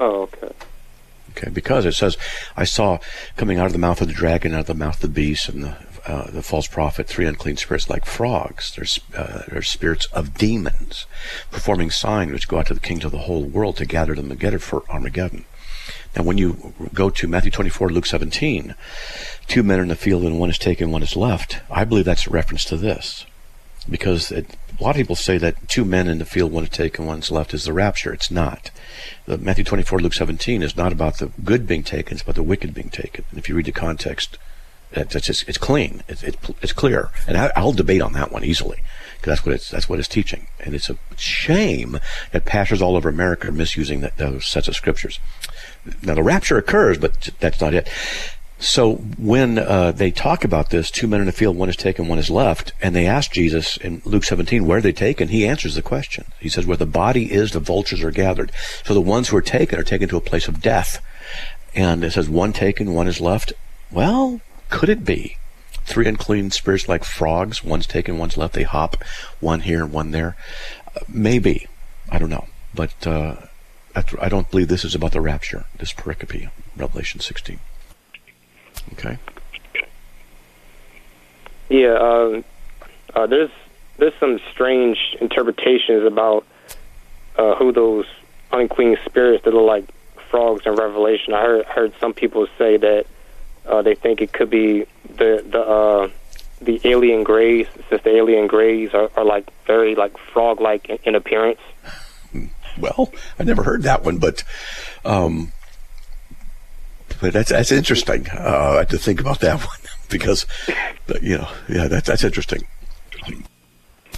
Oh, 0.00 0.22
okay. 0.22 0.52
Okay, 1.30 1.50
because 1.50 1.84
it 1.84 1.94
says, 1.94 2.16
"I 2.56 2.64
saw 2.64 2.98
coming 3.36 3.58
out 3.58 3.66
of 3.66 3.72
the 3.72 3.78
mouth 3.78 4.00
of 4.00 4.08
the 4.08 4.14
dragon, 4.14 4.54
out 4.54 4.60
of 4.60 4.66
the 4.66 4.74
mouth 4.74 4.96
of 4.96 5.02
the 5.02 5.08
beast, 5.08 5.48
and 5.48 5.64
the 5.64 5.76
uh, 6.06 6.30
the 6.30 6.42
false 6.42 6.66
prophet, 6.66 7.08
three 7.08 7.26
unclean 7.26 7.56
spirits 7.56 7.88
like 7.88 8.04
frogs. 8.04 8.78
Uh, 9.16 9.42
they're 9.48 9.62
spirits 9.62 10.06
of 10.12 10.34
demons, 10.34 11.06
performing 11.50 11.90
signs 11.90 12.30
which 12.30 12.46
go 12.46 12.58
out 12.58 12.66
to 12.66 12.74
the 12.74 12.80
kings 12.80 13.04
of 13.04 13.10
the 13.10 13.18
whole 13.18 13.42
world 13.42 13.76
to 13.78 13.86
gather 13.86 14.14
them 14.14 14.28
together 14.28 14.58
for 14.58 14.84
Armageddon." 14.90 15.44
Now, 16.16 16.22
when 16.22 16.38
you 16.38 16.74
go 16.92 17.10
to 17.10 17.28
Matthew 17.28 17.50
24, 17.50 17.90
Luke 17.90 18.06
17, 18.06 18.74
two 19.48 19.62
men 19.62 19.80
are 19.80 19.82
in 19.82 19.88
the 19.88 19.96
field 19.96 20.22
and 20.22 20.38
one 20.38 20.50
is 20.50 20.58
taken, 20.58 20.92
one 20.92 21.02
is 21.02 21.16
left. 21.16 21.58
I 21.70 21.84
believe 21.84 22.04
that's 22.04 22.26
a 22.26 22.30
reference 22.30 22.64
to 22.66 22.76
this, 22.76 23.26
because 23.90 24.30
it, 24.30 24.56
a 24.78 24.82
lot 24.82 24.90
of 24.90 24.96
people 24.96 25.16
say 25.16 25.38
that 25.38 25.68
two 25.68 25.84
men 25.84 26.08
in 26.08 26.18
the 26.18 26.24
field, 26.24 26.52
one 26.52 26.64
is 26.64 26.70
taken, 26.70 27.06
one's 27.06 27.30
left, 27.30 27.54
is 27.54 27.64
the 27.64 27.72
rapture. 27.72 28.12
It's 28.12 28.30
not. 28.30 28.70
The 29.26 29.38
Matthew 29.38 29.64
24, 29.64 30.00
Luke 30.00 30.14
17 30.14 30.62
is 30.62 30.76
not 30.76 30.92
about 30.92 31.18
the 31.18 31.30
good 31.44 31.66
being 31.66 31.82
taken, 31.82 32.14
it's 32.14 32.22
about 32.22 32.34
the 32.34 32.42
wicked 32.42 32.74
being 32.74 32.90
taken. 32.90 33.24
And 33.30 33.38
if 33.38 33.48
you 33.48 33.54
read 33.54 33.66
the 33.66 33.72
context, 33.72 34.38
that- 34.92 35.10
that's 35.10 35.26
just, 35.26 35.48
it's 35.48 35.58
clean, 35.58 36.02
it's, 36.08 36.22
it's, 36.22 36.72
clear, 36.72 37.10
and 37.26 37.36
I, 37.36 37.50
I'll 37.56 37.72
debate 37.72 38.02
on 38.02 38.12
that 38.14 38.32
one 38.32 38.44
easily 38.44 38.82
because 39.16 39.38
that's 39.38 39.46
what 39.46 39.54
it's 39.54 39.70
that's 39.70 39.88
what 39.88 39.98
it's 39.98 40.08
teaching, 40.08 40.48
and 40.60 40.74
it's 40.74 40.90
a 40.90 40.98
shame 41.16 41.98
that 42.32 42.44
pastors 42.44 42.82
all 42.82 42.94
over 42.94 43.08
America 43.08 43.48
are 43.48 43.52
misusing 43.52 44.00
that, 44.00 44.18
those 44.18 44.44
sets 44.44 44.68
of 44.68 44.76
scriptures. 44.76 45.18
Now 46.02 46.14
the 46.14 46.22
rapture 46.22 46.58
occurs, 46.58 46.98
but 46.98 47.30
that's 47.40 47.60
not 47.60 47.72
it. 47.72 47.88
So 48.64 48.94
when 49.18 49.58
uh, 49.58 49.92
they 49.92 50.10
talk 50.10 50.42
about 50.42 50.70
this, 50.70 50.90
two 50.90 51.06
men 51.06 51.20
in 51.20 51.26
the 51.26 51.32
field, 51.32 51.54
one 51.54 51.68
is 51.68 51.76
taken, 51.76 52.08
one 52.08 52.18
is 52.18 52.30
left, 52.30 52.72
and 52.80 52.96
they 52.96 53.06
ask 53.06 53.30
Jesus 53.30 53.76
in 53.76 54.00
Luke 54.06 54.24
17, 54.24 54.66
where 54.66 54.78
are 54.78 54.80
they 54.80 54.90
taken? 54.90 55.28
He 55.28 55.46
answers 55.46 55.74
the 55.74 55.82
question. 55.82 56.24
He 56.40 56.48
says, 56.48 56.64
where 56.64 56.78
the 56.78 56.86
body 56.86 57.30
is, 57.30 57.52
the 57.52 57.60
vultures 57.60 58.02
are 58.02 58.10
gathered. 58.10 58.52
So 58.82 58.94
the 58.94 59.02
ones 59.02 59.28
who 59.28 59.36
are 59.36 59.42
taken 59.42 59.78
are 59.78 59.84
taken 59.84 60.08
to 60.08 60.16
a 60.16 60.22
place 60.22 60.48
of 60.48 60.62
death. 60.62 61.04
And 61.74 62.02
it 62.02 62.12
says, 62.12 62.26
one 62.26 62.54
taken, 62.54 62.94
one 62.94 63.06
is 63.06 63.20
left. 63.20 63.52
Well, 63.90 64.40
could 64.70 64.88
it 64.88 65.04
be? 65.04 65.36
Three 65.84 66.08
unclean 66.08 66.50
spirits 66.50 66.88
like 66.88 67.04
frogs, 67.04 67.62
one's 67.62 67.86
taken, 67.86 68.16
one's 68.16 68.38
left. 68.38 68.54
They 68.54 68.62
hop, 68.62 68.96
one 69.40 69.60
here, 69.60 69.84
one 69.84 70.10
there. 70.10 70.36
Uh, 70.96 71.00
maybe. 71.06 71.68
I 72.10 72.18
don't 72.18 72.30
know. 72.30 72.46
But 72.74 73.06
uh, 73.06 73.36
I 73.94 74.30
don't 74.30 74.50
believe 74.50 74.68
this 74.68 74.86
is 74.86 74.94
about 74.94 75.12
the 75.12 75.20
rapture. 75.20 75.66
This 75.76 75.92
pericope, 75.92 76.50
Revelation 76.74 77.20
16. 77.20 77.60
Okay. 78.92 79.18
Yeah, 81.68 81.94
um, 81.94 82.44
uh, 83.14 83.26
there's 83.26 83.50
there's 83.96 84.14
some 84.20 84.38
strange 84.52 84.98
interpretations 85.20 86.04
about 86.04 86.44
uh, 87.36 87.54
who 87.56 87.72
those 87.72 88.06
unclean 88.52 88.96
spirits 89.04 89.44
that 89.44 89.54
are 89.54 89.62
like 89.62 89.84
frogs 90.30 90.66
in 90.66 90.74
Revelation. 90.74 91.34
I 91.34 91.42
heard 91.42 91.64
heard 91.66 91.94
some 92.00 92.12
people 92.12 92.46
say 92.58 92.76
that 92.76 93.06
uh, 93.66 93.82
they 93.82 93.94
think 93.94 94.20
it 94.20 94.32
could 94.32 94.50
be 94.50 94.86
the 95.08 95.44
the 95.48 95.60
uh, 95.60 96.08
the 96.60 96.80
alien 96.84 97.24
grays, 97.24 97.66
since 97.88 98.02
the 98.02 98.16
alien 98.16 98.46
grays 98.46 98.94
are, 98.94 99.10
are 99.16 99.24
like 99.24 99.46
very 99.66 99.94
like 99.94 100.16
frog 100.32 100.60
like 100.60 100.88
in, 100.88 100.98
in 101.04 101.14
appearance. 101.14 101.60
Well, 102.78 103.12
I 103.38 103.44
never 103.44 103.62
heard 103.62 103.84
that 103.84 104.02
one, 104.04 104.18
but 104.18 104.42
um, 105.04 105.52
but 107.20 107.32
that's 107.32 107.50
that's 107.50 107.72
interesting 107.72 108.26
uh, 108.30 108.84
to 108.84 108.98
think 108.98 109.20
about 109.20 109.40
that 109.40 109.58
one 109.60 109.78
because 110.10 110.46
you 111.20 111.38
know 111.38 111.48
yeah 111.68 111.88
that's 111.88 112.08
that's 112.08 112.24
interesting. 112.24 112.66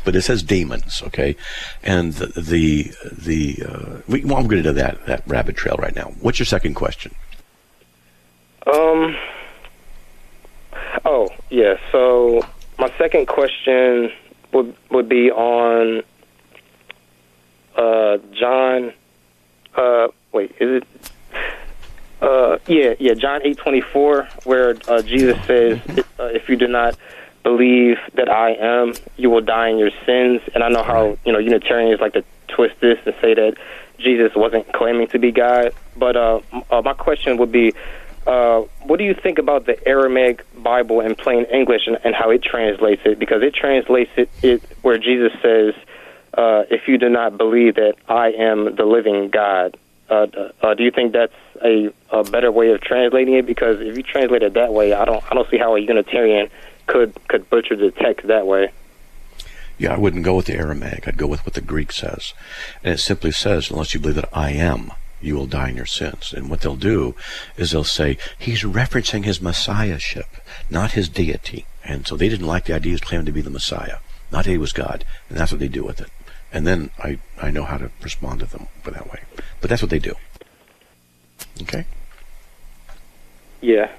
But 0.04 0.14
it 0.14 0.22
says 0.22 0.44
demons, 0.44 1.02
okay, 1.08 1.34
and 1.82 2.12
the 2.12 2.26
the, 2.40 2.92
the 3.10 3.64
uh, 3.66 4.00
we, 4.06 4.24
well, 4.24 4.36
I'm 4.36 4.46
going 4.46 4.62
to 4.62 4.72
that 4.72 5.04
that 5.06 5.22
rabbit 5.26 5.56
trail 5.56 5.76
right 5.78 5.94
now. 5.96 6.12
What's 6.20 6.38
your 6.38 6.46
second 6.46 6.74
question? 6.74 7.12
Um. 8.66 9.16
Oh 11.04 11.28
yeah. 11.50 11.76
So 11.90 12.46
my 12.78 12.92
second 12.98 13.26
question 13.26 14.12
would 14.52 14.76
would 14.90 15.08
be 15.08 15.30
on 15.30 16.02
uh, 17.76 18.18
John. 18.32 18.92
Uh, 19.74 20.08
wait, 20.32 20.52
is 20.60 20.82
it? 20.82 21.10
Yeah, 22.66 22.94
yeah, 22.98 23.14
John 23.14 23.42
eight 23.44 23.58
twenty 23.58 23.80
four, 23.80 24.28
where 24.44 24.76
uh, 24.88 25.02
Jesus 25.02 25.38
says, 25.46 25.78
uh, 26.18 26.24
"If 26.24 26.48
you 26.48 26.56
do 26.56 26.66
not 26.66 26.96
believe 27.44 27.98
that 28.14 28.28
I 28.28 28.54
am, 28.54 28.94
you 29.16 29.30
will 29.30 29.40
die 29.40 29.68
in 29.68 29.78
your 29.78 29.92
sins." 30.04 30.42
And 30.52 30.64
I 30.64 30.68
know 30.68 30.82
how 30.82 31.16
you 31.24 31.32
know 31.32 31.38
Unitarians 31.38 32.00
like 32.00 32.14
to 32.14 32.24
twist 32.48 32.74
this 32.80 32.98
and 33.06 33.14
say 33.20 33.34
that 33.34 33.56
Jesus 33.98 34.34
wasn't 34.34 34.72
claiming 34.72 35.06
to 35.08 35.18
be 35.18 35.30
God. 35.30 35.72
But 35.96 36.16
uh, 36.16 36.40
uh, 36.70 36.82
my 36.82 36.92
question 36.94 37.36
would 37.38 37.52
be, 37.52 37.72
uh, 38.26 38.62
what 38.82 38.98
do 38.98 39.04
you 39.04 39.14
think 39.14 39.38
about 39.38 39.66
the 39.66 39.86
Aramaic 39.86 40.44
Bible 40.60 41.00
in 41.00 41.14
plain 41.14 41.44
English 41.44 41.86
and, 41.86 41.98
and 42.02 42.14
how 42.16 42.30
it 42.30 42.42
translates 42.42 43.02
it? 43.04 43.20
Because 43.20 43.42
it 43.42 43.54
translates 43.54 44.10
it, 44.16 44.28
it 44.42 44.62
where 44.82 44.98
Jesus 44.98 45.32
says, 45.40 45.74
uh, 46.34 46.64
"If 46.68 46.88
you 46.88 46.98
do 46.98 47.08
not 47.08 47.38
believe 47.38 47.76
that 47.76 47.94
I 48.08 48.32
am 48.32 48.74
the 48.74 48.84
living 48.84 49.28
God." 49.28 49.76
Uh, 50.08 50.26
uh, 50.62 50.74
do 50.74 50.84
you 50.84 50.90
think 50.90 51.12
that's 51.12 51.32
a, 51.62 51.92
a 52.10 52.22
better 52.24 52.52
way 52.52 52.70
of 52.70 52.80
translating 52.80 53.34
it? 53.34 53.46
Because 53.46 53.80
if 53.80 53.96
you 53.96 54.02
translate 54.02 54.42
it 54.42 54.54
that 54.54 54.72
way, 54.72 54.92
I 54.92 55.04
don't 55.04 55.22
I 55.30 55.34
don't 55.34 55.48
see 55.50 55.58
how 55.58 55.74
a 55.74 55.80
Unitarian 55.80 56.48
could 56.86 57.16
could 57.28 57.48
butcher 57.50 57.76
the 57.76 57.90
text 57.90 58.26
that 58.28 58.46
way. 58.46 58.70
Yeah, 59.78 59.94
I 59.94 59.98
wouldn't 59.98 60.24
go 60.24 60.36
with 60.36 60.46
the 60.46 60.54
Aramaic. 60.54 61.06
I'd 61.06 61.18
go 61.18 61.26
with 61.26 61.44
what 61.44 61.54
the 61.54 61.60
Greek 61.60 61.92
says. 61.92 62.32
And 62.82 62.94
it 62.94 62.98
simply 62.98 63.30
says, 63.30 63.70
unless 63.70 63.92
you 63.92 64.00
believe 64.00 64.16
that 64.16 64.30
I 64.32 64.52
am, 64.52 64.92
you 65.20 65.34
will 65.34 65.46
die 65.46 65.68
in 65.68 65.76
your 65.76 65.84
sins. 65.86 66.32
And 66.34 66.48
what 66.48 66.62
they'll 66.62 66.76
do 66.76 67.14
is 67.58 67.72
they'll 67.72 67.84
say, 67.84 68.16
he's 68.38 68.62
referencing 68.62 69.24
his 69.24 69.42
messiahship, 69.42 70.26
not 70.70 70.92
his 70.92 71.10
deity. 71.10 71.66
And 71.84 72.06
so 72.06 72.16
they 72.16 72.30
didn't 72.30 72.46
like 72.46 72.64
the 72.64 72.74
idea 72.74 72.94
of 72.94 73.02
claiming 73.02 73.26
to 73.26 73.32
be 73.32 73.42
the 73.42 73.50
Messiah, 73.50 73.98
not 74.32 74.44
that 74.44 74.50
he 74.50 74.56
was 74.56 74.72
God. 74.72 75.04
And 75.28 75.36
that's 75.36 75.52
what 75.52 75.58
they 75.58 75.68
do 75.68 75.84
with 75.84 76.00
it. 76.00 76.08
And 76.56 76.66
then 76.66 76.88
I, 76.98 77.18
I 77.42 77.50
know 77.50 77.64
how 77.64 77.76
to 77.76 77.90
respond 78.02 78.40
to 78.40 78.46
them 78.46 78.66
for 78.82 78.90
that 78.90 79.12
way. 79.12 79.20
But 79.60 79.68
that's 79.68 79.82
what 79.82 79.90
they 79.90 79.98
do. 79.98 80.14
Okay? 81.60 81.84
Yeah. 83.60 83.90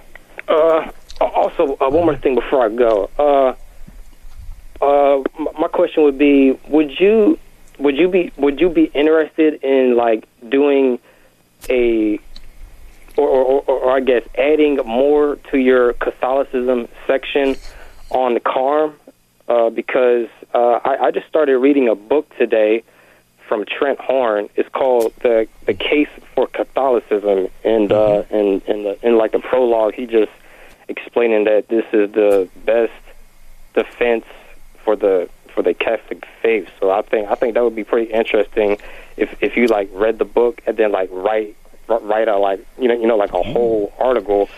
Uh, 0.47 0.89
also, 1.21 1.77
uh, 1.79 1.87
one 1.91 2.05
more 2.05 2.15
thing 2.15 2.33
before 2.33 2.65
I 2.65 2.69
go. 2.69 3.11
Uh, 3.19 4.83
uh, 4.83 5.23
my 5.59 5.67
question 5.67 6.01
would 6.01 6.17
be: 6.17 6.57
Would 6.67 6.99
you 6.99 7.37
would 7.77 7.95
you 7.95 8.09
be 8.09 8.31
would 8.37 8.59
you 8.59 8.69
be 8.69 8.85
interested 8.85 9.61
in 9.63 9.95
like 9.95 10.27
doing 10.49 10.97
a 11.69 12.19
or, 13.17 13.27
or, 13.27 13.63
or, 13.67 13.79
or 13.81 13.91
I 13.95 13.99
guess 13.99 14.23
adding 14.35 14.77
more 14.77 15.35
to 15.51 15.59
your 15.59 15.93
Catholicism 15.93 16.87
section 17.05 17.55
on 18.09 18.33
the 18.33 18.39
Carm? 18.39 18.95
Uh, 19.47 19.69
because 19.69 20.27
uh, 20.53 20.79
I, 20.83 21.05
I 21.05 21.11
just 21.11 21.27
started 21.27 21.57
reading 21.57 21.87
a 21.87 21.95
book 21.95 22.29
today 22.37 22.83
from 23.47 23.65
Trent 23.65 23.99
Horn. 23.99 24.49
It's 24.55 24.69
called 24.69 25.13
the 25.21 25.47
the 25.65 25.73
Case 25.73 26.09
for 26.35 26.47
Catholicism, 26.47 27.47
and 27.63 27.91
uh, 27.91 28.23
and 28.29 28.61
in 28.63 28.83
the 28.83 28.99
in 29.07 29.17
like 29.17 29.31
the 29.31 29.39
prologue, 29.39 29.93
he 29.93 30.05
just 30.05 30.31
explaining 30.89 31.45
that 31.45 31.67
this 31.69 31.85
is 31.93 32.11
the 32.11 32.49
best 32.65 32.93
defense 33.73 34.25
for 34.83 34.95
the 34.95 35.29
for 35.53 35.63
the 35.63 35.73
Catholic 35.73 36.25
faith. 36.41 36.69
So 36.79 36.91
I 36.91 37.01
think 37.01 37.29
I 37.29 37.35
think 37.35 37.53
that 37.55 37.63
would 37.63 37.75
be 37.75 37.83
pretty 37.83 38.11
interesting 38.11 38.77
if 39.15 39.35
if 39.41 39.55
you 39.57 39.67
like 39.67 39.89
read 39.93 40.19
the 40.19 40.25
book 40.25 40.61
and 40.67 40.77
then 40.77 40.91
like 40.91 41.09
write 41.11 41.55
write 41.87 42.27
a 42.27 42.37
like 42.37 42.65
you 42.79 42.87
know 42.87 42.95
you 42.95 43.07
know 43.07 43.17
like 43.17 43.33
a 43.33 43.43
whole 43.43 43.93
article, 43.97 44.49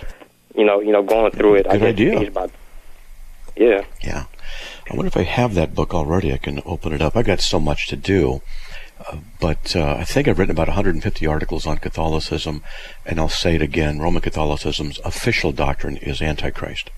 you 0.55 0.65
know 0.65 0.81
you 0.81 0.91
know 0.91 1.03
going 1.03 1.31
through 1.31 1.55
it. 1.55 1.67
I 1.67 1.77
Good 1.77 1.79
guess 1.79 2.21
idea. 2.21 2.49
Yeah. 3.59 3.83
Yeah. 4.01 4.25
I 4.89 4.95
wonder 4.95 5.07
if 5.07 5.17
I 5.17 5.23
have 5.23 5.53
that 5.53 5.75
book 5.75 5.93
already. 5.93 6.33
I 6.33 6.37
can 6.37 6.61
open 6.65 6.93
it 6.93 7.01
up. 7.01 7.15
I 7.15 7.21
got 7.21 7.41
so 7.41 7.59
much 7.59 7.87
to 7.89 7.95
do. 7.95 8.41
Uh, 9.07 9.17
but 9.39 9.75
uh, 9.75 9.95
I 9.95 10.03
think 10.03 10.27
I've 10.27 10.39
written 10.39 10.51
about 10.51 10.67
150 10.67 11.27
articles 11.27 11.67
on 11.67 11.77
Catholicism, 11.77 12.63
and 13.05 13.19
I'll 13.19 13.29
say 13.29 13.55
it 13.55 13.61
again 13.61 13.99
Roman 13.99 14.21
Catholicism's 14.21 14.99
official 15.05 15.51
doctrine 15.51 15.97
is 15.97 16.21
Antichrist. 16.21 16.89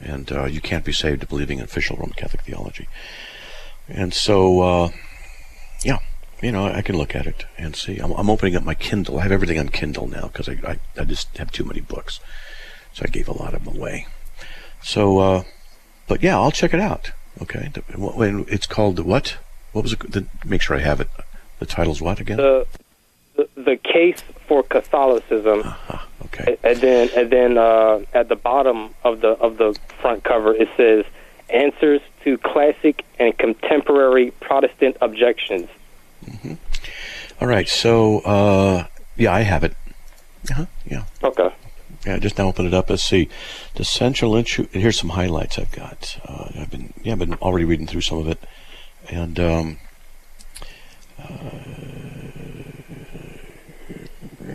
And 0.00 0.30
uh, 0.30 0.44
you 0.44 0.60
can't 0.60 0.84
be 0.84 0.92
saved 0.92 1.26
believing 1.28 1.58
in 1.58 1.64
official 1.64 1.96
Roman 1.96 2.14
Catholic 2.14 2.42
theology. 2.42 2.88
And 3.88 4.12
so, 4.12 4.60
uh, 4.60 4.90
yeah, 5.82 5.98
you 6.42 6.52
know, 6.52 6.66
I 6.66 6.82
can 6.82 6.96
look 6.96 7.14
at 7.14 7.26
it 7.26 7.46
and 7.56 7.74
see. 7.74 7.98
I'm, 7.98 8.12
I'm 8.12 8.30
opening 8.30 8.56
up 8.56 8.62
my 8.62 8.74
Kindle. 8.74 9.18
I 9.18 9.22
have 9.22 9.32
everything 9.32 9.58
on 9.58 9.70
Kindle 9.70 10.06
now 10.06 10.28
because 10.28 10.48
I, 10.48 10.58
I, 10.66 10.78
I 11.00 11.04
just 11.04 11.36
have 11.38 11.50
too 11.50 11.64
many 11.64 11.80
books. 11.80 12.20
So 12.92 13.02
I 13.06 13.08
gave 13.10 13.28
a 13.28 13.32
lot 13.32 13.54
of 13.54 13.64
them 13.64 13.76
away. 13.76 14.06
So, 14.82 15.18
uh, 15.18 15.42
but 16.08 16.22
yeah, 16.22 16.36
I'll 16.38 16.50
check 16.52 16.72
it 16.74 16.80
out. 16.80 17.10
Okay. 17.42 17.70
The- 17.72 17.82
When 17.98 18.44
it's 18.48 18.66
called 18.66 18.98
what? 19.00 19.36
What 19.72 19.82
was 19.82 19.92
it? 19.92 20.10
The, 20.10 20.26
make 20.44 20.62
sure 20.62 20.76
I 20.76 20.80
have 20.80 21.00
it. 21.00 21.08
The 21.58 21.66
title's 21.66 22.00
what 22.00 22.20
again? 22.20 22.36
the 22.36 22.66
the, 23.36 23.48
the 23.56 23.76
case 23.76 24.22
for 24.48 24.62
Catholicism, 24.62 25.74
okay. 26.24 26.56
and 26.64 26.78
then 26.78 27.10
and 27.14 27.30
then 27.30 27.58
uh, 27.58 28.00
at 28.14 28.28
the 28.28 28.36
bottom 28.36 28.94
of 29.04 29.20
the 29.20 29.28
of 29.28 29.58
the 29.58 29.78
front 30.00 30.24
cover 30.24 30.54
it 30.54 30.68
says 30.76 31.04
answers 31.50 32.00
to 32.24 32.38
classic 32.38 33.04
and 33.18 33.36
contemporary 33.36 34.30
Protestant 34.40 34.96
objections. 35.00 35.68
All 37.40 37.46
right. 37.46 37.68
So, 37.68 38.20
uh, 38.20 38.86
yeah, 39.16 39.32
I 39.32 39.40
have 39.42 39.62
it. 39.64 39.74
Uh-huh. 40.50 40.66
Yeah. 40.86 41.04
Okay. 41.22 41.50
Yeah, 42.06 42.18
just 42.18 42.38
now 42.38 42.46
open 42.46 42.66
it 42.66 42.72
up. 42.74 42.88
Let's 42.88 43.02
see. 43.02 43.28
The 43.74 43.84
central 43.84 44.36
issue. 44.36 44.68
And 44.72 44.80
here's 44.80 44.98
some 44.98 45.10
highlights 45.10 45.58
I've 45.58 45.72
got. 45.72 46.18
Uh, 46.24 46.50
I've 46.60 46.70
been 46.70 46.92
yeah, 47.02 47.12
I've 47.14 47.18
been 47.18 47.34
already 47.34 47.64
reading 47.64 47.86
through 47.88 48.02
some 48.02 48.18
of 48.18 48.28
it, 48.28 48.38
and 49.08 49.40
um, 49.40 49.78
uh, 51.18 51.32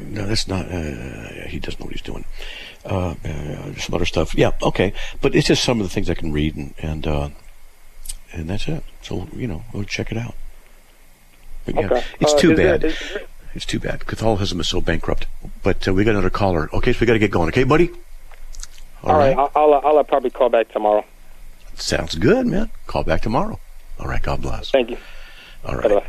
no, 0.10 0.26
that's 0.28 0.48
not. 0.48 0.66
Uh, 0.72 1.48
he 1.48 1.60
doesn't 1.60 1.80
know 1.80 1.86
what 1.88 1.94
he's 1.94 2.02
doing. 2.02 2.24
Uh, 2.86 3.16
uh, 3.26 3.76
some 3.78 3.96
other 3.96 4.06
stuff. 4.06 4.34
Yeah, 4.34 4.52
okay, 4.64 4.94
but 5.22 5.36
it's 5.36 5.48
just 5.48 5.64
some 5.64 5.80
of 5.82 5.86
the 5.88 5.94
things 5.94 6.10
I 6.10 6.14
can 6.14 6.32
read, 6.32 6.56
and 6.56 6.74
and 6.80 7.06
uh, 7.06 7.30
and 8.32 8.50
that's 8.50 8.68
it. 8.70 8.84
So 9.02 9.28
you 9.36 9.48
know, 9.48 9.64
we'll 9.74 9.84
check 9.84 10.12
it 10.12 10.18
out. 10.18 10.36
But 11.66 11.76
yeah, 11.76 11.86
Okay. 11.88 12.04
it's 12.22 12.34
too 12.36 12.56
bad. 12.56 12.86
is- 12.86 12.98
It's 13.54 13.66
too 13.66 13.80
bad. 13.80 14.06
Catholicism 14.06 14.60
is 14.60 14.68
so 14.68 14.82
bankrupt. 14.82 15.26
But 15.64 15.88
uh, 15.88 15.94
we 15.94 16.04
got 16.04 16.12
another 16.12 16.30
caller. 16.30 16.70
Okay, 16.74 16.94
so 16.94 17.00
we 17.02 17.08
got 17.08 17.14
to 17.14 17.20
get 17.20 17.32
going. 17.32 17.50
Okay, 17.50 17.64
buddy. 17.64 17.92
all 19.04 19.18
right. 19.18 19.38
I'll, 19.38 19.52
I'll 19.56 19.74
I'll 19.74 19.98
uh, 19.98 20.04
probably 20.04 20.30
call 20.30 20.50
back 20.50 20.70
tomorrow. 20.70 21.04
Sounds 21.76 22.16
good, 22.16 22.48
man. 22.48 22.72
Call 22.88 23.04
back 23.04 23.22
tomorrow. 23.22 23.60
All 24.00 24.08
right. 24.08 24.22
God 24.22 24.42
bless. 24.42 24.72
Thank 24.72 24.92
you. 24.92 24.98
All 25.66 25.76
right. 25.76 26.04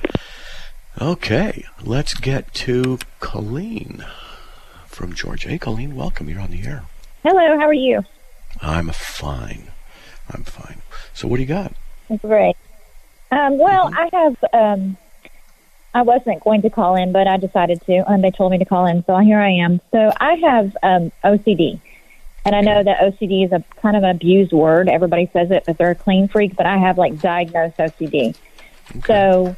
Okay. 1.01 1.65
Let's 1.83 2.15
get 2.15 2.53
to 2.55 2.99
Colleen 3.21 4.05
from 4.87 5.13
Georgia. 5.15 5.49
Hey, 5.49 5.59
Colleen, 5.59 5.97
welcome. 5.97 6.29
You're 6.29 6.41
on 6.41 6.51
the 6.51 6.63
air. 6.63 6.85
Hello, 7.23 7.59
how 7.59 7.67
are 7.67 7.73
you? 7.73 8.03
I'm 8.61 8.91
fine. 8.91 9.69
I'm 10.31 10.45
fine. 10.45 10.83
So, 11.15 11.27
what 11.27 11.37
do 11.37 11.43
you 11.43 11.49
got? 11.49 11.73
Great. 12.21 12.57
Um, 13.31 13.59
well, 13.59 13.91
I 13.95 14.11
have. 14.13 14.45
Um, 14.53 14.97
I 15.95 16.03
wasn't 16.03 16.43
going 16.43 16.63
to 16.63 16.71
call 16.71 16.97
in, 16.97 17.13
but 17.13 17.27
I 17.27 17.37
decided 17.37 17.83
to, 17.83 18.11
and 18.11 18.25
they 18.25 18.31
told 18.31 18.53
me 18.53 18.59
to 18.59 18.65
call 18.65 18.87
in, 18.87 19.05
so 19.05 19.17
here 19.19 19.39
I 19.39 19.51
am. 19.51 19.81
So 19.91 20.11
I 20.19 20.35
have 20.37 20.77
um, 20.83 21.13
OCD, 21.25 21.79
and 22.47 22.55
I 22.57 22.61
know 22.63 22.83
that 22.83 22.99
OCD 23.01 23.45
is 23.45 23.53
a 23.53 23.63
kind 23.81 23.97
of 23.97 24.03
an 24.03 24.11
abused 24.11 24.53
word. 24.53 24.89
Everybody 24.89 25.29
says 25.33 25.51
it, 25.51 25.65
but 25.67 25.77
they're 25.79 25.91
a 25.91 25.95
clean 25.95 26.29
freak. 26.29 26.57
But 26.57 26.67
I 26.67 26.79
have 26.79 26.97
like 26.99 27.21
diagnosed 27.21 27.77
OCD. 27.79 28.35
So 29.07 29.55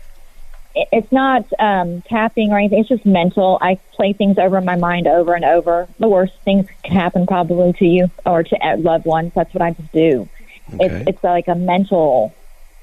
it- 0.75 0.89
it's 0.93 1.13
not 1.13 1.45
um, 1.61 2.03
tapping 2.03 2.51
or 2.53 2.59
anything. 2.59 2.81
It's 2.81 2.89
just 2.89 3.07
mental. 3.07 3.59
I 3.61 3.77
play 3.93 4.13
things 4.13 4.37
over 4.39 4.59
in 4.59 4.65
my 4.65 4.77
mind 4.77 5.07
over 5.07 5.35
and 5.35 5.45
over. 5.45 5.87
The 6.01 6.09
worst 6.09 6.35
things 6.45 6.67
can 6.83 6.97
happen 6.97 7.27
probably 7.27 7.73
to 7.75 7.85
you 7.87 8.11
or 8.27 8.43
to 8.43 8.57
loved 8.79 9.07
ones. 9.07 9.33
That's 9.35 9.55
what 9.55 9.63
I 9.63 9.71
just 9.71 9.93
do. 9.93 10.29
Okay. 10.75 10.85
It's 10.87 11.09
it's 11.11 11.25
like 11.25 11.47
a 11.47 11.55
mental 11.55 12.35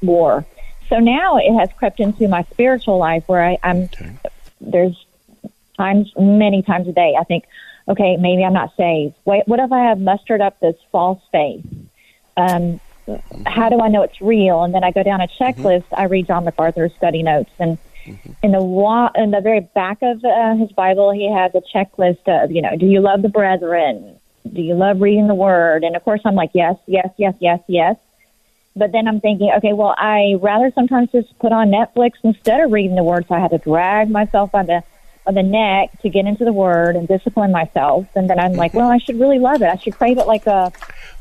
war. 0.01 0.45
So 0.91 0.99
now 0.99 1.37
it 1.37 1.57
has 1.57 1.69
crept 1.77 2.01
into 2.01 2.27
my 2.27 2.43
spiritual 2.51 2.97
life 2.97 3.23
where 3.27 3.43
I, 3.43 3.57
I'm 3.63 3.83
Okay. 3.83 4.11
there's 4.59 5.05
times 5.77 6.11
many 6.19 6.61
times 6.61 6.87
a 6.89 6.91
day 6.91 7.15
I 7.17 7.23
think, 7.23 7.45
okay, 7.87 8.17
maybe 8.17 8.43
I'm 8.43 8.53
not 8.53 8.75
saved. 8.75 9.15
Wait, 9.23 9.43
what 9.47 9.59
if 9.59 9.71
I 9.71 9.85
have 9.85 9.99
mustered 9.99 10.41
up 10.41 10.59
this 10.59 10.75
false 10.91 11.21
faith? 11.31 11.65
Um, 12.35 12.79
how 13.45 13.69
do 13.69 13.79
I 13.79 13.87
know 13.87 14.03
it's 14.03 14.19
real? 14.21 14.63
And 14.63 14.73
then 14.75 14.83
I 14.83 14.91
go 14.91 15.01
down 15.01 15.21
a 15.21 15.27
checklist. 15.27 15.85
I 15.95 16.03
read 16.03 16.27
John 16.27 16.43
MacArthur's 16.43 16.93
study 16.97 17.23
notes, 17.23 17.51
and 17.57 17.77
in 18.43 18.51
the 18.51 18.61
wa- 18.61 19.11
in 19.15 19.31
the 19.31 19.41
very 19.41 19.61
back 19.61 19.99
of 20.01 20.23
uh, 20.23 20.55
his 20.55 20.71
Bible, 20.73 21.11
he 21.11 21.31
has 21.31 21.51
a 21.55 21.61
checklist 21.73 22.27
of 22.27 22.51
you 22.51 22.61
know, 22.61 22.75
do 22.77 22.85
you 22.85 22.99
love 22.99 23.21
the 23.21 23.29
brethren? 23.29 24.19
Do 24.51 24.61
you 24.61 24.75
love 24.75 25.01
reading 25.01 25.27
the 25.27 25.35
Word? 25.35 25.83
And 25.83 25.95
of 25.95 26.03
course, 26.03 26.21
I'm 26.25 26.35
like, 26.35 26.51
yes, 26.53 26.75
yes, 26.85 27.09
yes, 27.17 27.35
yes, 27.39 27.59
yes. 27.67 27.95
But 28.76 28.91
then 28.93 29.07
I'm 29.07 29.19
thinking, 29.19 29.51
okay, 29.57 29.74
well, 29.74 29.93
I 29.97 30.36
rather 30.39 30.72
sometimes 30.74 31.11
just 31.11 31.38
put 31.39 31.51
on 31.51 31.69
Netflix 31.69 32.11
instead 32.24 32.61
of 32.61 32.72
reading 32.72 32.95
the 32.95 33.03
Word. 33.03 33.26
So 33.28 33.36
I 33.36 33.39
had 33.39 33.51
to 33.51 33.57
drag 33.57 34.09
myself 34.09 34.51
by 34.51 34.63
the 34.63 34.84
by 35.26 35.34
the 35.34 35.43
neck 35.43 36.01
to 36.01 36.09
get 36.09 36.26
into 36.26 36.45
the 36.45 36.53
Word 36.53 36.95
and 36.95 37.07
discipline 37.07 37.51
myself. 37.51 38.07
And 38.15 38.30
then 38.30 38.39
I'm 38.39 38.53
like, 38.53 38.74
well, 38.74 38.89
I 38.89 38.97
should 38.97 39.19
really 39.19 39.38
love 39.38 39.61
it. 39.61 39.67
I 39.67 39.76
should 39.76 39.95
crave 39.95 40.17
it 40.17 40.26
like 40.26 40.47
a 40.47 40.72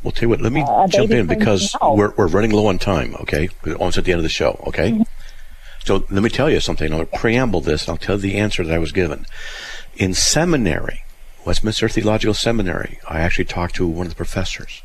Well, 0.03 0.13
tell 0.13 0.23
you 0.23 0.29
what, 0.31 0.41
let 0.41 0.53
me 0.53 0.65
Uh, 0.67 0.87
jump 0.87 1.11
in 1.11 1.27
because 1.27 1.77
we're, 1.83 2.15
we're 2.17 2.29
running 2.29 2.53
low 2.53 2.67
on 2.69 2.79
time, 2.79 3.15
okay? 3.17 3.51
We're 3.63 3.75
almost 3.75 3.99
at 3.99 4.05
the 4.05 4.13
end 4.13 4.21
of 4.21 4.23
the 4.23 4.31
show, 4.31 4.63
okay? 4.69 4.93
Mm-hmm. 4.93 5.03
So 5.85 6.07
let 6.11 6.23
me 6.23 6.31
tell 6.31 6.49
you 6.49 6.61
something. 6.61 6.93
I'll 6.95 7.05
preamble 7.05 7.61
this 7.61 7.83
and 7.83 7.91
I'll 7.91 7.99
tell 7.99 8.17
you 8.17 8.23
the 8.23 8.37
answer 8.37 8.65
that 8.65 8.75
I 8.75 8.79
was 8.79 8.93
given. 8.93 9.27
In 9.97 10.15
seminary, 10.15 11.03
Westminster 11.45 11.89
Theological 11.89 12.35
Seminary, 12.35 13.01
I 13.09 13.21
actually 13.21 13.47
talked 13.47 13.75
to 13.77 13.87
one 13.87 14.07
of 14.07 14.13
the 14.13 14.17
professors. 14.17 14.83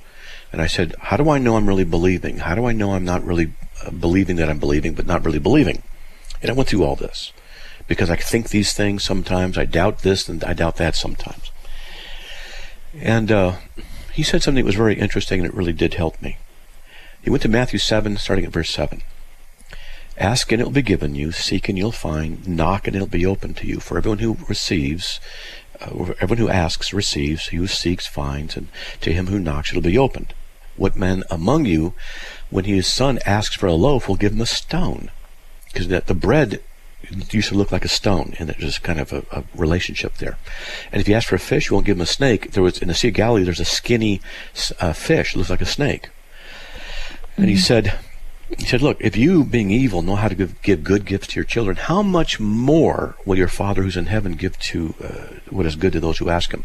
And 0.51 0.61
I 0.61 0.67
said, 0.67 0.95
How 0.99 1.17
do 1.17 1.29
I 1.29 1.37
know 1.37 1.57
I'm 1.57 1.67
really 1.67 1.83
believing? 1.83 2.37
How 2.37 2.55
do 2.55 2.65
I 2.65 2.71
know 2.71 2.93
I'm 2.93 3.05
not 3.05 3.23
really 3.23 3.53
uh, 3.85 3.91
believing 3.91 4.35
that 4.37 4.49
I'm 4.49 4.59
believing, 4.59 4.93
but 4.93 5.05
not 5.05 5.25
really 5.25 5.39
believing? 5.39 5.83
And 6.41 6.51
I 6.51 6.53
went 6.53 6.69
through 6.69 6.83
all 6.83 6.95
this 6.95 7.33
because 7.87 8.09
I 8.09 8.15
think 8.15 8.49
these 8.49 8.73
things 8.73 9.03
sometimes. 9.03 9.57
I 9.57 9.65
doubt 9.65 9.99
this 9.99 10.27
and 10.29 10.43
I 10.43 10.53
doubt 10.53 10.77
that 10.77 10.95
sometimes. 10.95 11.51
And 12.93 13.31
uh, 13.31 13.55
he 14.13 14.23
said 14.23 14.41
something 14.41 14.63
that 14.63 14.67
was 14.67 14.75
very 14.75 14.95
interesting 14.95 15.39
and 15.39 15.49
it 15.49 15.55
really 15.55 15.73
did 15.73 15.95
help 15.95 16.21
me. 16.21 16.37
He 17.21 17.29
went 17.29 17.43
to 17.43 17.49
Matthew 17.49 17.79
7, 17.79 18.17
starting 18.17 18.45
at 18.45 18.51
verse 18.51 18.69
7. 18.69 19.01
Ask 20.17 20.51
and 20.51 20.61
it 20.61 20.65
will 20.65 20.71
be 20.71 20.81
given 20.81 21.15
you, 21.15 21.31
seek 21.31 21.67
and 21.67 21.77
you'll 21.77 21.91
find, 21.91 22.47
knock 22.47 22.87
and 22.87 22.95
it'll 22.95 23.07
be 23.07 23.25
open 23.25 23.53
to 23.55 23.67
you. 23.67 23.79
For 23.79 23.97
everyone 23.97 24.19
who 24.19 24.37
receives, 24.47 25.19
everyone 26.19 26.38
who 26.38 26.49
asks 26.49 26.93
receives, 26.93 27.47
he 27.47 27.57
who 27.57 27.67
seeks 27.67 28.07
finds, 28.07 28.55
and 28.57 28.67
to 29.01 29.13
him 29.13 29.27
who 29.27 29.39
knocks 29.39 29.69
it'll 29.69 29.81
be 29.81 29.97
opened. 29.97 30.33
What 30.75 30.95
man 30.95 31.23
among 31.29 31.65
you, 31.65 31.93
when 32.49 32.65
his 32.65 32.88
son 32.88 33.19
asks 33.25 33.55
for 33.55 33.67
a 33.67 33.73
loaf, 33.73 34.07
will 34.07 34.15
give 34.15 34.33
him 34.33 34.41
a 34.41 34.45
stone? 34.45 35.09
Because 35.67 35.88
that 35.88 36.07
the 36.07 36.13
bread 36.13 36.61
used 37.31 37.49
to 37.49 37.55
look 37.55 37.71
like 37.71 37.86
a 37.86 37.89
stone, 37.89 38.33
and 38.39 38.49
there's 38.49 38.59
just 38.59 38.83
kind 38.83 38.99
of 38.99 39.13
a, 39.13 39.23
a 39.31 39.43
relationship 39.55 40.15
there. 40.17 40.38
And 40.91 41.01
if 41.01 41.07
you 41.07 41.15
ask 41.15 41.29
for 41.29 41.36
a 41.36 41.39
fish, 41.39 41.69
you 41.69 41.75
won't 41.75 41.86
give 41.86 41.97
him 41.97 42.01
a 42.01 42.07
snake. 42.07 42.51
There 42.51 42.63
was 42.63 42.79
in 42.79 42.88
the 42.88 42.93
Sea 42.93 43.09
of 43.09 43.13
Galilee, 43.13 43.43
there's 43.43 43.59
a 43.59 43.65
skinny 43.65 44.21
uh, 44.79 44.93
fish, 44.93 45.36
looks 45.36 45.49
like 45.49 45.61
a 45.61 45.65
snake. 45.65 46.09
And 47.38 47.49
he 47.49 47.57
said, 47.57 47.99
he 48.57 48.65
said, 48.65 48.81
look, 48.81 48.97
if 48.99 49.17
you, 49.17 49.43
being 49.43 49.71
evil, 49.71 50.01
know 50.01 50.15
how 50.15 50.27
to 50.27 50.35
give, 50.35 50.61
give 50.61 50.83
good 50.83 51.05
gifts 51.05 51.27
to 51.27 51.35
your 51.35 51.45
children, 51.45 51.77
how 51.77 52.03
much 52.03 52.39
more 52.39 53.15
will 53.25 53.37
your 53.37 53.47
Father 53.47 53.81
who's 53.81 53.97
in 53.97 54.05
heaven 54.05 54.33
give 54.33 54.57
to 54.59 54.93
uh, 55.03 55.39
what 55.49 55.65
is 55.65 55.75
good 55.75 55.93
to 55.93 55.99
those 55.99 56.19
who 56.19 56.29
ask 56.29 56.51
him? 56.51 56.63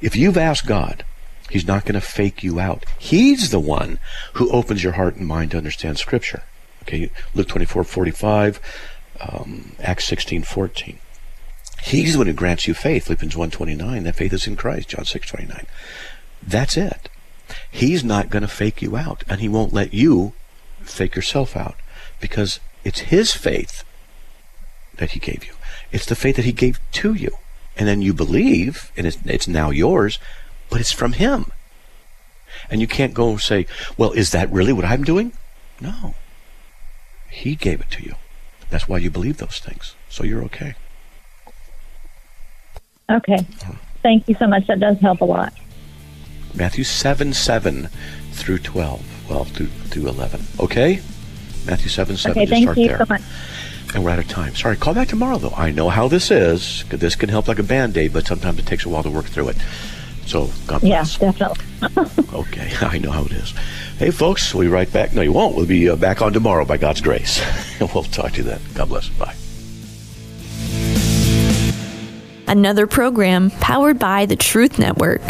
If 0.00 0.16
you've 0.16 0.38
asked 0.38 0.66
God, 0.66 1.04
He's 1.52 1.66
not 1.66 1.84
going 1.84 1.94
to 1.94 2.00
fake 2.00 2.42
you 2.42 2.58
out. 2.58 2.86
He's 2.98 3.50
the 3.50 3.60
one 3.60 3.98
who 4.34 4.50
opens 4.50 4.82
your 4.82 4.94
heart 4.94 5.16
and 5.16 5.26
mind 5.26 5.50
to 5.50 5.58
understand 5.58 5.98
Scripture. 5.98 6.44
Okay, 6.84 7.10
Luke 7.34 7.46
24, 7.46 7.84
45, 7.84 8.58
um, 9.20 9.76
Acts 9.78 10.06
16, 10.06 10.44
14. 10.44 10.98
He's 11.82 12.12
the 12.12 12.18
one 12.18 12.26
who 12.26 12.32
grants 12.32 12.66
you 12.66 12.72
faith, 12.72 13.04
Philippians 13.04 13.36
1, 13.36 13.50
29. 13.50 14.04
That 14.04 14.16
faith 14.16 14.32
is 14.32 14.46
in 14.46 14.56
Christ, 14.56 14.88
John 14.88 15.04
6, 15.04 15.28
29. 15.28 15.66
That's 16.42 16.78
it. 16.78 17.10
He's 17.70 18.02
not 18.02 18.30
going 18.30 18.42
to 18.42 18.48
fake 18.48 18.80
you 18.80 18.96
out, 18.96 19.22
and 19.28 19.42
he 19.42 19.48
won't 19.48 19.74
let 19.74 19.92
you 19.92 20.32
fake 20.88 21.16
yourself 21.16 21.56
out 21.56 21.76
because 22.20 22.60
it's 22.84 23.00
his 23.00 23.32
faith 23.32 23.84
that 24.96 25.12
he 25.12 25.20
gave 25.20 25.44
you. 25.44 25.54
It's 25.90 26.06
the 26.06 26.14
faith 26.14 26.36
that 26.36 26.44
he 26.44 26.52
gave 26.52 26.80
to 26.92 27.14
you. 27.14 27.30
And 27.76 27.88
then 27.88 28.02
you 28.02 28.12
believe, 28.12 28.92
and 28.96 29.06
it's, 29.06 29.18
it's 29.24 29.48
now 29.48 29.70
yours, 29.70 30.18
but 30.68 30.80
it's 30.80 30.92
from 30.92 31.12
him. 31.12 31.46
And 32.70 32.80
you 32.80 32.86
can't 32.86 33.14
go 33.14 33.30
and 33.30 33.40
say, 33.40 33.66
well, 33.96 34.12
is 34.12 34.30
that 34.32 34.50
really 34.50 34.72
what 34.72 34.84
I'm 34.84 35.04
doing? 35.04 35.32
No. 35.80 36.14
He 37.30 37.56
gave 37.56 37.80
it 37.80 37.90
to 37.92 38.02
you. 38.02 38.14
That's 38.70 38.88
why 38.88 38.98
you 38.98 39.10
believe 39.10 39.38
those 39.38 39.58
things. 39.58 39.94
So 40.08 40.24
you're 40.24 40.42
okay. 40.44 40.74
okay. 43.10 43.46
Thank 44.02 44.28
you 44.28 44.34
so 44.34 44.46
much. 44.46 44.66
That 44.66 44.80
does 44.80 44.98
help 44.98 45.20
a 45.20 45.24
lot. 45.24 45.52
Matthew 46.54 46.84
7 46.84 47.32
7 47.32 47.88
through 48.32 48.58
12. 48.58 49.21
12 49.32 49.48
through, 49.52 49.66
through 49.66 50.08
11. 50.08 50.40
Okay? 50.60 51.00
Matthew 51.66 51.88
7 51.88 52.16
7. 52.16 52.30
Okay, 52.32 52.40
Just 52.44 52.50
thank 52.52 52.64
start 52.64 52.76
you 52.78 52.88
there. 52.88 52.98
so 52.98 53.06
much. 53.08 53.22
And 53.94 54.04
we're 54.04 54.10
out 54.10 54.18
of 54.18 54.28
time. 54.28 54.54
Sorry, 54.54 54.76
call 54.76 54.92
back 54.94 55.08
tomorrow, 55.08 55.38
though. 55.38 55.54
I 55.56 55.70
know 55.70 55.88
how 55.88 56.06
this 56.08 56.30
is. 56.30 56.84
This 56.90 57.14
can 57.14 57.28
help 57.30 57.48
like 57.48 57.58
a 57.58 57.62
band 57.62 57.96
aid, 57.96 58.12
but 58.12 58.26
sometimes 58.26 58.58
it 58.58 58.66
takes 58.66 58.84
a 58.84 58.88
while 58.90 59.02
to 59.02 59.10
work 59.10 59.24
through 59.26 59.48
it. 59.48 59.56
So, 60.26 60.50
God 60.66 60.82
Yeah, 60.82 61.00
bless. 61.02 61.18
definitely. 61.18 61.64
Okay, 62.32 62.72
I 62.80 62.98
know 62.98 63.10
how 63.10 63.24
it 63.24 63.32
is. 63.32 63.50
Hey, 63.98 64.10
folks, 64.10 64.54
we'll 64.54 64.64
be 64.64 64.68
right 64.68 64.90
back. 64.90 65.12
No, 65.14 65.20
you 65.22 65.32
won't. 65.32 65.54
We'll 65.56 65.66
be 65.66 65.88
uh, 65.88 65.96
back 65.96 66.20
on 66.22 66.32
tomorrow 66.32 66.64
by 66.64 66.76
God's 66.76 67.00
grace. 67.00 67.40
we'll 67.80 68.04
talk 68.04 68.32
to 68.32 68.38
you 68.38 68.42
then. 68.44 68.60
God 68.74 68.88
bless. 68.88 69.08
Bye. 69.10 69.34
Another 72.48 72.86
program 72.86 73.50
powered 73.60 73.98
by 73.98 74.26
the 74.26 74.36
Truth 74.36 74.78
Network. 74.78 75.22